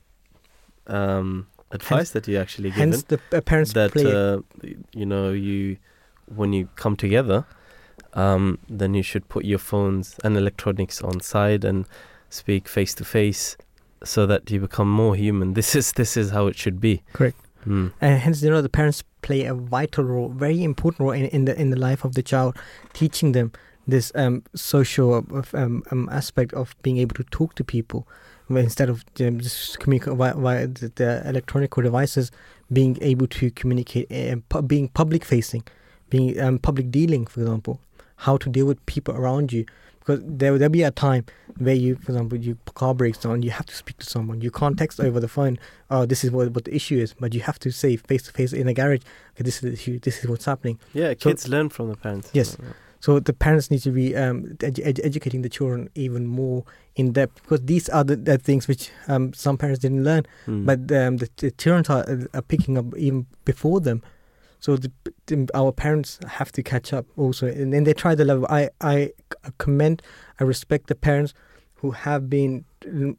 [0.87, 2.93] um, advice hence, that you actually given.
[2.93, 4.43] Hence, the uh, parents that uh,
[4.93, 5.77] you know you
[6.35, 7.45] when you come together,
[8.15, 11.87] um, then you should put your phones and electronics on side and
[12.31, 13.57] speak face to face,
[14.05, 15.55] so that you become more human.
[15.55, 17.03] This is this is how it should be.
[17.13, 17.39] Correct.
[17.67, 17.93] Mm.
[18.01, 21.45] And hence, you know, the parents play a vital role, very important role in, in
[21.47, 22.57] the in the life of the child,
[22.93, 23.53] teaching them
[23.87, 28.07] this um, social um, um, aspect of being able to talk to people
[28.51, 32.31] instead of um, just communicate via, via the, the, electronic devices,
[32.73, 35.63] being able to communicate, uh, pu- being public facing,
[36.11, 37.81] being um, public dealing, for example,
[38.17, 39.65] how to deal with people around you.
[40.07, 41.25] Because there there'll be a time
[41.59, 44.41] where you, for example, your car breaks down, you have to speak to someone.
[44.41, 45.59] You can't text over the phone.
[45.91, 48.33] Oh, this is what what the issue is, but you have to say face to
[48.33, 49.01] face in a garage.
[49.35, 49.99] Okay, this is the issue.
[49.99, 50.79] This is what's happening.
[50.95, 52.31] Yeah, So- kids learn from the parents.
[52.33, 52.57] Yes.
[53.01, 56.65] So the parents need to be um, edu- edu- educating the children even more
[56.97, 60.65] in depth because these are the, the things which um, some parents didn't learn, Mm.
[60.67, 64.03] but um, the, the children are, are picking up even before them.
[64.67, 64.91] So the,
[65.27, 68.49] the- our parents have to catch up also, and they try the level.
[68.51, 69.13] I I
[69.59, 70.03] commend,
[70.41, 71.35] I respect the parents
[71.77, 72.65] who have been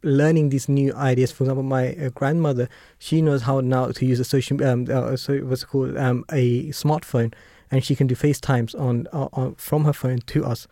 [0.04, 1.32] learning these new ideas.
[1.32, 2.68] For example, my uh, grandmother,
[3.00, 6.68] she knows how now to use a social, um, uh, so what's called, um, a
[6.84, 7.34] smartphone,
[7.72, 10.68] and she can do FaceTimes on, uh, on from her phone to us.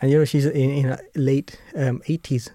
[0.00, 2.48] And you know, she's in, in her late um, 80s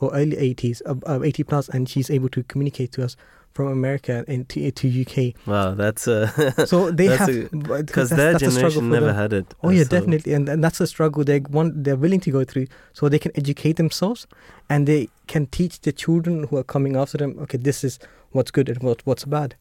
[0.00, 3.16] or early 80s, uh, uh, 80 plus, and she's able to communicate to us
[3.56, 5.34] from America and to, to UK.
[5.46, 6.26] Wow, that's uh,
[6.72, 9.16] So they That's have a- because that's- their that's a struggle generation never them.
[9.22, 9.46] had it.
[9.62, 11.84] Oh yeah, so- definitely, and, and that's a struggle they want.
[11.84, 14.26] They're willing to go through, so they can educate themselves,
[14.68, 17.38] and they can teach the children who are coming after them.
[17.44, 17.98] Okay, this is
[18.32, 19.54] what's good and what what's bad.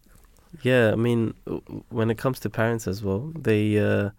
[0.62, 1.34] Yeah, I mean,
[1.90, 4.10] when it comes to parents as well, they uh,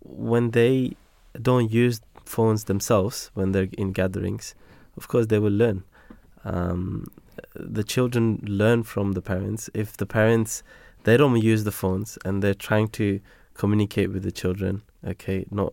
[0.00, 0.96] when they
[1.40, 4.54] don't use phones themselves when they're in gatherings,
[4.96, 5.84] of course they will learn.
[6.44, 7.06] Um,
[7.54, 9.70] the children learn from the parents.
[9.74, 10.62] If the parents
[11.04, 13.20] they don't use the phones and they're trying to
[13.54, 15.72] communicate with the children, okay, not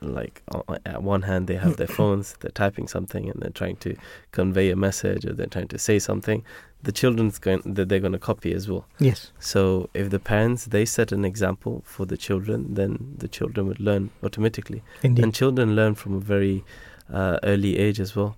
[0.00, 3.76] like o- at one hand they have their phones, they're typing something and they're trying
[3.76, 3.96] to
[4.32, 6.44] convey a message or they're trying to say something.
[6.82, 8.86] The children's going that they're going to copy as well.
[9.00, 13.66] Yes, So if the parents they set an example for the children, then the children
[13.66, 15.24] would learn automatically, indeed.
[15.24, 16.64] and children learn from a very
[17.12, 18.36] uh, early age as well.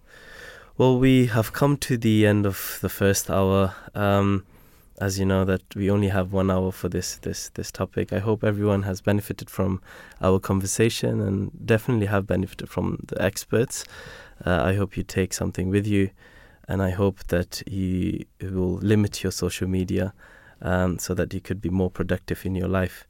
[0.80, 3.74] Well, we have come to the end of the first hour.
[3.94, 4.46] Um,
[4.98, 8.14] as you know, that we only have one hour for this this this topic.
[8.14, 9.82] I hope everyone has benefited from
[10.22, 13.84] our conversation and definitely have benefited from the experts.
[14.46, 16.08] Uh, I hope you take something with you,
[16.66, 20.14] and I hope that you will limit your social media
[20.62, 23.06] um, so that you could be more productive in your life.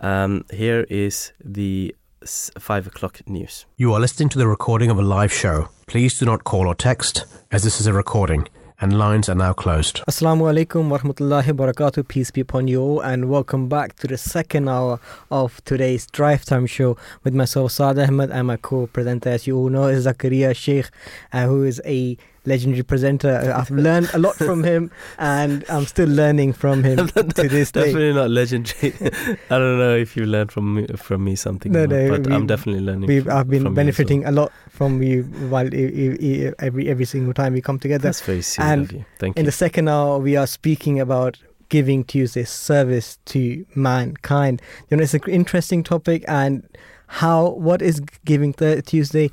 [0.00, 1.94] Um, here is the
[2.24, 3.66] s- five o'clock news.
[3.76, 5.68] You are listening to the recording of a live show.
[5.86, 8.48] Please do not call or text, as this is a recording,
[8.80, 10.02] and lines are now closed.
[10.08, 12.08] Assalamu alaikum wa rahmatullahi wa barakatuh.
[12.08, 14.98] Peace be upon you all, and welcome back to the second hour
[15.30, 19.56] of today's Drive Time show with myself, Saad Ahmed, and my co presenter, as you
[19.56, 20.90] all know, is Zakaria Sheikh,
[21.32, 22.16] uh, who is a
[22.46, 23.52] legendary presenter.
[23.56, 27.06] I've learned a lot from him, and I'm still learning from him
[27.38, 27.86] to this day.
[27.86, 28.92] Definitely not legendary.
[29.50, 32.34] I don't know if you learned from me, from me something, No, no, but we-
[32.34, 33.06] I'm definitely learning.
[33.08, 37.52] We've, I've been from you benefiting a lot from you while every every single time
[37.52, 38.02] we come together.
[38.02, 39.04] That's very sweet and of you.
[39.18, 39.46] Thank In you.
[39.50, 41.38] the second hour, we are speaking about
[41.70, 44.60] Giving Tuesday service to mankind.
[44.90, 46.68] You know, it's an interesting topic, and
[47.06, 49.30] how what is Giving Tuesday?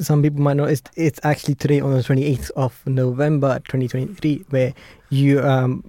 [0.00, 3.88] Some people might know it's it's actually today on the twenty eighth of November, twenty
[3.88, 4.72] twenty three, where
[5.10, 5.82] you um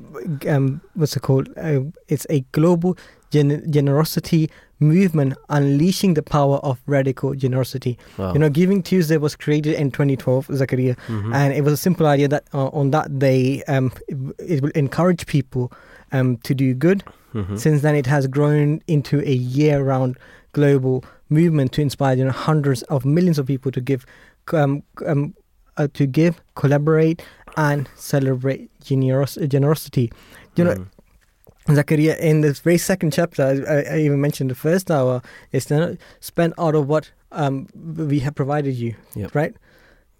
[0.48, 1.50] um what's it called?
[1.58, 2.98] Uh, it's a global
[3.32, 7.98] gen- generosity movement unleashing the power of radical generosity.
[8.18, 8.34] Wow.
[8.34, 11.34] You know, Giving Tuesday was created in 2012, Zakaria, Mhm.
[11.34, 14.72] and it was a simple idea that uh, on that day um, it, it will
[14.76, 15.72] encourage people
[16.12, 17.04] um, to do good.
[17.34, 17.58] Mhm.
[17.58, 20.18] Since then, it has grown into a year-round
[20.52, 21.04] global
[21.34, 24.06] movement to inspire you know hundreds of millions of people to give,
[24.54, 25.34] um, um,
[25.78, 27.22] uh, to give, collaborate,
[27.58, 30.12] and celebrate generos- generosity.
[30.58, 31.76] You know, Mm.
[31.78, 35.22] Zakaria, in this very second chapter, I, I even mentioned the first hour,
[35.54, 37.68] is to spend out of what um,
[38.10, 39.34] we have provided you, Yep.
[39.34, 39.56] right?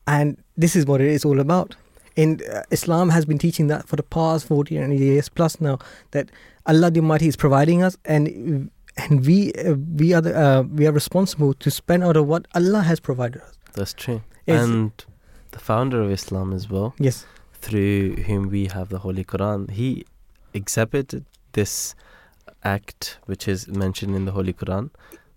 [0.08, 1.76] And this is what it is all about.
[2.16, 5.80] In uh, Islam has been teaching that for the past 40 years plus now,
[6.12, 6.30] that
[6.66, 10.88] Allah the Almighty is providing us, and and we uh, we are the, uh, we
[10.88, 13.58] are responsible to spend out of what Allah has provided us.
[13.74, 14.22] That's true.
[14.48, 14.92] And
[15.52, 20.06] the founder of Islam as well, Yes, through whom we have the Holy Quran, he
[20.54, 21.96] exhibited this
[22.64, 24.90] act which is mentioned in the Holy Quran.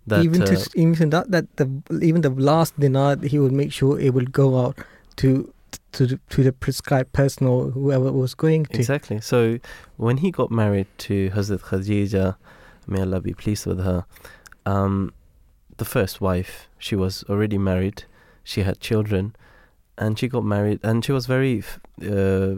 [0.07, 1.69] That even uh, to even that that the
[2.03, 4.79] even the last dinar he would make sure it will go out
[5.17, 5.53] to
[5.93, 8.77] to the, to the prescribed person or whoever was going to.
[8.77, 9.21] Exactly.
[9.21, 9.59] So
[9.97, 12.37] when he got married to Hazrat Khadija,
[12.87, 14.05] may Allah be pleased with her,
[14.65, 15.13] um,
[15.77, 18.05] the first wife, she was already married,
[18.45, 19.35] she had children,
[19.99, 21.63] and she got married, and she was very,
[22.03, 22.55] uh,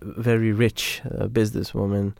[0.00, 2.14] very rich, uh, businesswoman,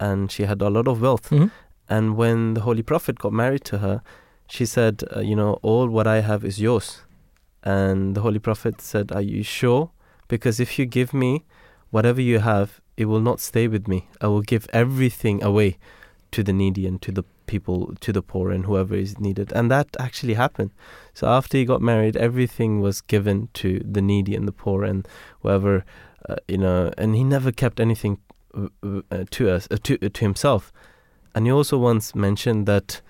[0.00, 1.30] and she had a lot of wealth.
[1.30, 1.50] Mhm.
[1.88, 4.02] And when the Holy Prophet got married to her,
[4.48, 7.02] she said, uh, You know, all what I have is yours.
[7.62, 9.90] And the Holy Prophet said, Are you sure?
[10.28, 11.44] Because if you give me
[11.90, 14.08] whatever you have, it will not stay with me.
[14.20, 15.78] I will give everything away
[16.32, 19.52] to the needy and to the people, to the poor and whoever is needed.
[19.52, 20.70] And that actually happened.
[21.14, 25.06] So after he got married, everything was given to the needy and the poor and
[25.42, 25.84] whoever,
[26.28, 28.18] uh, you know, and he never kept anything
[28.54, 28.68] uh,
[29.10, 30.72] uh, to us, uh, to, to himself.
[31.34, 33.00] And he also once mentioned that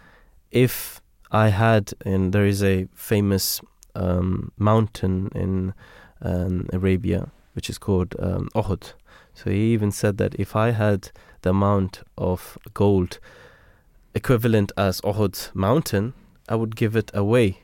[0.50, 1.00] if
[1.30, 3.60] I had, and there is a famous
[3.94, 5.74] um, mountain in
[6.22, 8.48] um, Arabia which is called um.
[9.34, 11.10] So he even said that if I had
[11.42, 13.18] the amount of gold
[14.14, 16.14] equivalent as Uhud mountain,
[16.48, 17.60] I would give it away.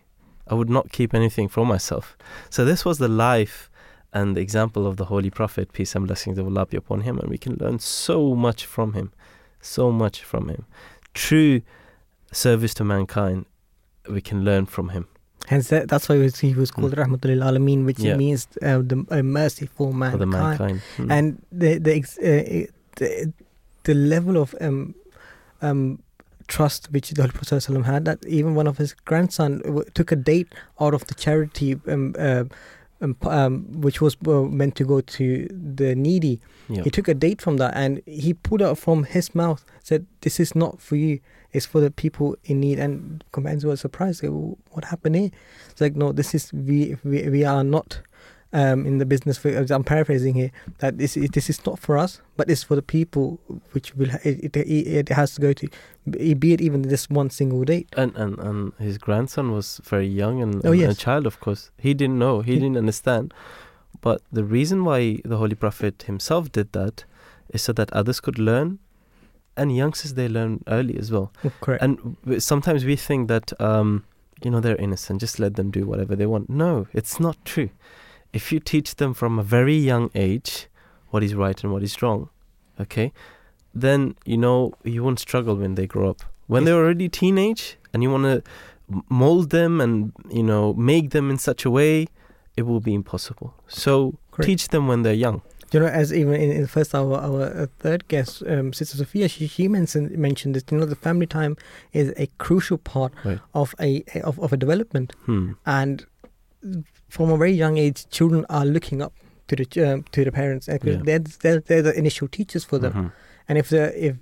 [0.46, 2.16] I would not keep anything for myself.
[2.50, 3.70] So this was the life
[4.12, 7.18] and the example of the Holy Prophet, peace and blessings of Allah be upon him,
[7.18, 9.10] and we can learn so much from him,
[9.60, 10.66] so much from him.
[11.14, 11.62] True
[12.30, 13.46] service to mankind,
[14.08, 15.08] we can learn from him.
[15.48, 16.98] Hence, that, that's why he was, was called Mm.
[17.06, 18.16] Rahmatul Alameen, which Yeah.
[18.16, 20.20] means uh, the merciful For mankind.
[20.20, 20.80] the mankind.
[20.96, 21.10] Hmm.
[21.10, 22.66] And the the, ex- uh,
[22.96, 23.32] the
[23.85, 24.95] the level of um
[25.62, 25.99] um
[26.47, 30.12] trust which the Holy Prophet ﷺ had that even one of his grandson w- took
[30.12, 32.45] a date out of the charity um, uh,
[33.01, 36.41] um, um, which was uh, meant to go to the needy.
[36.68, 36.82] yeah.
[36.82, 40.39] He took a date from that and he pulled out from his mouth, said, This
[40.39, 41.20] is not for you,
[41.53, 42.78] it's for the people in need.
[42.78, 45.30] And companions were surprised, like, "Wh- What happened here?
[45.70, 48.01] It's like, No, this is, we, we, we are not
[48.55, 51.98] um, in the business for, I'm paraphrasing here, that this, is- this is not for
[51.98, 53.38] us, but it's for the people
[53.72, 54.66] which will, it, it,
[55.00, 55.68] it has to go to,
[56.38, 57.88] be it even this one single date.
[57.96, 60.92] And, and and his grandson was very young and, Oh, and yes.
[60.96, 61.70] a child, of course.
[61.78, 62.40] He didn't know.
[62.42, 63.34] He He- didn't understand.
[64.00, 67.05] But the reason why the Holy Prophet himself did that
[67.55, 68.78] is so that others could learn,
[69.57, 71.32] and youngsters they learn early as well.
[71.61, 71.82] Correct.
[71.82, 74.05] And w- sometimes we think that um,
[74.44, 76.50] you know they're innocent, just let them do whatever they want.
[76.50, 77.70] No, it's not true.
[78.39, 80.66] If you teach them from a very young age
[81.11, 82.20] what is right and what is wrong,
[82.85, 83.12] okay,
[83.82, 84.01] then
[84.32, 86.20] you know you won't struggle when they grow up.
[86.47, 86.66] When Yes.
[86.66, 88.43] they're already teenage and you want to
[89.09, 92.07] mold them and you know make them in such a way,
[92.57, 93.49] it will be impossible.
[93.68, 93.93] So
[94.32, 94.47] Correct.
[94.49, 95.43] teach them when they're young.
[95.72, 99.28] You know, as even in, in the first our our third guest, um, Sister Sofia,
[99.28, 101.57] she, she mentioned mentioned that you know the family time
[101.93, 103.41] is a crucial part Right.
[103.55, 105.53] of a of, of a development, Hmm.
[105.66, 106.07] and
[107.08, 109.12] from a very young age, children are looking up
[109.48, 110.68] to the um, to the parents.
[110.68, 111.02] uh, 'cause Yeah.
[111.04, 113.12] They're, they're they're the initial teachers for them, Mhm.
[113.48, 114.16] and if the if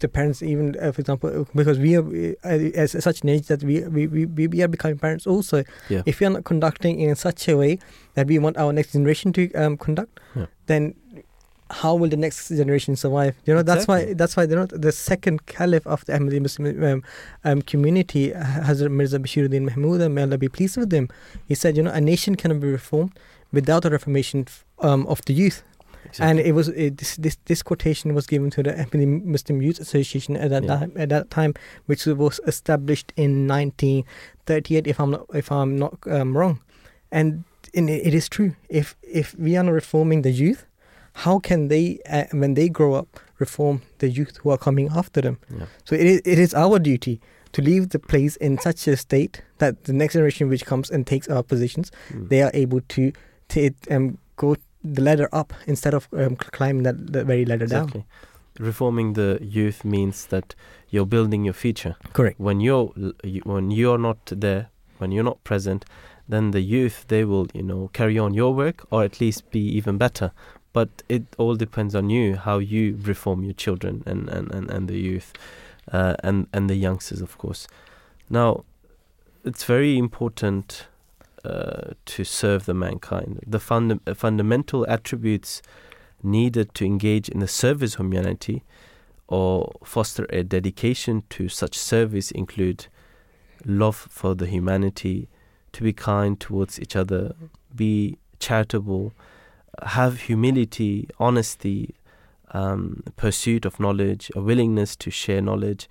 [0.00, 2.04] the parents even uh, for example because we are
[2.44, 5.62] uh, as such an age that we we, we, we we are becoming parents also
[5.88, 6.02] Yeah.
[6.06, 7.78] if we are not conducting in such a way
[8.14, 10.46] that we want our next generation to um, conduct Yeah.
[10.66, 10.94] then
[11.70, 13.34] how will the next generation survive?
[13.46, 16.82] You know that's why that's why you know the second caliph of the Ahmadi Muslim
[16.84, 17.02] um,
[17.44, 21.08] um, community Hazrat Mirza Bashiruddin Mahmud may Allah be pleased with him.
[21.48, 23.18] He said you know a nation cannot be reformed
[23.52, 24.46] without a reformation
[24.80, 25.62] um, of the youth.
[26.20, 29.80] And it was it, this, this this quotation was given to the Ahmadi Muslim Youth
[29.80, 30.76] Association at that Yeah.
[30.78, 31.54] time, at that time,
[31.86, 36.60] which was established in 1938, if I'm not if I'm not um, wrong,
[37.10, 37.44] and
[37.74, 38.54] and it, it is true.
[38.68, 40.66] If if we are not reforming the youth,
[41.14, 43.08] how can they uh, when they grow up
[43.38, 45.38] reform the youth who are coming after them?
[45.50, 45.66] Yeah.
[45.84, 47.20] So it is, it is our duty
[47.52, 51.06] to leave the place in such a state that the next generation which comes and
[51.06, 52.28] takes our positions Mm.
[52.28, 53.12] they are able to
[53.48, 54.56] to um, go
[54.94, 58.04] the ladder up instead of um, climbing that, that very ladder down.
[58.58, 60.54] Reforming the youth means that
[60.90, 61.96] you're building your future.
[62.12, 62.38] Correct.
[62.38, 62.92] When you're
[63.24, 64.66] you- when you're not there,
[64.98, 65.84] when you're not present,
[66.28, 69.58] then the youth they will you know carry on your work or at least be
[69.78, 70.30] even better.
[70.74, 74.88] But it all depends on you how you reform your children and and and, and
[74.88, 75.32] the youth,
[75.90, 77.66] uh, and and the youngsters of course.
[78.28, 78.64] Now,
[79.44, 80.86] it's very important
[81.44, 83.40] uh, to serve the mankind.
[83.46, 83.58] The
[84.06, 85.62] uh, fundamental attributes
[86.22, 88.62] needed to engage in the service of humanity
[89.28, 92.86] or foster a dedication to such service include
[93.64, 95.28] love for the humanity,
[95.72, 97.34] to be kind towards each other,
[97.74, 99.12] be charitable,
[99.82, 101.94] have humility, honesty,
[102.52, 105.88] um, pursuit of knowledge, a willingness to share knowledge,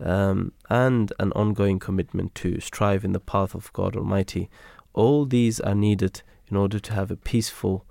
[0.00, 4.50] um, and an ongoing commitment to strive in the path of God Almighty.
[4.92, 7.84] All these are needed in order to have a peaceful,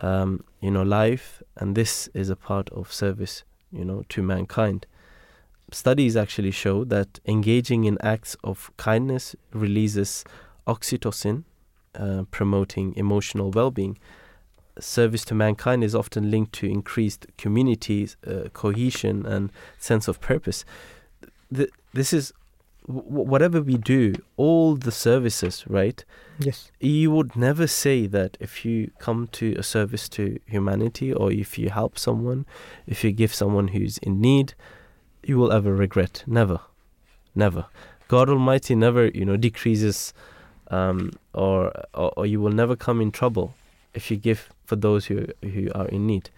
[0.00, 4.86] um, you know, life, and this is a part of service, you know, to mankind.
[5.70, 10.24] Studies actually show that engaging in acts of kindness releases
[10.66, 11.44] oxytocin,
[11.94, 13.98] uh, promoting emotional well-being.
[14.78, 20.64] Service to mankind is often linked to increased community uh, cohesion and sense of purpose.
[21.54, 22.32] Th- this is
[22.86, 26.04] w- whatever we do, all the services, right?
[26.38, 26.72] Yes.
[26.80, 31.58] you would never say that if you come to a service to humanity or if
[31.58, 32.46] you help someone,
[32.86, 34.54] if you give someone who's in need,
[35.22, 36.24] you will ever regret.
[36.26, 36.60] Never,
[37.34, 37.66] never.
[38.08, 40.12] God Almighty never, you know, decreases,
[40.68, 43.54] um, or, or or you will never come in trouble
[43.94, 46.30] if you give for those who who are in need.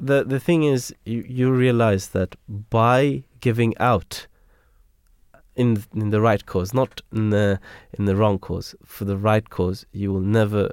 [0.00, 4.26] The the thing is, you you realize that by giving out
[5.54, 7.60] in in the right cause, not in the
[7.98, 10.72] in the wrong cause, for the right cause, you will never,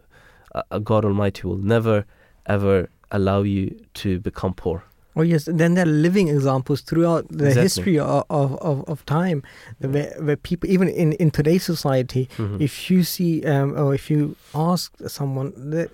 [0.55, 2.05] uh, God Almighty will never
[2.45, 4.83] ever allow you to become poor.
[5.19, 7.61] Oh yes, then there are living examples throughout the Exactly.
[7.63, 9.43] history of, of, of, time,
[9.79, 12.61] where, where people, even in, in today's society, Mhm.
[12.61, 15.89] if you see um, or if you ask someone that,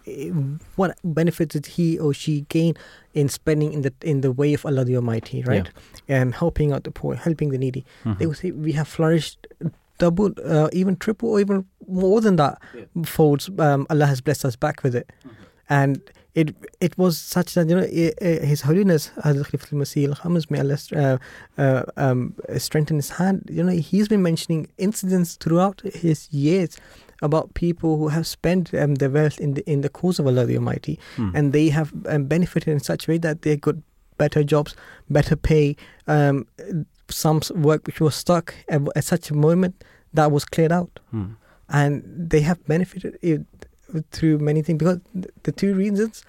[0.75, 2.75] what benefits did he or she gain
[3.13, 5.67] in spending in the in the way of Allah the Almighty, right?
[6.07, 8.19] And helping out the poor, helping the needy, Mm-hmm.
[8.19, 9.47] they will say we have flourished
[9.97, 12.61] double, uh, even triple, or even more than that
[13.05, 13.49] folds.
[13.57, 15.07] Um, Allah has blessed us back with it,
[15.69, 15.97] and
[16.41, 20.45] it it was such that you know i- i- His Holiness Hazrat Khalifah al-Masih al-Khamis,
[20.51, 21.17] may Allah uh,
[21.61, 23.49] uh, um, strengthen his hand.
[23.57, 26.77] You know he's been mentioning incidents throughout his years
[27.21, 30.45] about people who have spent um, their wealth in the in the cause of Allah
[30.45, 31.29] the Almighty, Hmm.
[31.37, 33.75] and they have um, benefited in such a way that they got
[34.17, 34.75] better jobs,
[35.09, 35.75] better pay.
[36.07, 36.45] Um,
[37.09, 39.83] some work which was stuck at, at such a moment
[40.13, 41.25] that was cleared out Hmm.
[41.69, 43.41] and they have benefited it
[44.11, 44.99] through many things because
[45.43, 46.23] the two reasons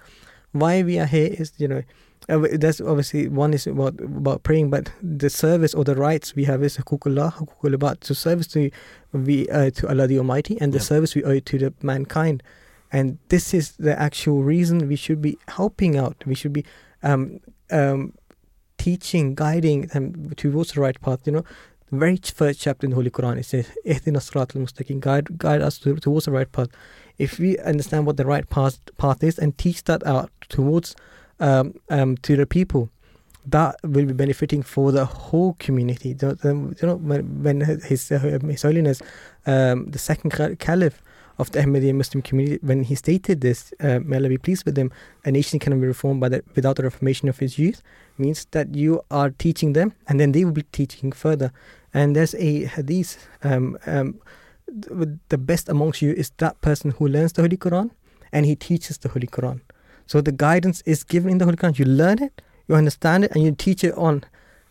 [0.53, 1.83] why we are here is you know
[2.29, 6.45] uh, that's obviously one is about about praying but the service or the rights we
[6.45, 8.71] have is hukukullah hukukul ibad so service to
[9.13, 10.85] we uh, to Allah the Almighty and the Yeah.
[10.85, 12.43] service we owe to the mankind.
[12.93, 16.17] And this is the actual reason we should be helping out.
[16.27, 16.65] We should be
[17.03, 17.41] um
[17.71, 18.13] um
[18.79, 21.45] teaching guiding them towards the right path you know
[21.91, 25.62] the very first chapter in the Holy Quran it says "Ihdina siratal mustaqim guide guide
[25.62, 26.68] us to, towards the right path.
[27.18, 30.97] If we understand what the right path path is and teach that out towards
[31.41, 32.91] um, um, to the people
[33.47, 36.12] that will be benefiting for the whole community.
[36.12, 39.01] The, the, you know when, when his, his holiness
[39.47, 41.01] um, the second caliph
[41.39, 44.76] of the Ahmadiyya Muslim community when he stated this uh, may Allah be pleased with
[44.76, 44.91] him
[45.24, 47.82] a nation cannot be reformed by the, without the reformation of its youth
[48.18, 51.53] means that you are teaching them and then they will be teaching further
[51.95, 54.18] and there's a hadith um, um,
[54.66, 57.91] th- the best amongst you is that person who learns the Holy Quran
[58.32, 59.61] and he teaches the Holy Quran.
[60.07, 61.78] So the guidance is given in the Holy Quran.
[61.78, 64.24] You learn it you understand it and you teach it on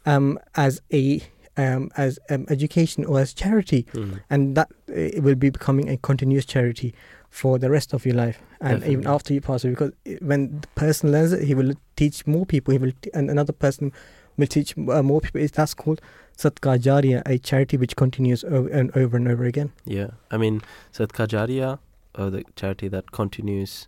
[0.06, 1.22] um, as a
[1.58, 3.86] um, as um, education or as charity.
[3.94, 4.14] Hmm.
[4.30, 6.94] and that uh, it will be becoming a continuous charity
[7.30, 9.72] for the rest of your life and even after you pass away.
[9.72, 9.92] Because
[10.22, 12.72] when the person learns it he will teach more people.
[12.74, 13.94] He will t- and another person
[14.38, 15.40] will teach uh, more people.
[15.42, 16.02] It's- that's called
[16.38, 20.62] sadqa jariyah a charity which continues over and over and over again Yeah, I mean,
[20.94, 21.80] Sadqa Jariyah,
[22.16, 23.88] uh, the charity that continues,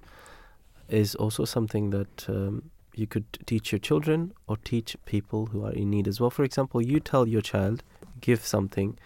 [0.90, 5.72] is also something that um, you could teach your children or teach people who are
[5.72, 6.30] in need as well.
[6.30, 7.84] For example, you tell your child,
[8.22, 8.98] give something,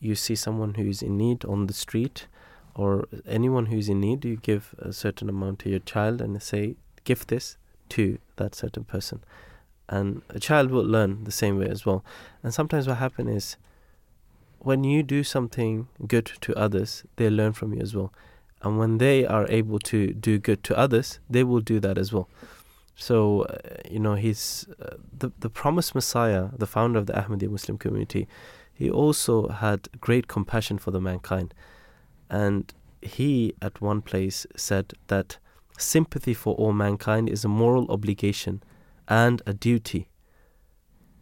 [0.00, 2.26] you see someone who's in need on the street
[2.74, 6.74] or anyone who's in need, you give a certain amount to your child and say,
[7.04, 7.56] give this
[7.90, 9.22] to that certain person.
[9.88, 12.04] And a child will learn the same way as well.
[12.42, 13.56] And sometimes what happens is,
[14.60, 18.12] when you do something good to others, they learn from you as well.
[18.62, 22.14] And when they are able to do good to others, they will do that as
[22.14, 22.30] well.
[22.96, 23.58] So, uh,
[23.90, 28.26] you know, he's uh, the, the promised Messiah, the founder of the Ahmadiyya Muslim community.
[28.72, 31.52] He also had great compassion for the mankind.
[32.30, 32.72] And
[33.02, 35.36] he, at one place, said that
[35.76, 38.62] sympathy for all mankind is a moral obligation
[39.08, 40.08] and a duty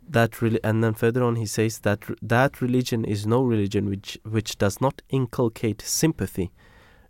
[0.08, 4.18] that really and then further on he says that that religion is no religion which
[4.24, 6.50] which does not inculcate sympathy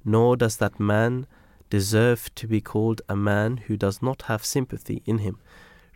[0.05, 1.27] nor does that man
[1.73, 5.39] deserve to be called a man who does not have sympathy in him.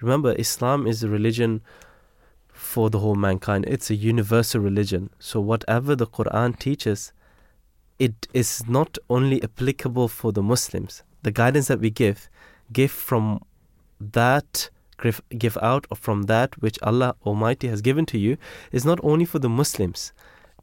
[0.01, 1.61] Remember islam is a religion
[2.49, 3.67] for the whole mankind.
[3.69, 5.11] It's a universal religion.
[5.19, 7.13] So whatever the quran teaches
[7.99, 11.03] it is not only applicable for the muslims.
[11.23, 12.31] The guidance that we give
[12.73, 13.43] give from
[14.01, 14.71] that
[15.39, 18.37] give, out from that which Allah Almighty has given to you
[18.73, 20.13] is not only for the Muslims,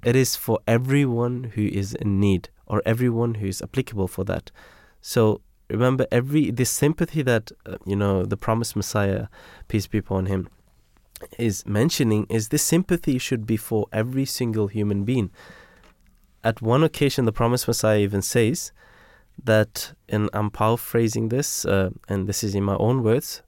[0.03, 4.51] it is for everyone who is in need or everyone who is applicable for that.
[5.01, 9.27] So remember, every this sympathy that uh, you know the promised Messiah,
[9.67, 10.49] peace be upon him,
[11.37, 15.31] is mentioning is this sympathy should be for every single human being.
[16.43, 18.73] At one occasion, the promised Messiah even says
[19.45, 23.41] that, and I'm paraphrasing this, uh, and this is in my own words.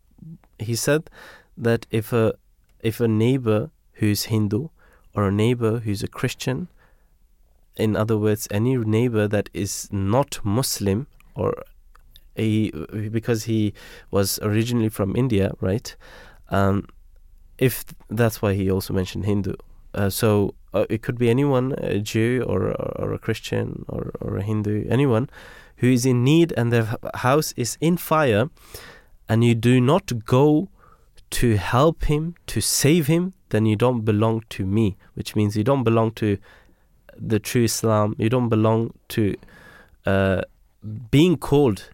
[0.60, 1.10] He said
[1.58, 2.34] that if a
[2.82, 4.70] if a neighbor who's Hindu
[5.14, 6.68] or a neighbor who's a Christian,
[7.76, 11.64] in other words, any neighbor that is not Muslim or
[12.36, 12.72] he
[13.12, 13.74] because he
[14.12, 15.96] was originally from India, right?
[16.50, 16.88] Um,
[17.58, 19.56] if that's why he also mentioned Hindu.
[19.94, 24.38] Uh, so uh, it could be anyone, a Jew or, or a Christian or, or
[24.38, 25.30] a Hindu, anyone
[25.78, 28.50] who is in need and their house is in fire,
[29.28, 30.70] and you do not go
[31.32, 35.64] to help him, to save him, then you don't belong to me, which means you
[35.64, 36.38] don't belong to
[37.18, 39.36] the true Islam, you don't belong to
[40.06, 40.42] uh,
[41.12, 41.90] being called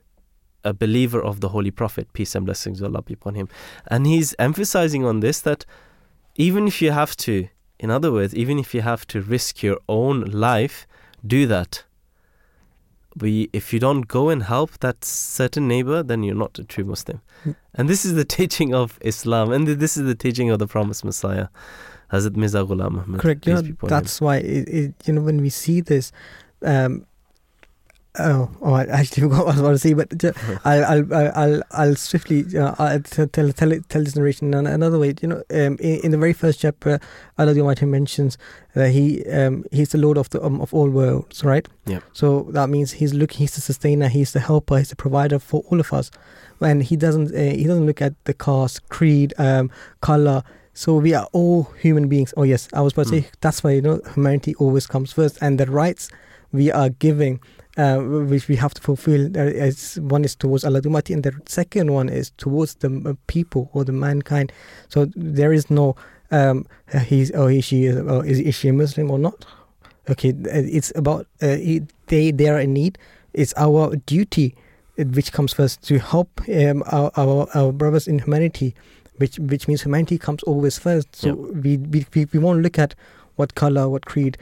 [0.63, 3.47] a believer of the Holy Prophet, peace and blessings of Allah be upon him.
[3.87, 5.65] And he's emphasizing on this that
[6.35, 7.47] even if you have to,
[7.79, 10.85] in other words, even if you have to risk your own life,
[11.25, 11.83] do that.
[13.17, 16.85] We, if you don't go and help that certain neighbor, then you're not a true
[16.85, 17.21] Muslim.
[17.45, 17.55] Mm.
[17.73, 21.03] And this is the teaching of Islam, and this is the teaching of the promised
[21.03, 21.47] Messiah,
[22.11, 23.19] Hazrat Mirza Ghulam Ahmad.
[23.19, 23.45] Correct.
[23.45, 23.89] You know, upon him.
[23.89, 26.11] that's why it, it, you know when we see this.
[26.63, 27.05] Um,
[28.19, 30.33] oh, oh, I actually forgot what I was about to say, but ju-
[30.65, 34.99] I'll, I'll, I'll, I'll, swiftly uh, I'll tell, tell, tell, tell this narration in another
[34.99, 35.13] way.
[35.21, 36.99] You know, um, in, in the very first chapter,
[37.37, 38.37] Allah the Almighty mentions
[38.75, 41.67] that He um, He's the Lord of the um, of all worlds, right?
[41.85, 41.99] Yeah.
[42.13, 43.39] So that means He's looking.
[43.39, 44.07] He's the sustainer.
[44.07, 44.77] He's the helper.
[44.77, 46.11] He's the provider for all of us.
[46.59, 49.71] And He doesn't uh, He doesn't look at the caste, creed, um,
[50.01, 50.43] color.
[50.73, 52.33] So we are all human beings.
[52.37, 53.23] Oh yes, I was about to Mm.
[53.23, 56.09] say that's why you know humanity always comes first, and the rights
[56.53, 57.39] we are giving,
[57.77, 59.25] uh, which we have to fulfill.
[59.37, 63.13] Uh, is, one is towards Allah Almighty, and the second one is towards the uh,
[63.27, 64.51] people or the mankind.
[64.89, 65.95] So there is no
[66.31, 69.45] um, uh, he's or he she is or is, is she a Muslim or not?
[70.09, 72.97] Okay, uh, it's about uh, he, they they are in need.
[73.33, 74.55] It's our duty,
[74.99, 78.75] uh, which comes first, to help um, our, our our brothers in humanity
[79.17, 81.15] which which means humanity comes always first.
[81.15, 82.95] So we, we we we won't look at
[83.35, 84.37] what color, what creed,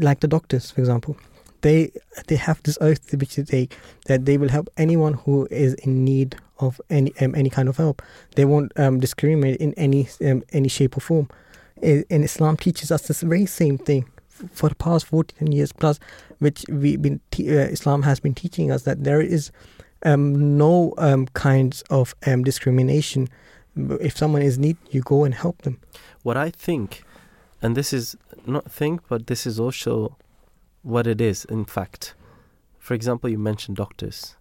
[0.00, 1.16] like the doctors, for example.
[1.62, 1.92] They
[2.26, 3.76] they have this oath which they take
[4.06, 7.76] that they will help anyone who is in need of any um, any kind of
[7.76, 8.02] help.
[8.36, 11.28] They won't um, discriminate in any um, any shape or form.
[11.82, 14.04] And Islam teaches us this very same thing
[14.52, 15.98] for the past 14 years plus,
[16.38, 19.50] which we been te- uh, Islam has been teaching us that there is
[20.04, 23.28] um, no um, kinds of um, discrimination
[24.00, 25.80] if someone is need, you go and help them.
[26.22, 27.02] what I think,
[27.60, 28.16] and this is
[28.46, 30.16] not think, but this is also
[30.82, 32.14] what it is, in fact.
[32.78, 34.36] For example, you mentioned doctors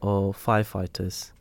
[0.00, 1.32] or firefighters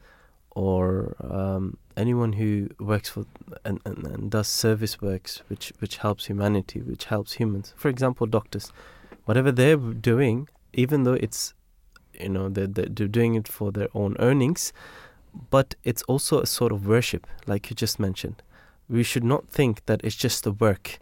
[0.52, 3.26] or um, anyone who works for
[3.64, 7.74] and, and, and does service works which, which helps humanity, which helps humans.
[7.78, 8.72] For example, doctors,
[9.26, 11.54] whatever they're doing, even though it's,
[12.20, 14.74] you know, they're, they're they're doing it for their own earnings,
[15.50, 18.42] but it's also a sort of worship, like you just mentioned
[18.92, 21.00] we should not think that it's just the work.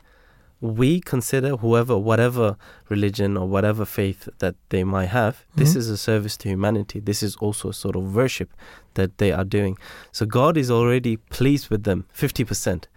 [0.62, 2.58] We consider whoever, whatever
[2.90, 5.78] religion or whatever faith that they might have, this Mhm.
[5.78, 7.00] is a service to humanity.
[7.00, 8.50] This is also a sort of worship
[8.96, 9.78] that they are doing.
[10.12, 12.88] So God is already pleased with them, 50%.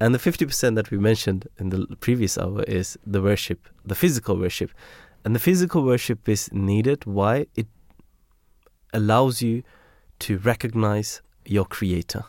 [0.00, 4.36] And the 50% that we mentioned in the previous hour is the worship, the physical
[4.36, 4.70] worship.
[5.24, 7.04] And the physical worship is needed.
[7.04, 7.46] Why?
[7.56, 7.66] It
[8.92, 9.62] allows you
[10.20, 12.24] to recognize your creator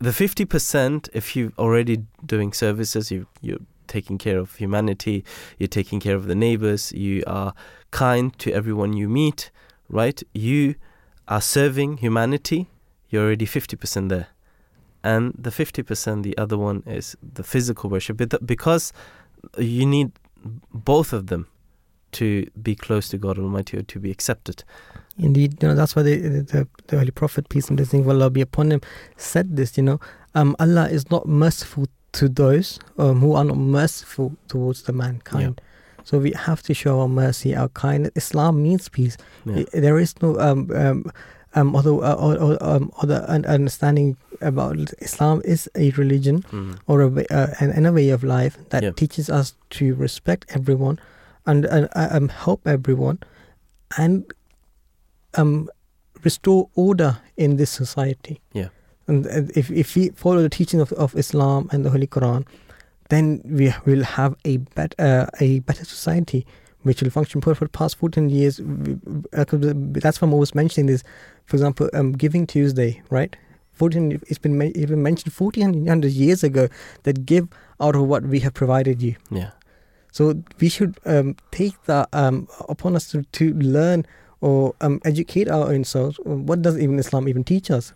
[0.00, 5.24] the 50% if you're already doing services you you're taking care of humanity
[5.58, 7.52] you're taking care of the neighbors you are
[7.90, 9.50] kind to everyone you meet
[9.90, 10.22] right?
[10.32, 10.76] You
[11.28, 12.68] are serving humanity
[13.10, 14.28] you're already 50% there.
[15.02, 18.92] And the 50% the other one is the physical worship because
[19.58, 20.12] you need
[20.72, 21.48] both of them
[22.12, 24.64] to be close to God Almighty or to be accepted
[25.18, 28.30] Indeed, you know that's why the, the, the Holy Prophet, peace and blessings of Allah
[28.30, 28.80] be upon him,
[29.18, 29.76] said this.
[29.76, 30.00] You know,
[30.34, 35.60] um, Allah is not merciful to those um, who are not merciful towards the mankind.
[36.04, 38.12] So we have to show our mercy, our kindness.
[38.16, 39.18] Islam means peace.
[39.44, 39.64] Yeah.
[39.74, 41.12] There is no um, um,
[41.54, 46.78] um, other uh, or, or, um, other understanding about Islam is a religion Mm.
[46.86, 48.92] or a way, uh, and, and a way of life that Yeah.
[48.92, 50.98] teaches us to respect everyone
[51.50, 53.18] and, and uh, um, help everyone
[53.98, 54.32] and
[55.34, 55.68] um,
[56.24, 58.40] restore order in this society.
[58.52, 58.68] Yeah.
[59.08, 62.46] And, and if, if we follow the teaching of, of Islam and the Holy Quran,
[63.08, 66.46] then we will have a, bet, uh, a better society
[66.82, 68.60] which will function for, for the past 14 years.
[68.60, 71.02] uh, That's why I'm always mentioning this.
[71.46, 73.36] For example, um, Giving Tuesday, right?
[73.72, 76.68] 14, it's been even mentioned 1400 years ago
[77.02, 77.48] that give
[77.80, 79.16] out of what we have provided you.
[79.30, 79.50] yeah
[80.12, 84.06] So we should um, take that um, upon us to, to learn
[84.40, 86.18] or um, educate our own selves.
[86.24, 87.92] What does even Islam even teach us?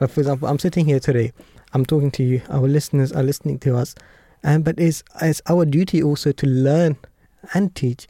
[0.00, 1.32] Uh, for example, I'm sitting here today.
[1.72, 2.42] I'm talking to you.
[2.48, 3.94] Our listeners are listening to us,
[4.42, 6.96] and but it's it's our duty also to learn
[7.52, 8.08] and teach.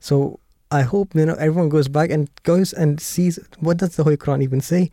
[0.00, 0.40] So
[0.70, 4.16] I hope you know everyone goes back and goes and sees what does the Holy
[4.18, 4.90] Quran even say.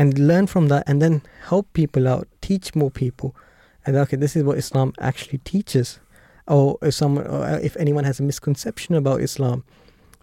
[0.00, 3.36] and learn from that and then help people out, teach more people.
[3.84, 6.00] And okay, this is what Islam actually teaches.
[6.46, 9.64] Or if someone, or if anyone has a misconception about Islam,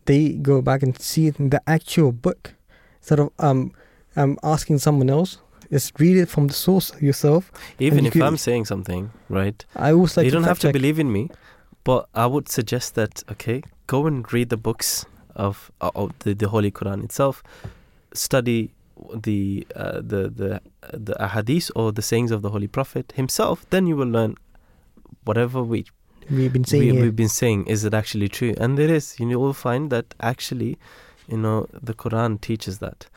[0.06, 2.54] they go back and see it in the actual book
[3.00, 3.72] instead of um,
[4.16, 5.38] um asking someone else.
[5.72, 7.52] Just read it from the source yourself.
[7.80, 9.66] Even you if could- I'm saying something, right?
[9.76, 10.74] I always like you don't have to check.
[10.74, 11.30] believe in me,
[11.84, 16.34] but I would suggest that okay, go and read the books of, uh, of the,
[16.34, 17.44] the Holy Quran itself.
[18.14, 18.72] Study
[19.14, 20.62] the uh, the the
[20.98, 23.66] the ahadith or the sayings of the Holy Prophet himself.
[23.70, 24.36] Then you will learn
[25.26, 25.86] whatever we
[26.30, 27.68] We've been saying We, we've been saying.
[27.68, 28.54] Is it actually true?
[28.58, 29.20] And there is.
[29.20, 30.78] You will find that actually,
[31.28, 33.08] you know, the Quran teaches that.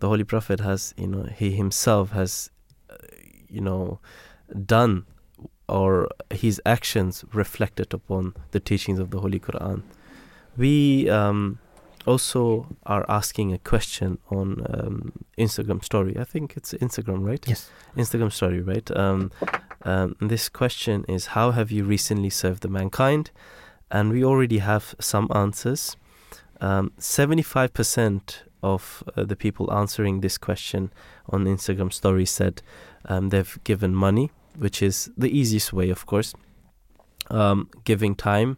[0.00, 2.50] The Holy Prophet has, you know, he himself has,
[2.90, 2.96] uh,
[3.48, 3.98] you know,
[4.66, 5.06] done
[5.68, 9.82] or his actions reflected upon the teachings of the Holy Quran.
[10.56, 11.58] We um,
[12.06, 16.16] also are asking a question on um, Instagram story.
[16.18, 17.44] I think it's Instagram, right?
[17.46, 17.70] Yes.
[17.96, 18.90] Instagram story, right?
[18.96, 19.30] Um,
[19.82, 23.30] um, this question is How have you recently served the mankind?
[23.90, 25.96] And we already have some answers.
[26.60, 30.90] Um, 75% of uh, the people answering this question
[31.28, 32.62] on Instagram story said
[33.04, 36.34] um, they've given money, which is the easiest way, of course.
[37.30, 38.56] Um, giving time,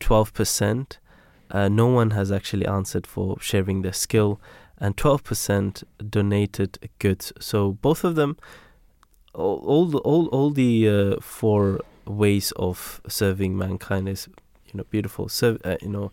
[0.00, 0.98] 12%.
[1.52, 4.40] Uh, no one has actually answered for sharing their skill,
[4.78, 7.32] and 12% donated goods.
[7.38, 8.36] So both of them,
[9.34, 14.28] all, all all, all the uh, four ways of serving mankind is,
[14.66, 15.28] you know, beautiful.
[15.28, 16.10] So uh, you know,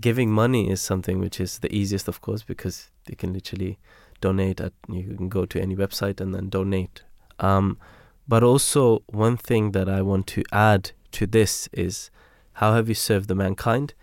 [0.00, 3.78] giving money is something which is the easiest, of course, because you can literally
[4.20, 7.02] donate at you can go to any website and then donate.
[7.38, 7.78] Um,
[8.26, 12.10] but also one thing that I want to add to this is
[12.54, 13.94] how have you served the mankind?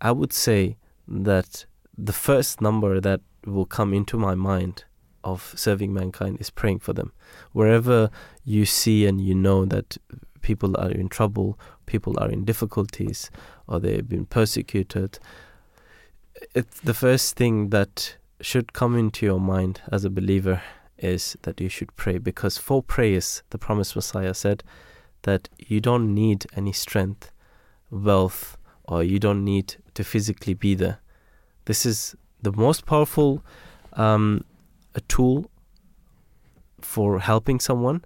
[0.00, 0.76] I would say
[1.06, 1.66] that
[1.96, 4.84] the first number that will come into my mind
[5.24, 7.12] of serving mankind is praying for them.
[7.52, 8.10] Wherever
[8.44, 9.98] you see and you know that
[10.40, 13.30] people are in trouble, people are in difficulties,
[13.66, 15.18] or they've been persecuted,
[16.54, 20.62] it's the first thing that should come into your mind as a believer
[20.96, 24.62] is that you should pray because for prayers, the promised Messiah said
[25.22, 27.32] that you don't need any strength,
[27.90, 30.98] wealth, or you don't need to physically be there.
[31.64, 33.42] This is the most powerful
[33.94, 34.44] um,
[34.94, 35.50] a tool
[36.80, 38.04] for helping someone,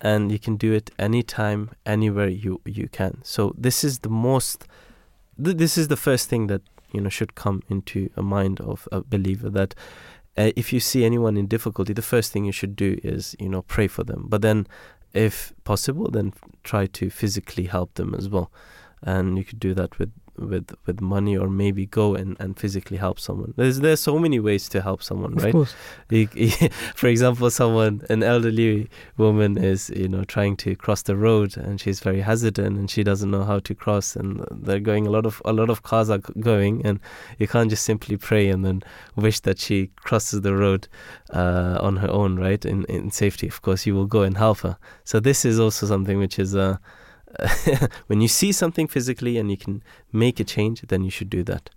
[0.00, 3.20] and you can do it anytime, anywhere you you can.
[3.22, 4.66] So this is the most.
[5.42, 6.62] Th- this is the first thing that
[6.92, 9.76] you know should come into a mind of a believer that
[10.36, 13.48] uh, if you see anyone in difficulty, the first thing you should do is you
[13.48, 14.26] know pray for them.
[14.28, 14.66] But then,
[15.12, 16.32] if possible, then
[16.64, 18.50] try to physically help them as well,
[19.00, 22.96] and you could do that with with with money or maybe go and, and physically
[22.96, 23.54] help someone.
[23.56, 25.52] There's there's so many ways to help someone, Of right?
[25.52, 25.74] course.
[26.10, 31.16] You- you- for example, someone, an elderly woman is, you know, trying to cross the
[31.16, 35.06] road and she's very hesitant and she doesn't know how to cross and they're going,
[35.06, 36.98] a lot of, a lot of cars are going and
[37.38, 38.82] you can't just simply pray and then
[39.16, 40.88] wish that she crosses the road
[41.30, 42.64] uh, on her own, right?
[42.64, 43.46] In, in safety.
[43.48, 44.76] Of course, you will go and help her.
[45.04, 46.76] So this is also something which is, uh,
[48.06, 49.82] when you see something physically and you can
[50.12, 51.70] make a change, then you should do that.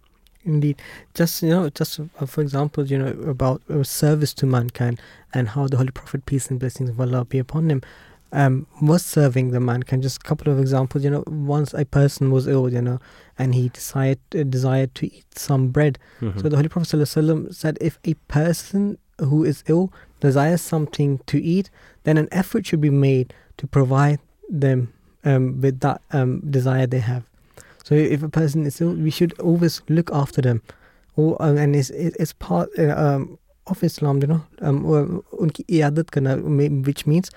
[0.43, 0.81] Indeed,
[1.13, 5.01] just you know, just uh, for example, you know about uh, service to mankind
[5.33, 7.81] and how the Holy Prophet, peace and blessings of Allah be upon him,
[8.31, 10.03] um, was serving the mankind.
[10.03, 11.03] Just a couple of examples.
[11.03, 12.99] You know, once a person was ill, you know,
[13.37, 15.99] and he decided uh, desired to eat some bread.
[16.21, 16.41] Mhm.
[16.41, 21.41] So the Holy Prophet ﷺ said, if a person who is ill desires something to
[21.41, 21.69] eat,
[22.03, 24.19] then an effort should be made to provide
[24.49, 24.93] them
[25.27, 27.23] um, with that um, desire they have.
[27.83, 30.61] So if a person is ill, we should always look after them.
[31.15, 34.83] Or, um, and it's, it's part uh, um, of Islam, you know, um,
[35.43, 37.31] unki iyadat karna, which means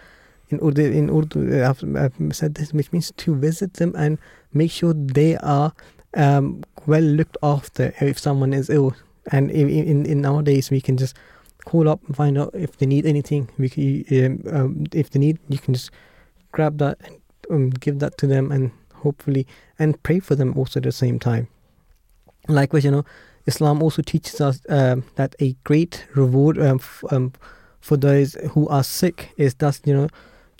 [0.50, 4.18] in Urdu, in Urdu uh, I've, I've, said this, which means to visit them and
[4.52, 5.72] make sure they are
[6.14, 8.94] um, well looked after if someone is ill.
[9.32, 11.16] And in, in, in nowadays, we can just
[11.64, 13.48] call up and find out if they need anything.
[13.58, 15.90] We can, um, um, if they need, you can just
[16.52, 17.19] grab that and
[17.50, 19.46] um, give that to them, and hopefully,
[19.78, 21.48] and pray for them also at the same time.
[22.48, 23.04] Likewise, you know,
[23.46, 27.32] Islam also teaches us um, that a great reward um, f- um,
[27.80, 30.08] for those who are sick is thus, you know,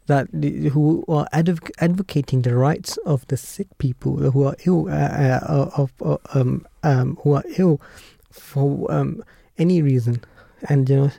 [0.07, 4.89] that the, who are adv- advocating the rights of the sick people who are ill,
[4.89, 7.81] uh, uh, of uh, um, um, who are ill
[8.31, 9.23] for um,
[9.59, 10.23] any reason,
[10.69, 11.11] and you know,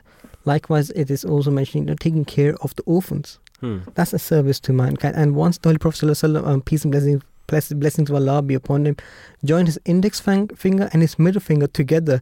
[0.44, 3.38] likewise, it is also mentioning you know, taking care of the orphans.
[3.62, 3.78] Hmm.
[3.94, 5.14] That's a service to mankind.
[5.16, 8.86] And once the Holy Prophet um, peace and blessings bless- blessings of Allah be upon
[8.86, 8.96] him,
[9.44, 12.20] joined his index finger and his middle finger together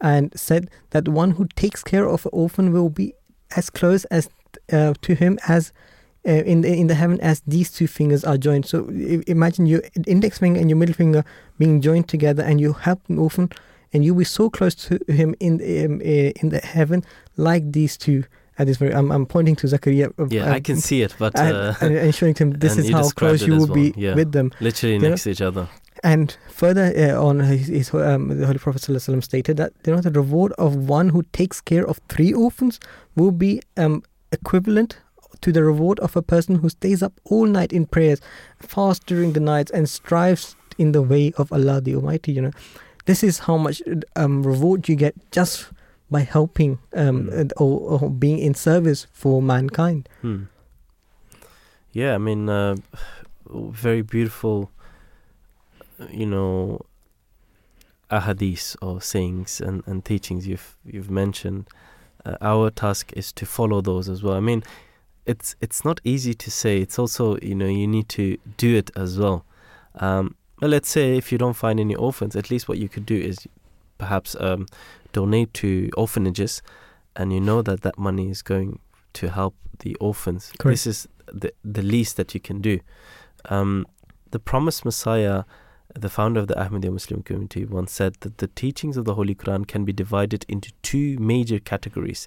[0.00, 3.14] and said that one who takes care of an orphan will be
[3.56, 4.28] as close as
[4.70, 5.72] uh, to him as
[6.28, 8.66] uh, in the in the heaven as these two fingers are joined.
[8.66, 8.88] So
[9.26, 11.24] imagine your index finger and your middle finger
[11.58, 13.50] being joined together, and you help an orphan,
[13.92, 17.02] and you'll be so close to him in um, uh, in the heaven
[17.36, 18.24] like these two.
[18.58, 20.12] At this very, I'm, I'm pointing to Zakaria.
[20.18, 22.90] uh, Yeah, I can see it, but and, uh, and, and showing him this is
[22.90, 24.14] how close you will well, be yeah.
[24.14, 24.52] with them.
[24.60, 25.68] literally you know- next to each other.
[26.04, 30.00] And further uh, on, his, his, um, the Holy Prophet ﷺ stated that you know
[30.00, 32.80] the reward of one who takes care of three orphans
[33.14, 34.02] will be um,
[34.32, 34.98] equivalent
[35.42, 38.20] to the reward of a person who stays up all night in prayers,
[38.58, 42.32] fasts during the nights, and strives in the way of Allah the Almighty.
[42.32, 42.52] You know,
[43.04, 43.80] this is how much
[44.16, 45.68] um, reward you get just
[46.12, 47.32] by helping um, Mm.
[47.40, 50.08] and- or, or being in service for mankind.
[50.20, 50.42] Hmm.
[51.92, 52.76] Yeah, I mean, uh,
[53.50, 54.70] very beautiful,
[56.10, 56.80] you know,
[58.10, 61.66] ahadith or sayings and, and teachings you've you've mentioned.
[62.24, 64.34] Uh, our task is to follow those as well.
[64.34, 64.62] I mean,
[65.26, 66.78] it's it's not easy to say.
[66.80, 69.44] It's also you know you need to do it as well.
[69.96, 73.16] Um, let's say if you don't find any orphans, at least what you could do
[73.16, 73.46] is
[74.02, 74.66] perhaps um,
[75.12, 76.62] donate to orphanages,
[77.14, 78.80] and you know that that money is going
[79.12, 80.52] to help the orphans.
[80.58, 80.72] Correct.
[80.74, 81.08] This is
[81.42, 82.80] the the least that you can do.
[83.56, 83.86] Um,
[84.32, 85.44] the promised Messiah,
[85.94, 89.34] the founder of the Ahmadiyya Muslim community, once said that the teachings of the Holy
[89.34, 92.26] Quran can be divided into two major categories.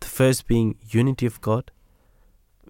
[0.00, 1.70] The first being unity of God,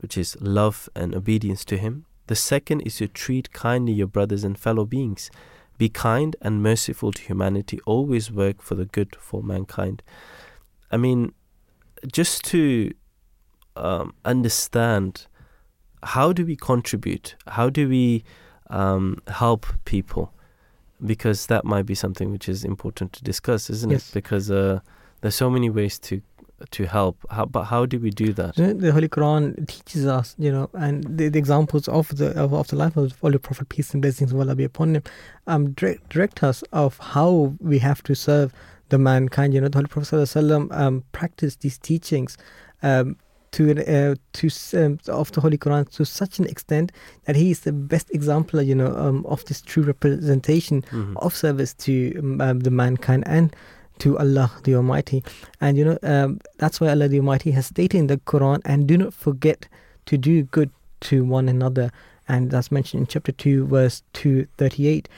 [0.01, 2.07] which is love and obedience to Him.
[2.29, 5.31] The second is to treat kindly your brothers and fellow beings.
[5.79, 7.81] Be kind and merciful to humanity.
[7.87, 10.03] Always work for the good for mankind.
[10.91, 11.33] I mean,
[12.11, 12.93] just to
[13.77, 15.27] um, understand
[16.03, 17.35] how do we contribute?
[17.49, 18.25] How do we
[18.71, 20.33] um, help people?
[21.05, 24.09] Because that might be something which is important to discuss, isn't Yes.
[24.11, 24.15] it?
[24.15, 24.81] Because uh,
[25.21, 26.23] there's so many ways to
[26.71, 27.17] to help.
[27.31, 28.59] How, but how do we do that?
[28.59, 32.53] Know, the Holy Quran teaches us, you know, and the, the examples of the of,
[32.53, 35.03] of the life of the Holy Prophet, peace and blessings of Allah be upon him,
[35.47, 38.53] um, direct, direct us of how we have to serve
[38.89, 39.53] the mankind.
[39.55, 42.39] You know, the Holy Prophet Sallallahu um practiced these teachings,
[42.83, 43.17] um,
[43.53, 46.93] to uh, to um, of the Holy Quran to such an extent
[47.25, 51.17] that he is the best example, you know, um, of this true representation Mhm.
[51.17, 51.93] of service to
[52.41, 53.55] um, the mankind and
[53.99, 55.25] to Allah the Almighty.
[55.61, 58.87] And you know, um, that's why Allah the Almighty has stated in the Quran, and
[58.87, 59.69] do not forget
[60.07, 60.71] to do good
[61.01, 61.91] to one another.
[62.29, 65.09] And that's mentioned in chapter 2, verse 238.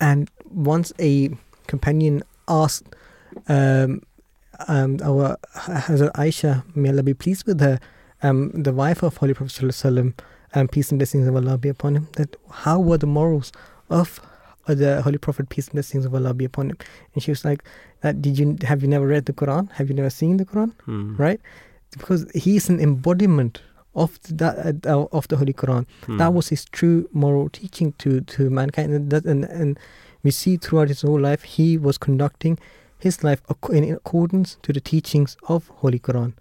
[0.00, 1.30] And once a
[1.66, 2.94] companion asked
[3.48, 4.02] um,
[4.68, 7.78] um, our Hazrat Aisha, may Allah be pleased with her,
[8.22, 9.74] um, the wife of Holy Prophet
[10.52, 13.52] and peace and blessings of Allah be upon him, that how were the morals
[13.88, 14.20] of
[14.70, 16.78] uh, the Holy Prophet, peace and blessings of Allah be upon him?
[17.14, 17.64] And she was like,
[18.02, 19.70] that did you have you never read the Quran?
[19.72, 20.72] Have you never seen the Quran?
[20.84, 21.16] Hmm.
[21.16, 21.40] Right?
[21.98, 23.62] Because he is an embodiment
[23.94, 25.86] of that uh, of the Holy Quran.
[26.06, 26.18] Hmm.
[26.18, 29.78] That was his true moral teaching to to mankind, and that and, and
[30.22, 32.58] we see throughout his whole life he was conducting
[32.98, 33.42] his life
[33.72, 36.34] in accordance to the teachings of Holy Quran,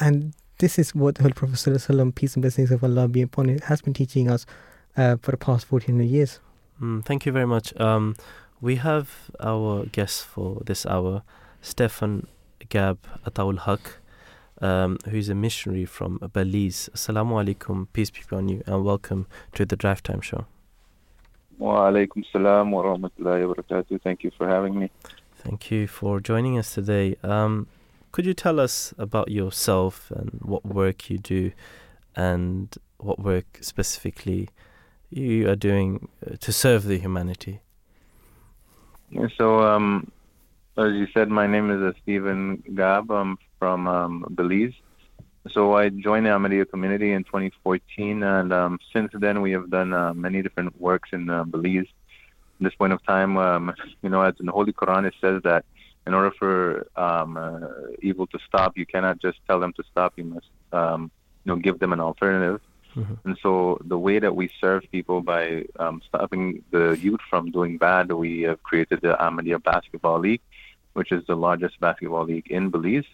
[0.00, 3.58] and this is what the Holy Prophet peace and blessings of Allah be upon him,
[3.64, 4.46] has been teaching us
[4.96, 6.40] uh, for the past fourteen years.
[6.80, 7.78] Mm, thank you very much.
[7.80, 8.16] Um,
[8.60, 11.22] we have our guest for this hour,
[11.62, 12.26] Stefan
[12.68, 13.98] Gab Ataul Haq,
[14.60, 16.90] um, who is a missionary from Belize.
[16.94, 20.44] Assalamu alaikum, peace be upon you, and welcome to the Drive Time Show.
[21.58, 24.02] Wa alaikum salam wa rahmatullahi wa barakatuh.
[24.02, 24.90] Thank you for having me.
[25.34, 27.16] Thank you for joining us today.
[27.22, 27.68] Um,
[28.12, 31.52] could you tell us about yourself and what work you do,
[32.14, 34.50] and what work specifically
[35.16, 37.60] you are doing uh, to serve the humanity?
[39.38, 40.10] So, um,
[40.76, 43.10] as you said, my name is uh, Stephen Gab.
[43.10, 44.74] I'm from um, Belize.
[45.50, 49.92] So I joined the Ahmadiyya community in 2014, and um, since then we have done
[49.92, 51.86] uh, many different works in uh, Belize.
[52.60, 53.72] At this point of time, um,
[54.02, 55.64] you know, as in the Holy Quran, it says that
[56.06, 57.68] in order for um, uh,
[58.02, 60.14] evil to stop, you cannot just tell them to stop.
[60.16, 61.10] You must, um,
[61.44, 62.60] you know, give them an alternative.
[62.96, 63.18] Mhm.
[63.24, 67.76] And so the way that we serve people by um, stopping the youth from doing
[67.76, 70.40] bad, we have created the Ahmadiyya Basketball League,
[70.94, 73.04] which is the largest basketball league in Belize.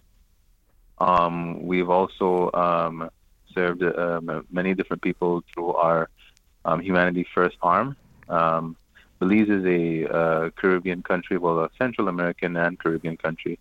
[0.99, 3.11] Um, we've also um,
[3.53, 6.09] served um, many different people through our
[6.65, 7.97] um, Humanity First arm.
[8.29, 8.77] Um,
[9.19, 13.59] Belize is a uh, Caribbean country, well, a Central American and Caribbean country.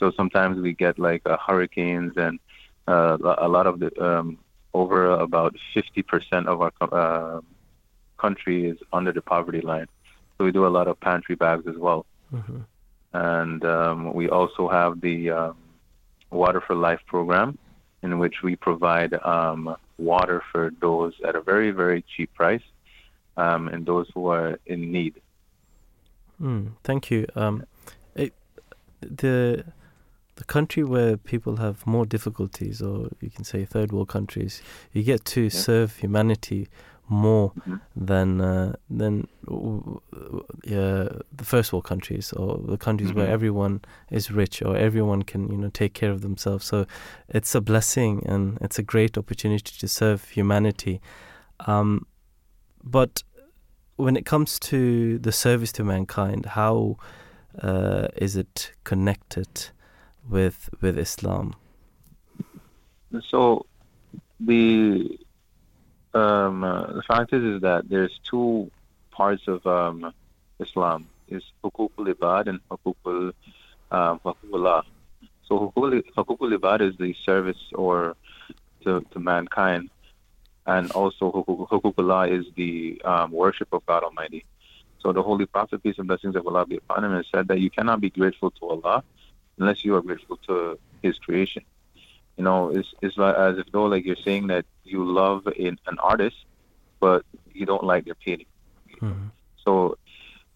[0.00, 2.40] So sometimes we get like uh, hurricanes and
[2.88, 4.38] uh, a lot of the um,
[4.74, 7.40] over about 50% of our uh,
[8.18, 9.86] country is under the poverty line.
[10.36, 12.06] So we do a lot of pantry bags as well.
[12.32, 12.60] Mm-hmm.
[13.12, 15.56] And um, we also have the um,
[16.30, 17.58] Water for Life program,
[18.02, 22.62] in which we provide um, water for those at a very, very cheap price
[23.36, 25.20] um, and those who are in need.
[26.40, 27.26] Mm, thank you.
[27.34, 27.66] Um,
[28.14, 28.32] it,
[29.00, 29.64] the
[30.40, 34.62] the country where people have more difficulties, or you can say third world countries,
[34.94, 36.66] you get to serve humanity
[37.08, 37.80] more Mhm.
[38.08, 39.14] than uh, than
[39.48, 41.08] uh,
[41.40, 43.32] the first world countries or the countries where Mhm.
[43.32, 43.80] everyone
[44.10, 46.64] is rich or everyone can you know take care of themselves.
[46.64, 46.86] So
[47.28, 51.00] it's a blessing and it's a great opportunity to serve humanity.
[51.66, 52.06] Um,
[52.82, 53.24] but
[53.96, 56.96] when it comes to the service to mankind, how
[57.62, 59.70] uh, is it connected
[60.30, 61.54] with with Islam?
[63.28, 63.66] So
[64.38, 65.18] the
[66.14, 68.70] um, uh, the fact is is that there's two
[69.10, 70.12] parts of um,
[70.58, 73.32] Islam: is hukukul ibad and hukukul
[73.90, 74.84] um, hukukullah.
[75.46, 78.16] So hukukul ibad is the service or
[78.84, 79.90] to, to mankind,
[80.66, 84.44] and also hukuk- hukukullah is the um, worship of God Almighty.
[85.00, 87.58] So the Holy Prophet, peace and blessings of Allah be upon him, has said that
[87.60, 89.02] you cannot be grateful to Allah
[89.60, 91.62] unless you are grateful to His creation.
[92.36, 95.78] You know, it's it's like as if though like you're saying that you love an,
[95.86, 96.36] an artist,
[96.98, 98.46] but you don't like their painting.
[99.00, 99.30] Mhm.
[99.64, 99.98] So,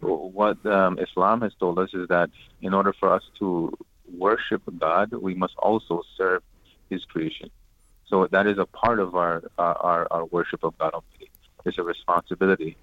[0.00, 2.30] what um, Islam has told us is that
[2.62, 3.76] in order for us to
[4.16, 6.42] worship God, we must also serve
[6.90, 7.50] His creation.
[8.06, 11.30] So that is a part of our our, our, our worship of God Almighty.
[11.64, 12.76] It's a responsibility.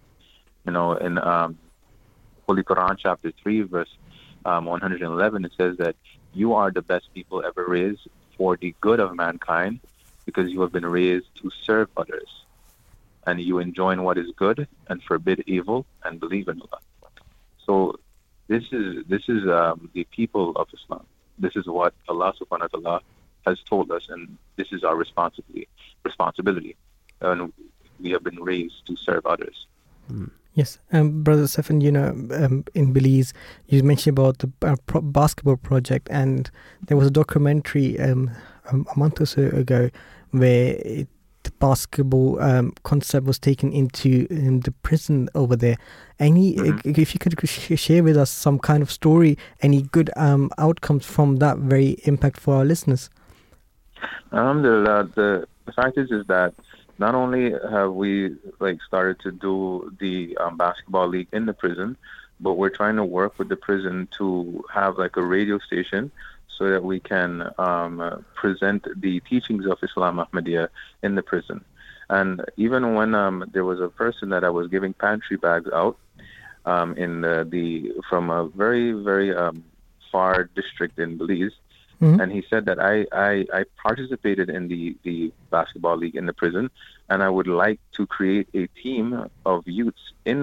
[0.66, 1.58] You know, in um,
[2.48, 3.94] Holy Quran chapter three, verse
[4.46, 5.96] um, 111, it says that
[6.34, 8.08] you are the best people ever raised
[8.38, 9.80] for the good of mankind,
[10.26, 12.30] because you have been raised to serve others
[13.28, 16.80] and you enjoin what is good and forbid evil and believe in Allah.
[17.66, 18.00] So
[18.48, 21.06] this is this is um, the people of Islam.
[21.38, 23.02] This is what Allah subhanahu wa ta'ala
[23.46, 25.68] has told us and this is our responsibility
[26.04, 26.76] responsibility.
[27.22, 27.54] And
[28.00, 29.68] we have been raised to serve others.
[30.54, 33.34] Yes, um, brother Stephen, you know, um, in Belize,
[33.68, 36.52] you mentioned about the uh, pro- basketball project, and
[36.88, 38.30] there was a documentary um,
[38.70, 39.90] a month or so ago
[40.32, 41.08] where it,
[41.44, 45.78] the basketball um, concept was taken into um, the prison over there.
[46.20, 46.98] Any, Mhm.
[46.98, 51.06] if you could sh- share with us some kind of story, any good um, outcomes
[51.06, 53.10] from that very impact for our listeners.
[54.34, 56.54] Alhamdulillah, the, the fact is is that
[57.02, 57.46] not only
[57.76, 61.98] have we like started to do the um, basketball league in the prison,
[62.40, 66.12] but we're trying to work with the prison to have like a radio station
[66.56, 70.68] so that we can um, present the teachings of Islam Ahmadiyya
[71.02, 71.66] in the prison.
[72.18, 75.98] And even when um, there was a person that I was giving pantry bags out
[76.66, 77.66] um, in the, the
[78.10, 79.64] from a very very um,
[80.12, 81.56] far district in Belize,
[82.02, 82.20] Mhm.
[82.22, 86.34] and he said that I, I, I participated in the, the basketball league in the
[86.34, 86.70] prison,
[87.10, 90.38] and I would like to create a team of youths in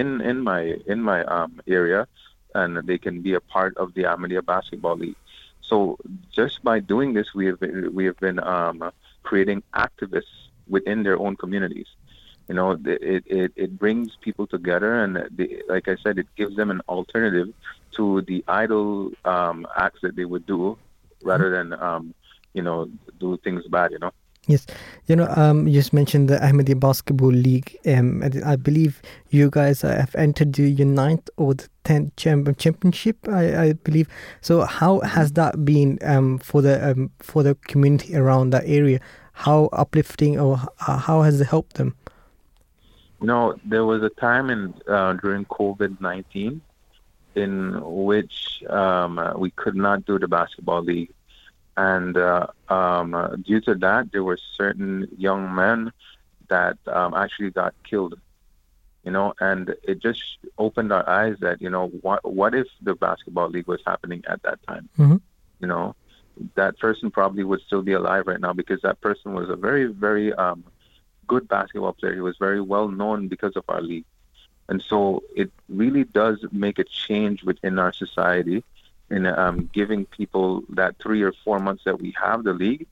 [0.00, 2.06] in in my in my um, area,
[2.54, 5.16] and they can be a part of the Ahmadiyya basketball league.
[5.62, 5.98] So
[6.34, 8.90] just by doing this, we have been, we have been um,
[9.22, 10.36] creating activists
[10.68, 11.86] within their own communities.
[12.48, 16.56] You know, it, it, it brings people together, and the, like I said, it gives
[16.56, 17.48] them an alternative
[17.96, 20.76] to the idle um, acts that they would do,
[21.22, 22.14] rather than um,
[22.54, 22.88] you know
[23.18, 23.92] do things bad.
[23.92, 24.12] You know.
[24.46, 24.66] Yes,
[25.06, 27.76] you know, um, you just mentioned the Ahmadiyya Basketball League.
[27.86, 33.28] Um, I believe you guys uh, have entered the ninth or the tenth champ- championship.
[33.28, 34.08] I, I believe.
[34.40, 39.00] So, how has that been um, for the um, for the community around that area?
[39.32, 41.94] How uplifting, or how has it helped them?
[43.20, 46.62] You know, there was a time in uh, during COVID nineteen
[47.34, 51.12] in which um, we could not do the basketball league,
[51.76, 55.92] and uh, um, uh, due to that, there were certain young men
[56.48, 58.18] that um, actually got killed.
[59.04, 60.22] You know, and it just
[60.58, 64.42] opened our eyes that you know what what if the basketball league was happening at
[64.42, 64.88] that time?
[64.98, 65.20] Mhm.
[65.60, 65.94] You know,
[66.54, 69.86] that person probably would still be alive right now because that person was a very
[69.86, 70.64] very um,
[71.26, 72.14] good basketball player.
[72.14, 74.04] He was very well known because of our league.
[74.70, 78.62] And so it really does make a change within our society
[79.10, 82.86] in um, giving people that three or four months that we have the league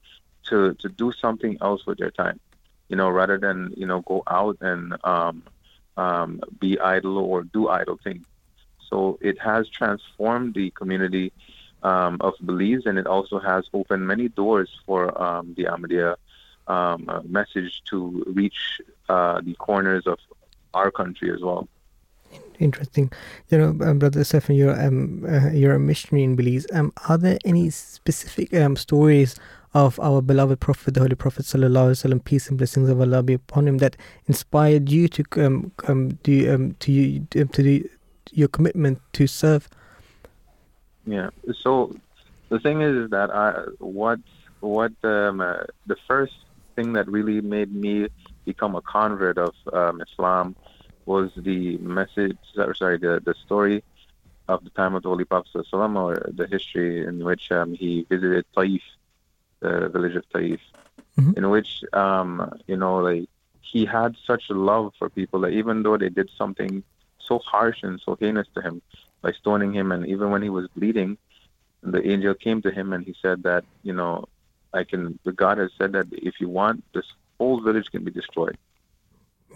[0.48, 2.40] to, to do something else with their time,
[2.88, 5.44] you know, rather than, you know, go out and um,
[5.96, 8.26] um, be idle or do idle things.
[8.90, 11.32] So it has transformed the community
[11.84, 16.16] um, of Belize, and it also has opened many doors for um, the Ahmadiyya
[16.66, 20.18] um, message to reach uh, the corners of
[20.74, 21.68] our country as well.
[22.58, 23.10] Interesting.
[23.50, 26.66] You know, um, Brother Stephen, you're um, uh, you're a missionary in Belize.
[26.72, 29.36] Um, are there any specific um, stories
[29.74, 33.22] of our beloved Prophet, the Holy Prophet Sallallahu Alaihi Wasallam, peace and blessings of Allah
[33.22, 33.96] be upon him, that
[34.26, 37.88] inspired you to um, um do um to you to do
[38.32, 39.68] your commitment to serve?
[41.06, 41.30] Yeah.
[41.62, 41.94] So
[42.48, 44.18] the thing is, is that I what
[44.60, 46.34] what um, uh, the first
[46.74, 48.08] thing that really made me
[48.52, 50.46] become a convert of um, Islam
[51.12, 52.38] was the message,
[52.80, 53.78] sorry, the, the story
[54.52, 58.44] of the time of the Holy Prophet or the history in which um, he visited
[58.54, 58.84] Taif,
[59.60, 60.60] the village of Taif,
[61.18, 61.32] mm-hmm.
[61.38, 62.28] in which, um,
[62.70, 63.28] you know, like
[63.60, 66.82] he had such a love for people that even though they did something
[67.28, 68.80] so harsh and so heinous to him
[69.24, 71.10] by stoning him, and even when he was bleeding,
[71.82, 74.24] the angel came to him and he said that, you know,
[74.72, 77.08] I can, the God has said that if you want, this
[77.38, 78.58] whole village can be destroyed.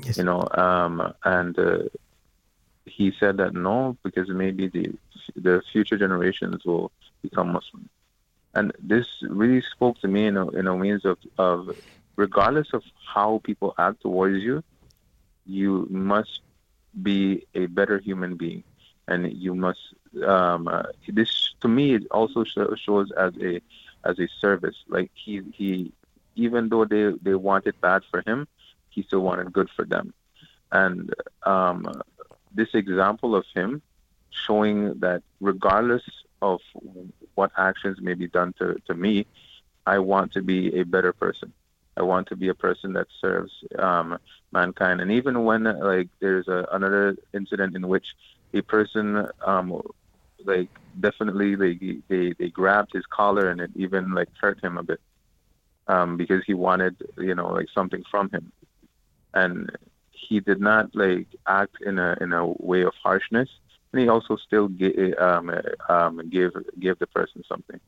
[0.05, 0.19] Yes.
[0.19, 1.83] You know, um, and uh,
[2.87, 4.95] he said that no, because maybe the
[5.37, 6.91] the future generations will
[7.23, 7.89] become Muslim.
[8.55, 11.75] And this really spoke to me in a, in a means of, of
[12.17, 14.63] regardless of how people act towards you,
[15.47, 16.41] you must
[17.03, 18.63] be a better human being,
[19.09, 19.81] and you must.
[20.27, 23.61] Um, uh, this to me it also shows as a
[24.05, 24.77] as a service.
[24.89, 25.93] Like he he,
[26.35, 28.47] even though they they wanted bad for him,
[28.91, 30.13] he still wanted good for them.
[30.71, 31.15] And
[31.45, 32.03] um,
[32.55, 33.83] this example of him
[34.31, 36.03] showing that regardless
[36.41, 36.61] of
[37.35, 39.27] what actions may be done to, to me,
[39.87, 41.53] I want to be a better person.
[41.97, 44.19] I want to be a person that serves um,
[44.51, 45.01] mankind.
[45.01, 48.15] And even when like there's a, another incident in which
[48.55, 49.83] a person um,
[50.45, 50.69] like
[50.99, 55.01] definitely they, they they grabbed his collar and it even like hurt him a bit
[55.89, 58.53] um, because he wanted you know like something from him
[59.35, 59.71] and
[60.11, 63.49] he did not like act in a in a way of harshness,
[63.93, 65.51] and he also still gave um,
[65.89, 67.81] um, give give the person something.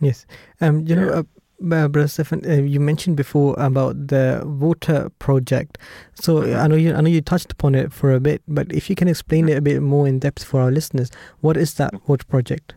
[0.00, 0.26] Yes,
[0.60, 1.02] um, you yeah.
[1.02, 1.12] know.
[1.12, 1.22] Uh,
[1.70, 5.78] uh, Brother Stephen, uh, you mentioned before about the water project.
[6.14, 6.58] So mm-hmm.
[6.58, 8.96] I know you, I know you touched upon it for a bit, but if you
[8.96, 11.08] can explain it a bit more in depth for our listeners,
[11.40, 12.04] what is that mm-hmm.
[12.10, 12.74] water project?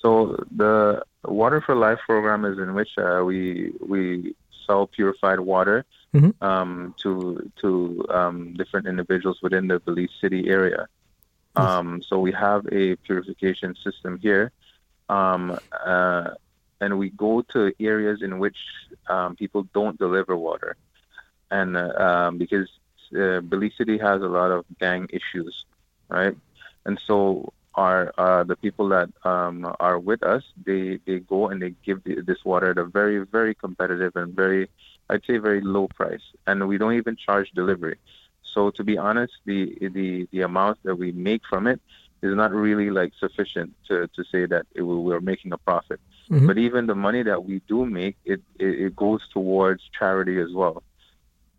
[0.00, 4.34] So the Water for Life program is in which uh, we we
[4.66, 5.84] sell purified water
[6.14, 6.44] mm-hmm.
[6.44, 10.86] um, to to um, different individuals within the Belize City area.
[11.56, 11.66] Yes.
[11.66, 14.52] Um, so we have a purification system here,
[15.08, 16.30] um, uh,
[16.80, 18.58] and we go to areas in which
[19.08, 20.76] um, people don't deliver water,
[21.50, 22.68] and uh, um, because
[23.18, 25.64] uh, Belize City has a lot of gang issues,
[26.08, 26.36] right?
[26.84, 27.52] And so
[27.86, 29.54] are uh, the people that um,
[29.88, 30.44] are with us.
[30.68, 34.34] They they go and they give the, this water at a very very competitive and
[34.34, 34.62] very
[35.08, 37.98] I'd say very low price, and we don't even charge delivery.
[38.54, 39.60] So to be honest, the
[39.98, 41.80] the the amount that we make from it
[42.26, 46.00] is not really like sufficient to, to say that it will, we're making a profit.
[46.30, 46.46] Mm-hmm.
[46.48, 50.52] But even the money that we do make, it, it, it goes towards charity as
[50.52, 50.82] well.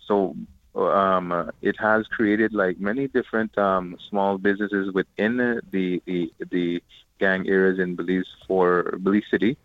[0.08, 0.36] So
[0.76, 6.84] um, it has created like many different um, small businesses within the, the the
[7.20, 9.58] gang areas in Belize for Belize City,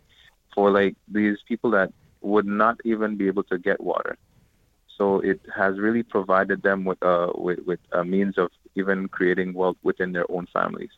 [0.53, 4.17] for like these people that would not even be able to get water.
[4.97, 9.53] So it has really provided them with uh, with, with a means of even creating
[9.53, 10.91] wealth within their own families,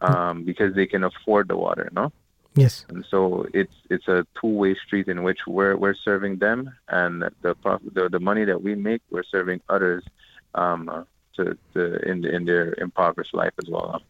[0.00, 2.12] um, because they can afford the water, no.
[2.54, 2.84] Yes.
[2.88, 7.54] And so it's it's a two-way street in which we're we're serving them, and the
[7.94, 10.02] the, the money that we make, we're serving others
[10.54, 11.06] um,
[11.36, 14.02] to, to in in their impoverished life as well.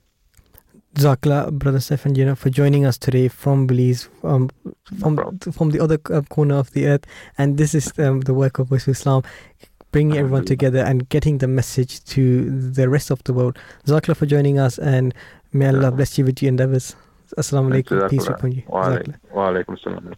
[0.95, 4.51] Zakla, Brother Stefan, you know, for joining us today from Belize, um,
[4.99, 7.05] from no from the other uh, corner of the earth,
[7.39, 9.23] and this is um, the work of Voice of Islam,
[9.93, 13.59] bringing everyone together and getting the message to the rest of the world.
[13.87, 15.15] Zakla for joining us, and
[15.53, 16.97] may Allah bless you with your endeavors.
[17.39, 18.11] Assalamu alaikum.
[18.11, 18.63] Peace upon you.
[18.67, 18.99] Wa
[19.35, 20.15] alaikum salam.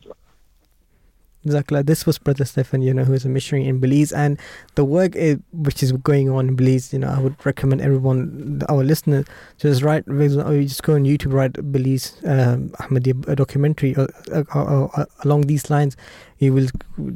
[1.44, 1.82] Exactly.
[1.82, 4.38] This was Brother Stefan, you know, who is a missionary in Belize, and
[4.76, 8.62] the work is, which is going on in Belize, you know, I would recommend everyone,
[8.68, 9.26] our listeners,
[9.58, 14.84] just write, you just go on YouTube, write Belize um, Ahmadiyya documentary uh, uh, uh,
[14.94, 15.96] uh, along these lines.
[16.38, 16.68] You will,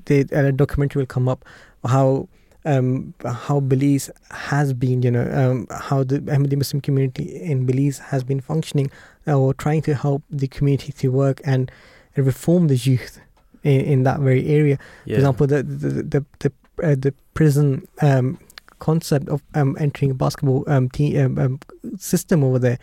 [0.07, 1.45] the a documentary will come up
[1.85, 2.29] how
[2.67, 7.99] um, how Belize has been, you know, um, how the Ahmadi Muslim community in Belize
[7.99, 8.91] has been functioning
[9.27, 11.71] or trying to help the community to work and
[12.17, 13.21] reform the youth
[13.63, 14.79] in, in that very area.
[15.05, 15.15] Yeah.
[15.15, 16.53] For example, the the the the,
[16.83, 18.39] uh, the prison um,
[18.79, 21.61] concept of um, entering a basketball um, team um, um,
[21.97, 22.79] system over there,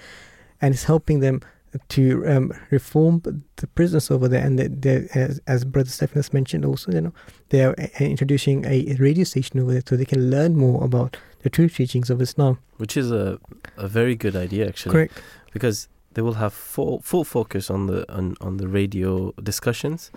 [0.61, 1.41] and it's helping them
[1.89, 4.45] to um, reform the prisons over there.
[4.45, 7.13] And they, as, as Brother has mentioned, also you know
[7.49, 11.17] they are uh, introducing a radio station over there, so they can learn more about
[11.43, 12.57] the true teachings of Islam.
[12.77, 13.39] which is a
[13.77, 14.93] a very good idea actually.
[14.93, 15.21] Correct.
[15.53, 20.11] because they will have full full focus on the on, on the radio discussions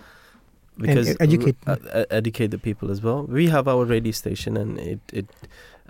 [0.77, 3.23] because e- educate uh, uh, educate the people as well.
[3.23, 5.25] We have our radio station and it it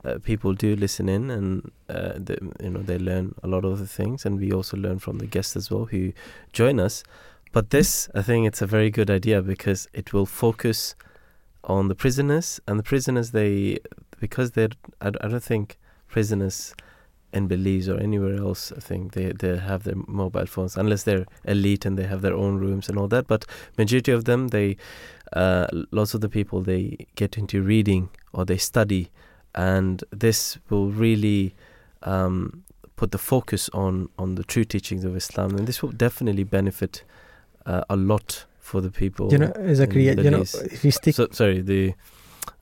[0.08, 3.80] uh, people do listen in and uh, the, you know they learn a lot of
[3.80, 6.14] the things and we also learn from the guests as well who
[6.54, 7.04] join us.
[7.52, 10.96] But this I think it's a very good idea because it will focus
[11.64, 13.80] on the prisoners and the prisoners they
[14.20, 15.78] because they're I, I don't think
[16.08, 16.74] prisoners
[17.34, 21.26] in Belize or anywhere else, I think they, they have their mobile phones unless they're
[21.44, 23.28] elite and they have their own rooms and all that.
[23.28, 23.46] But
[23.78, 24.78] majority of them, they
[25.34, 29.12] uh, lots of the people they get into reading or they study,
[29.58, 31.56] and this will really
[32.04, 32.64] um,
[32.96, 37.04] put the focus on on the true teachings of Islam, and this will definitely benefit
[37.66, 39.32] uh, a lot for the people.
[39.32, 41.94] You know, in you know, if you stick So, sorry, the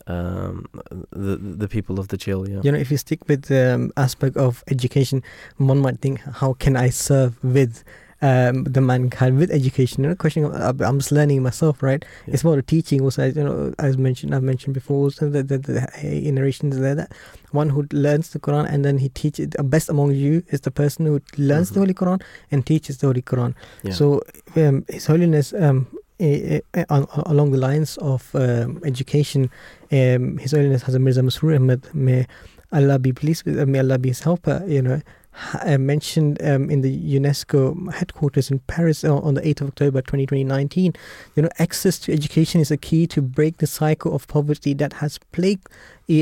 [0.07, 0.65] um,
[1.11, 2.47] the the people of the jail.
[2.49, 2.61] Yeah.
[2.63, 5.21] You know, if you stick with the um, aspect of education,
[5.57, 7.83] one might think, how can I serve with
[8.21, 10.03] um, the mankind with education?
[10.03, 12.03] You know, question of, uh, I'm just learning myself, right?
[12.27, 12.33] Yeah.
[12.33, 13.01] It's more the teaching.
[13.01, 16.77] Also, as, you know, as mentioned, I've mentioned before, also the, the, the uh, narrations
[16.79, 17.11] there that
[17.51, 19.49] one who learns the Quran and then he teaches.
[19.49, 21.83] The best among you is the person who learns the Mhm.
[21.83, 22.21] Holy Quran
[22.51, 23.53] and teaches the Holy Quran.
[23.83, 23.93] Yeah.
[23.93, 24.21] So,
[24.55, 25.87] um, His Holiness, um,
[26.19, 29.49] eh, eh, on, along the lines of um, education,
[29.91, 32.25] um, His Holiness Hazrat Mirza Masroor Ahmad, may
[32.71, 35.01] Allah be pleased with, uh, may Allah be his helper, you know,
[35.61, 40.01] uh, mentioned um, in the UNESCO headquarters in Paris uh, on the 8th of October
[40.01, 40.93] 2019,
[41.35, 44.93] you know, access to education is a key to break the cycle of poverty that
[44.93, 45.67] has plagued,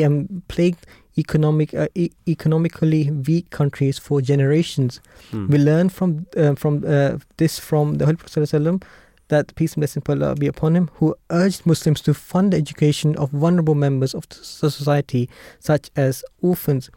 [0.03, 0.85] um, plagued
[1.17, 4.99] economic, uh, e- economically weak countries for generations.
[5.31, 5.47] Hmm.
[5.47, 8.83] We learn from uh, from uh, this from the Holy Prophet
[9.29, 12.57] that peace and blessing of Allah be upon him, who urged Muslims to fund the
[12.57, 15.29] education of vulnerable members of the society,
[15.59, 16.89] such as orphans.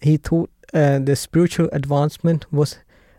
[0.00, 2.78] He thought uh, the spiritual advancement was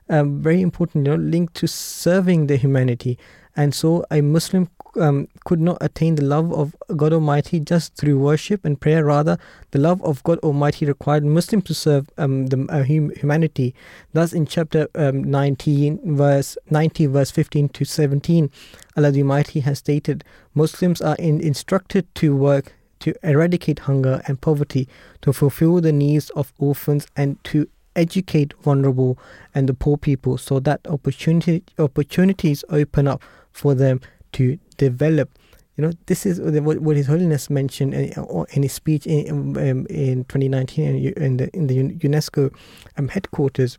[0.10, 3.18] um, very important, you know, linked to serving the humanity,
[3.56, 4.70] and so a Muslim
[5.00, 9.06] um, could not attain the love of God Almighty just through worship and prayer.
[9.06, 9.38] Rather,
[9.72, 13.76] the love of God Almighty required Muslims to serve um, the uh, hum- humanity.
[14.14, 18.52] Thus, in chapter um, 19, verse 90, verse 15 to 17,
[18.98, 20.24] Allah the Almighty has stated,
[20.54, 24.88] Muslims are in, instructed to work to eradicate hunger and poverty,
[25.22, 29.18] to fulfill the needs of orphans, and to educate vulnerable
[29.54, 33.22] and the poor people, so that opportunity opportunities open up
[33.52, 34.00] for them
[34.34, 35.30] to develop.
[35.76, 40.86] You know, this is what, His Holiness mentioned in, his speech in, um, in 2019
[40.86, 42.54] in, in the in the UNESCO
[42.98, 43.78] um, headquarters.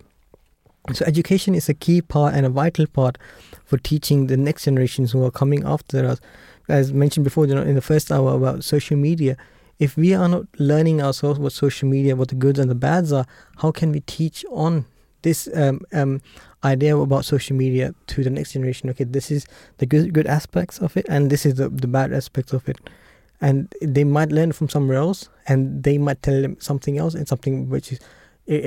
[0.94, 3.18] So education is a key part and a vital part
[3.66, 6.20] for teaching the next generations who are coming after us.
[6.70, 9.36] As mentioned before, you know, in the first hour about social media,
[9.78, 13.12] if we are not learning ourselves what social media, what the goods and the bads
[13.12, 13.26] are,
[13.58, 14.84] how can we teach on
[15.22, 16.20] this um, um,
[16.62, 18.90] idea about social media to the next generation?
[18.90, 19.46] Okay, this is
[19.78, 22.78] the good good aspects of it, and this is the, the bad aspects of it.
[23.40, 27.26] And they might learn from somewhere else, and they might tell them something else, and
[27.26, 28.00] something which is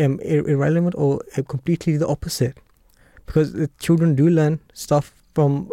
[0.03, 2.57] um, irrelevant or completely the opposite.
[3.25, 5.69] Because the children do learn stuff from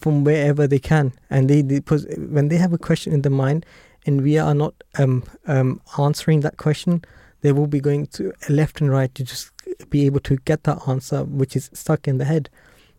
[0.00, 3.66] from wherever they can, and they because when they have a question in their mind,
[4.06, 7.04] and we are not um, um, answering that question,
[7.42, 9.50] they will be going to left and right to just
[9.90, 12.48] be able to get that answer which is stuck in the head.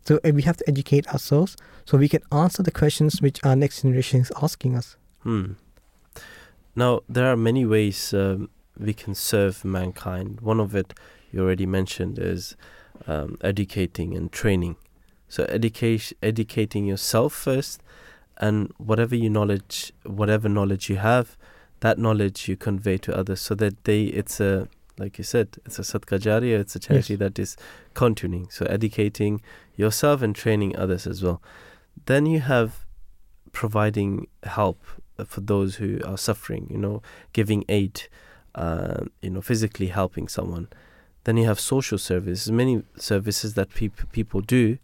[0.05, 1.55] So uh, we have to educate ourselves
[1.85, 4.97] so we can answer the questions which our next generation is asking us.
[5.22, 5.53] Hmm.
[6.76, 10.41] Now, there are many ways um, we can serve mankind.
[10.41, 10.93] One of it
[11.31, 12.55] you already mentioned is
[13.07, 14.76] um, educating and training.
[15.34, 17.81] So, education, educating yourself first,
[18.38, 21.35] and whatever you knowledge, whatever knowledge you have,
[21.80, 24.68] that knowledge you convey to others, so that they, it's a,
[24.99, 27.19] like you said, it's a sadqa jariyah, it's a charity Yes.
[27.19, 27.57] that is
[27.95, 28.47] continuing.
[28.51, 29.41] So, educating
[29.76, 31.41] yourself and training others as well.
[32.05, 32.85] Then you have
[33.53, 34.84] providing help
[35.26, 37.01] for those who are suffering, you know,
[37.34, 38.03] giving aid,
[38.53, 40.68] uh, you know, physically helping someone.
[41.23, 44.77] Then you have social services, many services that peop- people do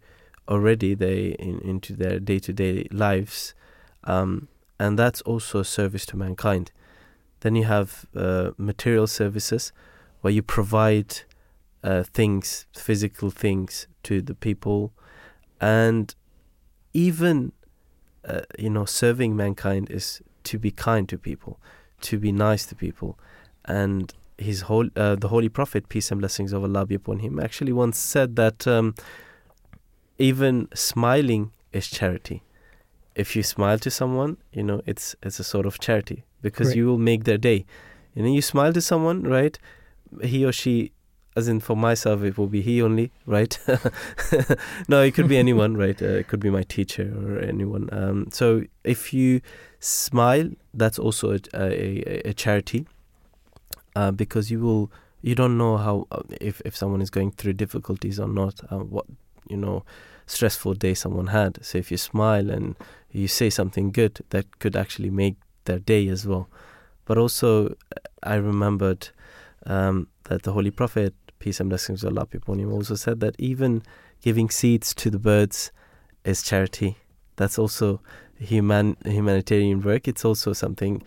[0.49, 3.53] already they in, into their day-to-day lives,
[4.03, 4.47] um,
[4.79, 6.71] and that's also a service to mankind.
[7.41, 9.71] Then you have uh, material services,
[10.21, 11.21] where you provide
[11.83, 14.91] uh, things, physical things, to the people,
[15.61, 16.15] and
[16.93, 17.51] even
[18.27, 21.59] uh, you know, serving mankind is to be kind to people,
[22.01, 23.17] to be nice to people,
[23.65, 27.39] and his whole uh, the holy prophet peace and blessings of Allah be upon him
[27.39, 28.95] actually once said that um,
[30.19, 32.43] even smiling is charity.
[33.15, 36.77] If you smile to someone, you know it's it's a sort of charity because Correct.
[36.77, 37.65] you will make their day.
[38.13, 39.57] You know, you smile to someone, right?
[40.23, 40.91] He or she,
[41.35, 43.57] as in for myself, it will be he only, right?
[44.87, 46.01] no, it could be anyone, right?
[46.01, 47.89] Uh, it could be my teacher or anyone.
[47.91, 49.41] Um, so if you
[49.79, 52.87] smile, that's also a, a, a charity
[53.95, 54.91] uh, because you will
[55.21, 58.77] you don't know how uh, if if someone is going through difficulties or not uh,
[58.77, 59.05] what
[59.49, 59.83] you know
[60.29, 61.63] stressful day someone had.
[61.65, 62.75] So if you smile and
[63.11, 65.35] you say something good that could actually make
[65.65, 66.49] their day as well.
[67.05, 67.75] But also
[68.21, 69.09] i remembered
[69.65, 73.21] um, that the holy prophet peace and blessings of allah be upon him also said
[73.21, 73.81] that even
[74.21, 75.71] giving seeds to the birds
[76.25, 76.97] is charity.
[77.37, 78.01] That's also
[78.37, 80.07] human humanitarian work.
[80.07, 81.01] It's also something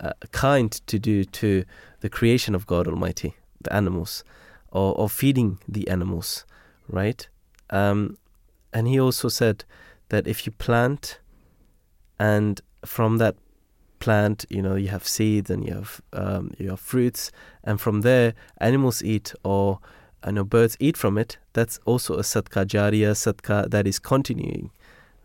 [0.00, 1.64] uh, kind to do to
[2.00, 4.22] the creation of god almighty the animals
[4.70, 6.44] or, or feeding the animals,
[6.88, 7.26] right?
[7.70, 8.16] Um,
[8.72, 9.64] and he also said
[10.08, 11.20] that if you plant
[12.18, 13.36] and from that
[13.98, 17.30] plant, you know, you have seeds and you have um, you have fruits,
[17.64, 19.80] and from there animals eat or
[20.22, 21.38] I know birds eat from it.
[21.52, 24.70] That's also a sadka jariya, sadka that is continuing,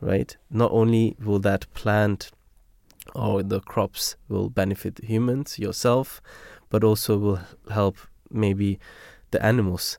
[0.02, 0.36] right?
[0.49, 2.32] Not only will that plant
[3.15, 6.22] or the crops will benefit humans, yourself,
[6.70, 7.40] but also will
[7.72, 7.98] help
[8.30, 8.80] maybe
[9.32, 9.98] the animals.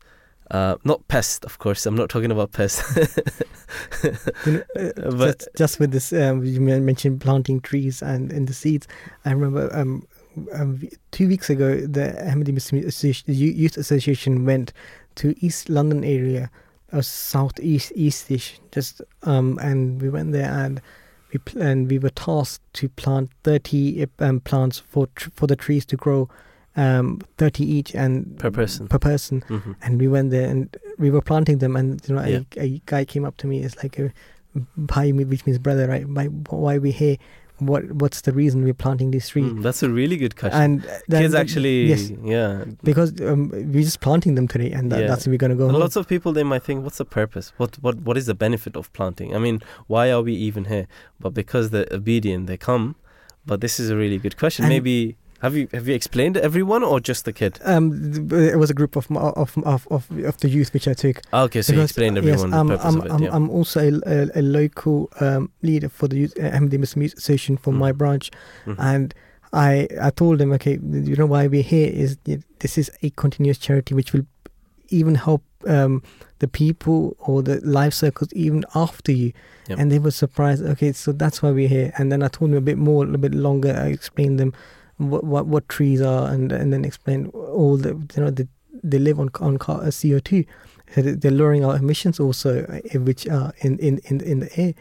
[0.51, 1.87] Uh, not pests, of course.
[1.87, 7.21] I'm not talking about you know, uh, but just, just, with this, um, you mentioned
[7.21, 8.87] planting trees and in the seeds.
[9.25, 10.07] I remember um,
[10.53, 12.83] um, two weeks ago, the Ahmadi Muslim
[13.27, 14.73] Youth Association went
[15.17, 16.51] to East London area,
[16.93, 20.81] or southeast eastish, just um, and we went there and
[21.33, 25.57] we pl- and we were tasked to plant 30 um, plants for tr- for the
[25.57, 26.29] trees to grow
[26.77, 28.89] um, 30 each and per person.
[28.89, 29.43] per person.
[29.49, 29.73] Mm-hmm.
[29.83, 32.41] and we went there and we were planting them and you know yeah.
[32.57, 34.13] a, a, guy came up to me it's like a
[34.77, 37.17] bhai which means brother right why, why are we here?
[37.59, 40.61] What what's the reason we're planting these trees mm, that's a really good question.
[40.61, 42.11] And kids actually yes.
[42.25, 42.65] yeah.
[42.83, 45.07] Because um, we're just planting them today and that, yeah.
[45.07, 47.53] that's we're gonna go lots of people they might think what's the purpose?
[47.57, 49.37] What what what is the benefit of planting?
[49.37, 50.89] I mean why are we even here?
[51.21, 52.97] But because they're obedient they come.
[53.47, 54.65] But this is a really good question.
[54.65, 57.59] And maybe have you have you explained to everyone or just the kid?
[57.65, 59.07] Um, it was a group of
[59.43, 61.21] of of of, of the youth which I took.
[61.33, 63.13] Ah, okay, so because, you explained everyone yes, um, I'm, of it.
[63.13, 63.37] I'm, yeah.
[63.37, 67.59] I'm also a, a, a local um, leader for the youth, uh, Ahmadi Muslim Association
[67.59, 67.79] for mm.
[67.79, 68.31] my branch,
[68.65, 68.81] mm-hmm.
[68.81, 69.15] and
[69.53, 72.17] I I told them, okay, you know why we're here is
[72.59, 74.27] this is a continuous charity which will
[74.89, 76.03] even help um,
[76.39, 79.33] the people or the life circles even after you.
[79.69, 79.79] Yep.
[79.79, 80.65] And they were surprised.
[80.65, 81.93] Okay, so that's why we're here.
[81.97, 83.73] And then I told them a bit more, a little bit longer.
[83.75, 84.53] I explained them
[84.99, 88.49] what what, what trees are, and and then explain all the you know the,
[88.83, 90.45] they live on on uh, CO two.
[90.95, 94.75] So they're lowering our emissions also, uh, which are in, in, in, in the air,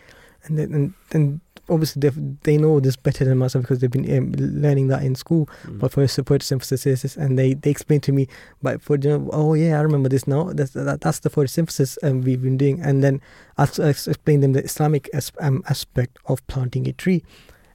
[0.43, 2.09] and then and, and obviously they
[2.43, 5.49] they know this better than myself because they've been um, learning that in school.
[5.63, 5.79] Mm.
[5.79, 8.27] But for photosynthesis, and they they explained to me,
[8.61, 10.51] but for you know, oh yeah, I remember this now.
[10.53, 13.21] That's that, that's the photosynthesis um, we've been doing, and then
[13.57, 17.23] I, I explained them the Islamic as, um, aspect of planting a tree,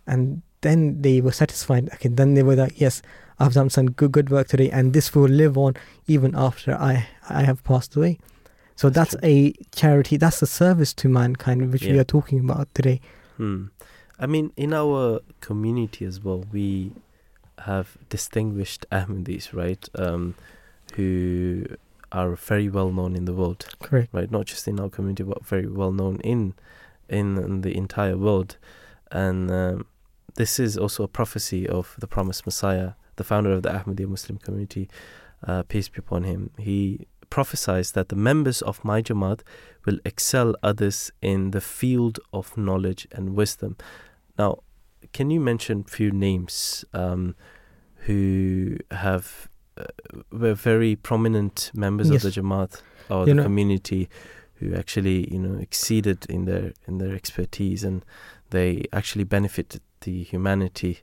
[0.06, 1.88] and then they were satisfied.
[1.94, 3.02] Okay, then they were like, yes,
[3.38, 5.74] I've done some good good work today, and this will live on
[6.06, 8.18] even after I I have passed away.
[8.76, 10.16] So that's, that's a charity.
[10.16, 11.94] That's a service to mankind, which yeah.
[11.94, 13.00] we are talking about today.
[13.36, 13.66] Hmm.
[14.20, 16.92] I mean, in our community as well, we
[17.60, 19.88] have distinguished Ahmadis, right?
[19.96, 20.34] Um,
[20.94, 21.66] who
[22.12, 23.66] are very well known in the world.
[23.82, 24.12] Correct.
[24.12, 26.54] Right, not just in our community, but very well known in
[27.08, 28.56] in, in the entire world.
[29.10, 29.86] And um,
[30.38, 34.38] this is also a prophecy of the promised Messiah, the founder of the Ahmadiyya Muslim
[34.38, 34.88] community,
[35.44, 36.50] uh, peace be upon him.
[36.56, 39.40] He prophesies that the members of my Jamaat
[39.84, 43.76] will excel others in the field of knowledge and wisdom.
[44.38, 44.60] Now,
[45.12, 47.34] can you mention a few names um,
[48.06, 49.86] who have uh,
[50.30, 52.24] were very prominent members yes.
[52.24, 54.08] of the Jamaat or you the know, community
[54.54, 58.04] who actually you know exceeded in their in their expertise and
[58.50, 61.00] they actually benefited the humanity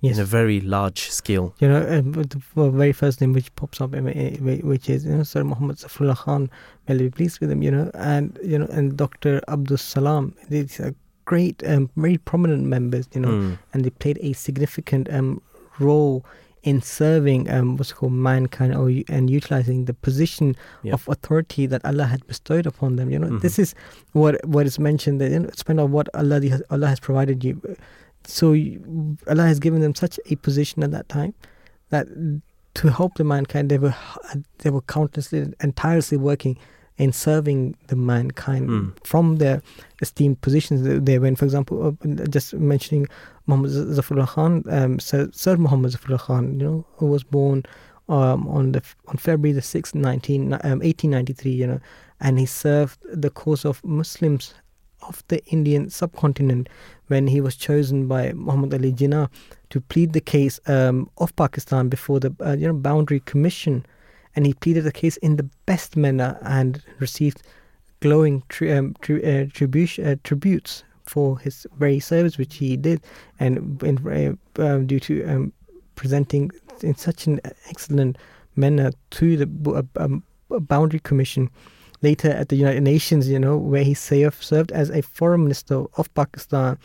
[0.00, 0.16] yes.
[0.16, 1.54] in a very large scale.
[1.58, 5.44] You know, uh, the very first name which pops up, which is you know, Sir
[5.44, 6.50] Muhammad Zafrullah Khan,
[6.88, 9.40] may be pleased with him, you know, and you know, and Dr.
[9.48, 10.34] Abdus Salam.
[10.48, 10.94] These are
[11.24, 13.58] great, um, very prominent members, you know, mm.
[13.72, 15.42] and they played a significant um,
[15.78, 16.24] role
[16.62, 20.94] in serving um, what's called mankind or and utilizing the position yep.
[20.94, 23.10] of authority that Allah had bestowed upon them.
[23.10, 23.38] You know, mm-hmm.
[23.38, 23.74] this is
[24.12, 27.60] what what is mentioned that you know, spend on what Allah Allah has provided you.
[28.24, 28.52] So
[29.28, 31.34] Allah has given them such a position at that time
[31.90, 32.06] that
[32.74, 33.94] to help the mankind, they were
[34.58, 36.58] they were countlessly and tirelessly working
[36.98, 38.92] in serving the mankind Mm.
[39.06, 39.62] from their
[40.02, 41.36] esteemed positions they were in.
[41.36, 43.06] For example, uh, just mentioning
[43.46, 47.62] Muhammad Zafrullah Khan, um, Sir, Sir Muhammad Zafrullah Khan, you know, who was born
[48.08, 51.80] um, on the on February the sixth, nineteen um, eighteen ninety three, you know,
[52.20, 54.54] and he served the cause of Muslims
[55.02, 56.68] of the Indian subcontinent
[57.08, 59.28] when he was chosen by Muhammad Ali Jinnah
[59.70, 63.84] to plead the case um, of Pakistan before the uh, you know Boundary Commission,
[64.36, 67.42] and he pleaded the case in the best manner and received
[68.00, 73.00] glowing tri- um, tri- uh, tribu- uh, tributes for his very service which he did,
[73.40, 75.52] and in, uh, um, due to um,
[75.96, 76.50] presenting
[76.82, 78.16] in such an excellent
[78.56, 79.48] manner to the
[79.98, 81.50] uh, um, Boundary Commission.
[82.02, 86.12] Later at the United Nations, you know, where he served, as a foreign minister of
[86.14, 86.78] Pakistan,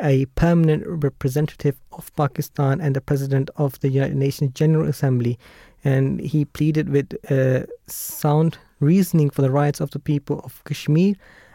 [0.00, 5.38] a permanent representative of Pakistan, and the president of the United Nations General Assembly.
[5.84, 11.14] And he pleaded with uh, sound reasoning for the rights of the people of Kashmir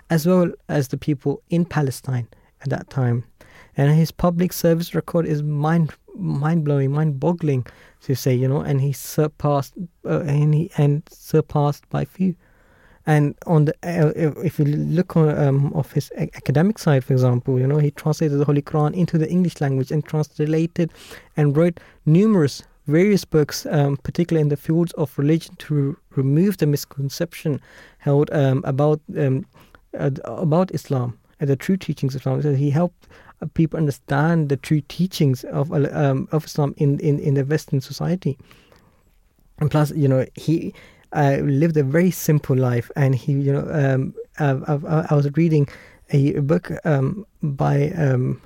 [0.09, 2.27] as well as the people in Palestine
[2.61, 3.23] at that time.
[3.77, 7.65] And his public service record is mind mind blowing, mind boggling
[8.01, 9.73] to say, you know, and he surpassed
[10.05, 12.35] uh, and he and surpassed by few.
[13.05, 17.13] And on the uh, if if you look on um, of his academic side, for
[17.13, 20.91] example, you know, he translated the Holy Quran into the English language and translated
[21.37, 26.65] and wrote numerous various books, um, particularly in the fields of religion, to remove the
[26.65, 27.61] misconception
[27.99, 29.45] held um, about um,
[29.97, 32.41] uh, about Islam and the true teachings of Islam.
[32.41, 33.07] So he helped
[33.41, 37.45] uh, people understand the true teachings of uh, um, of Islam in, in, in the
[37.45, 38.37] Western society.
[39.59, 40.73] And plus, you know, he
[41.13, 45.29] uh, lived a very simple life, and he, you know, um, I, I, I was
[45.35, 45.67] reading
[46.11, 48.41] a book um, by um,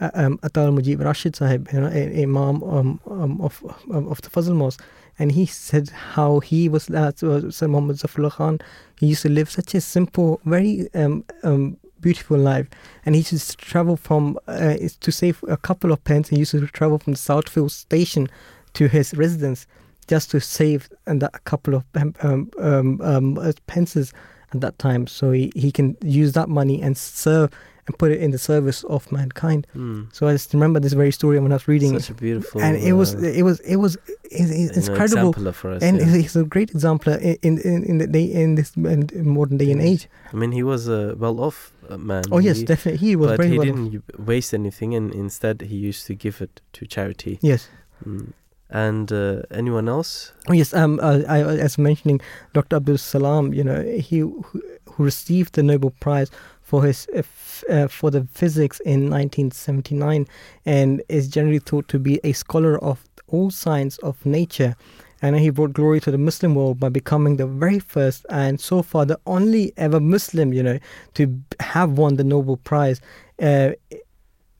[0.00, 4.30] uh, um, Ataul Mujeeb Rashed Sahib, you know, Imam um, um, of, of of the
[4.30, 4.82] Fazl Mosque,
[5.18, 8.58] and he said how he was that uh, Sir Muhammad Zafrullah Khan.
[8.98, 12.68] He used to live such a simple, very um, um, beautiful life,
[13.06, 16.28] and he used to travel from uh, to save a couple of pence.
[16.28, 18.28] He used to travel from Southfield Station
[18.74, 19.66] to his residence
[20.04, 22.14] just to save and a couple of um,
[22.58, 24.12] um, um, uh, pences
[24.52, 27.50] at that time, so he, he can use that money and serve
[27.86, 29.66] and put it in the service of mankind.
[29.76, 30.14] Mm.
[30.14, 32.62] So I just remember this very story when I was reading, Such a beautiful.
[32.62, 35.82] and it was uh, it was it was it, it's you incredible, for us.
[35.82, 36.06] and yeah.
[36.06, 40.08] he's a great example in in, in, the day in this modern day and age.
[40.32, 42.24] I mean, he was a well-off uh, man.
[42.32, 43.66] Oh yes, he, definitely he was but he well.
[43.66, 47.38] didn't u- waste anything, and instead he used to give it to charity.
[47.42, 47.68] Yes.
[48.06, 48.32] Mm.
[48.74, 50.32] And uh, anyone else?
[50.48, 52.20] Oh, yes, um, uh, I, as mentioning
[52.54, 52.74] Dr.
[52.74, 54.44] Abdul Salam, you know, he who,
[54.90, 56.28] who received the Nobel Prize
[56.60, 60.26] for his uh, f- uh, for the physics in 1979,
[60.66, 64.74] and is generally thought to be a scholar of all science of nature.
[65.22, 68.82] And he brought glory to the Muslim world by becoming the very first and so
[68.82, 70.80] far the only ever Muslim, you know,
[71.14, 73.00] to have won the Nobel Prize.
[73.40, 73.70] Uh,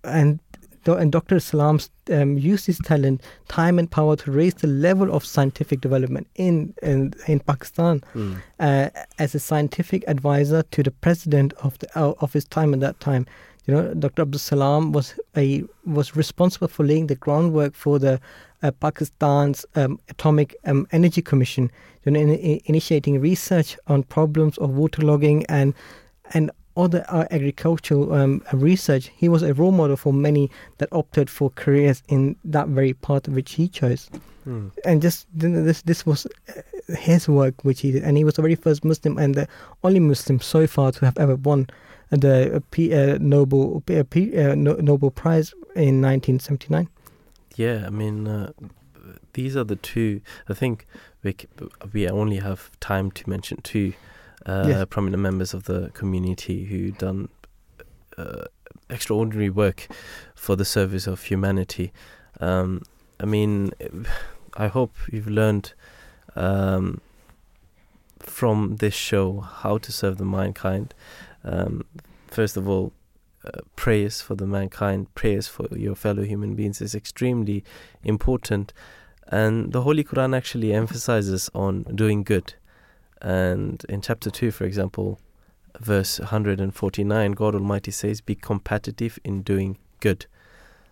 [0.04, 0.38] and
[0.92, 1.40] and Dr.
[1.40, 6.26] Salam's um, used his talent, time, and power to raise the level of scientific development
[6.34, 8.36] in in, in Pakistan Mm.
[8.60, 12.80] uh, as a scientific advisor to the president of the uh, of his time at
[12.80, 13.24] that time.
[13.66, 14.22] You know, Dr.
[14.22, 18.20] Abdul Salam was a was responsible for laying the groundwork for the
[18.62, 21.70] uh, Pakistan's um, Atomic um, Energy Commission,
[22.04, 25.72] you know, in, in- initiating research on problems of waterlogging and
[26.34, 29.10] and other uh, agricultural um, research.
[29.16, 33.28] He was a role model for many that opted for careers in that very path
[33.28, 34.10] which he chose.
[34.46, 34.72] Mm.
[34.84, 36.60] And just this this was uh,
[36.96, 39.48] his work which he did, and he was the very first Muslim and the
[39.82, 41.66] only Muslim so far to have ever won
[42.10, 46.88] the uh, P, uh, Nobel uh, P, uh, no, Nobel Prize in 1979.
[47.56, 48.52] Yeah, I mean, uh,
[49.32, 50.20] these are the two.
[50.48, 50.86] I think
[51.22, 51.36] we
[51.92, 53.94] we only have time to mention two
[54.46, 54.86] uh, Yes.
[54.90, 57.28] prominent members of the community who done
[58.18, 58.44] uh,
[58.90, 59.88] extraordinary work
[60.34, 61.92] for the service of humanity.
[62.40, 62.82] Um,
[63.20, 63.72] I mean,
[64.56, 65.72] I hope you've learned
[66.36, 67.00] um,
[68.20, 70.94] from this show how to serve the mankind.
[71.44, 71.84] Um,
[72.26, 72.92] first of all,
[73.44, 77.62] uh, prayers for the mankind, prayers for your fellow human beings is extremely
[78.02, 78.72] important.
[79.28, 82.54] And the Holy Quran actually emphasizes on doing good.
[83.24, 85.18] And in chapter 2, for example,
[85.80, 90.26] verse 149, God Almighty says, Be competitive in doing good.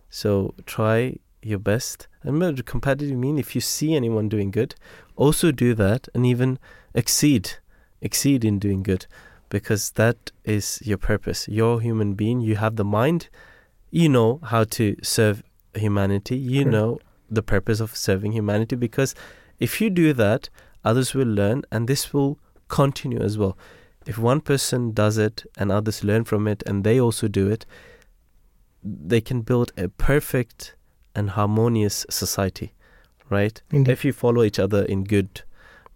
[0.08, 2.08] So try your best.
[2.22, 4.74] And what does competitive mean if you see anyone doing good,
[5.14, 6.58] also do that and even
[6.94, 7.52] exceed,
[8.00, 9.06] exceed in doing good
[9.50, 11.46] because that is your purpose.
[11.48, 13.28] You're a human being, you have the mind,
[13.90, 15.42] you know how to serve
[15.74, 16.72] humanity, you Correct.
[16.72, 16.98] know
[17.30, 19.14] the purpose of serving humanity because
[19.60, 20.48] if you do that,
[20.84, 22.38] others will learn and this will
[22.68, 23.56] continue as well.
[24.06, 27.66] If one person does it and others learn from it and they also do it,
[28.82, 30.74] they can build a perfect
[31.14, 32.74] and harmonious society,
[33.30, 33.62] right?
[33.70, 33.92] Indeed.
[33.92, 35.42] If you follow each other in good.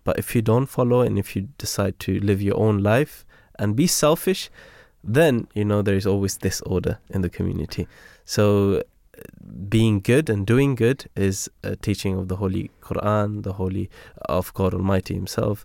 [0.05, 3.27] But if you don't follow and if you decide to live your own life
[3.59, 4.51] and be selfish,
[5.03, 7.89] then you know there is always disorder in the community.
[8.25, 8.83] So
[9.68, 13.90] being good and doing good is a teaching of the Holy Quran, the Holy
[14.28, 15.64] of God Almighty Himself,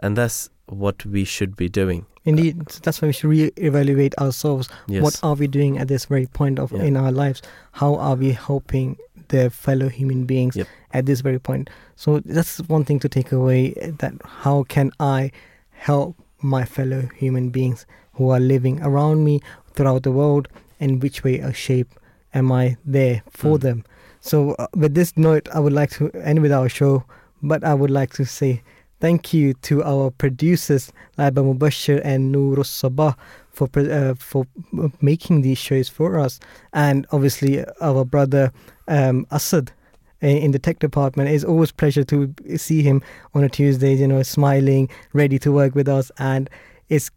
[0.00, 2.06] and that's what we should be doing.
[2.24, 4.68] Indeed, so that's why we should re-evaluate ourselves.
[4.88, 5.02] Yes.
[5.02, 6.82] What are we doing at this very point of Yeah.
[6.82, 7.40] in our lives?
[7.72, 8.96] How are we helping
[9.28, 10.66] the fellow human beings Yep.
[10.92, 11.70] at this very point?
[11.94, 13.74] So that's one thing to take away.
[13.98, 15.30] That how can I
[15.70, 19.40] help my fellow human beings who are living around me
[19.74, 20.48] throughout the world,
[20.78, 21.88] In which way or shape
[22.36, 23.60] am I there for Mm.
[23.66, 23.78] them?
[24.20, 27.04] So uh, with this note, I would like to end with our show,
[27.42, 28.62] but I would like to say
[29.00, 33.14] thank you to our producers Laiba Mubashar and Noor Sabah
[33.56, 34.46] for uh, for
[35.00, 36.40] making these shows for us,
[36.72, 38.52] and obviously our brother
[38.88, 39.72] um, Asad
[40.20, 41.28] in the tech department.
[41.30, 42.16] It's always pleasure to
[42.56, 43.02] see him
[43.34, 46.50] on a Tuesday, you know, smiling, ready to work with us, and
[46.88, 47.10] it's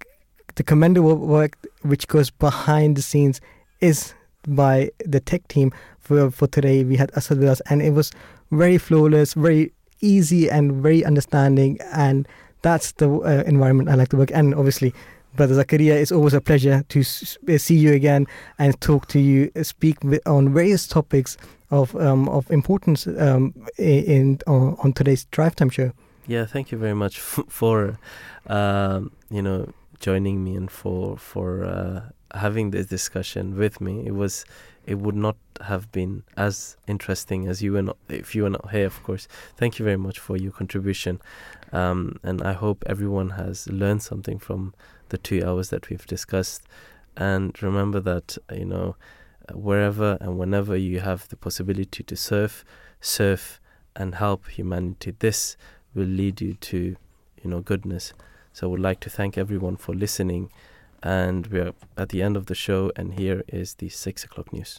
[0.56, 3.40] the commendable work which goes behind the scenes
[3.82, 4.14] is
[4.48, 6.84] by the tech team for for today.
[6.84, 8.12] We had Asad with us, and it was
[8.52, 9.72] very flawless, very
[10.02, 11.80] easy, and very understanding.
[11.94, 12.28] And
[12.62, 14.32] that's the uh, environment I like to work.
[14.34, 14.94] And obviously,
[15.36, 19.52] Brother Zakaria, it's always a pleasure to uh, see you again and talk to you,
[19.56, 21.38] uh, speak with, on various topics
[21.72, 25.92] of um, of importance um, in on, on today's Drive Time show.
[26.28, 28.00] Yeah, thank you very much for
[28.48, 32.02] um, you know joining me and for for uh,
[32.34, 34.06] having this discussion with me.
[34.06, 34.46] It was
[34.86, 38.72] it would not have been as interesting as you were not if you were not
[38.72, 38.86] here.
[38.86, 39.28] Of course,
[39.58, 41.22] thank you very much for your contribution,
[41.72, 44.74] um, and I hope everyone has learned something from
[45.10, 46.64] the two hours that we've discussed.
[47.18, 48.96] And remember that you know
[49.54, 52.64] wherever and whenever you have the possibility to serve,
[53.02, 53.60] serve
[53.96, 55.16] and help humanity.
[55.18, 55.58] This
[55.94, 56.96] will lead you to
[57.44, 58.14] you know goodness
[58.54, 60.52] so i would like to thank everyone for listening
[61.02, 64.52] and we are at the end of the show and here is the six o'clock
[64.54, 64.78] news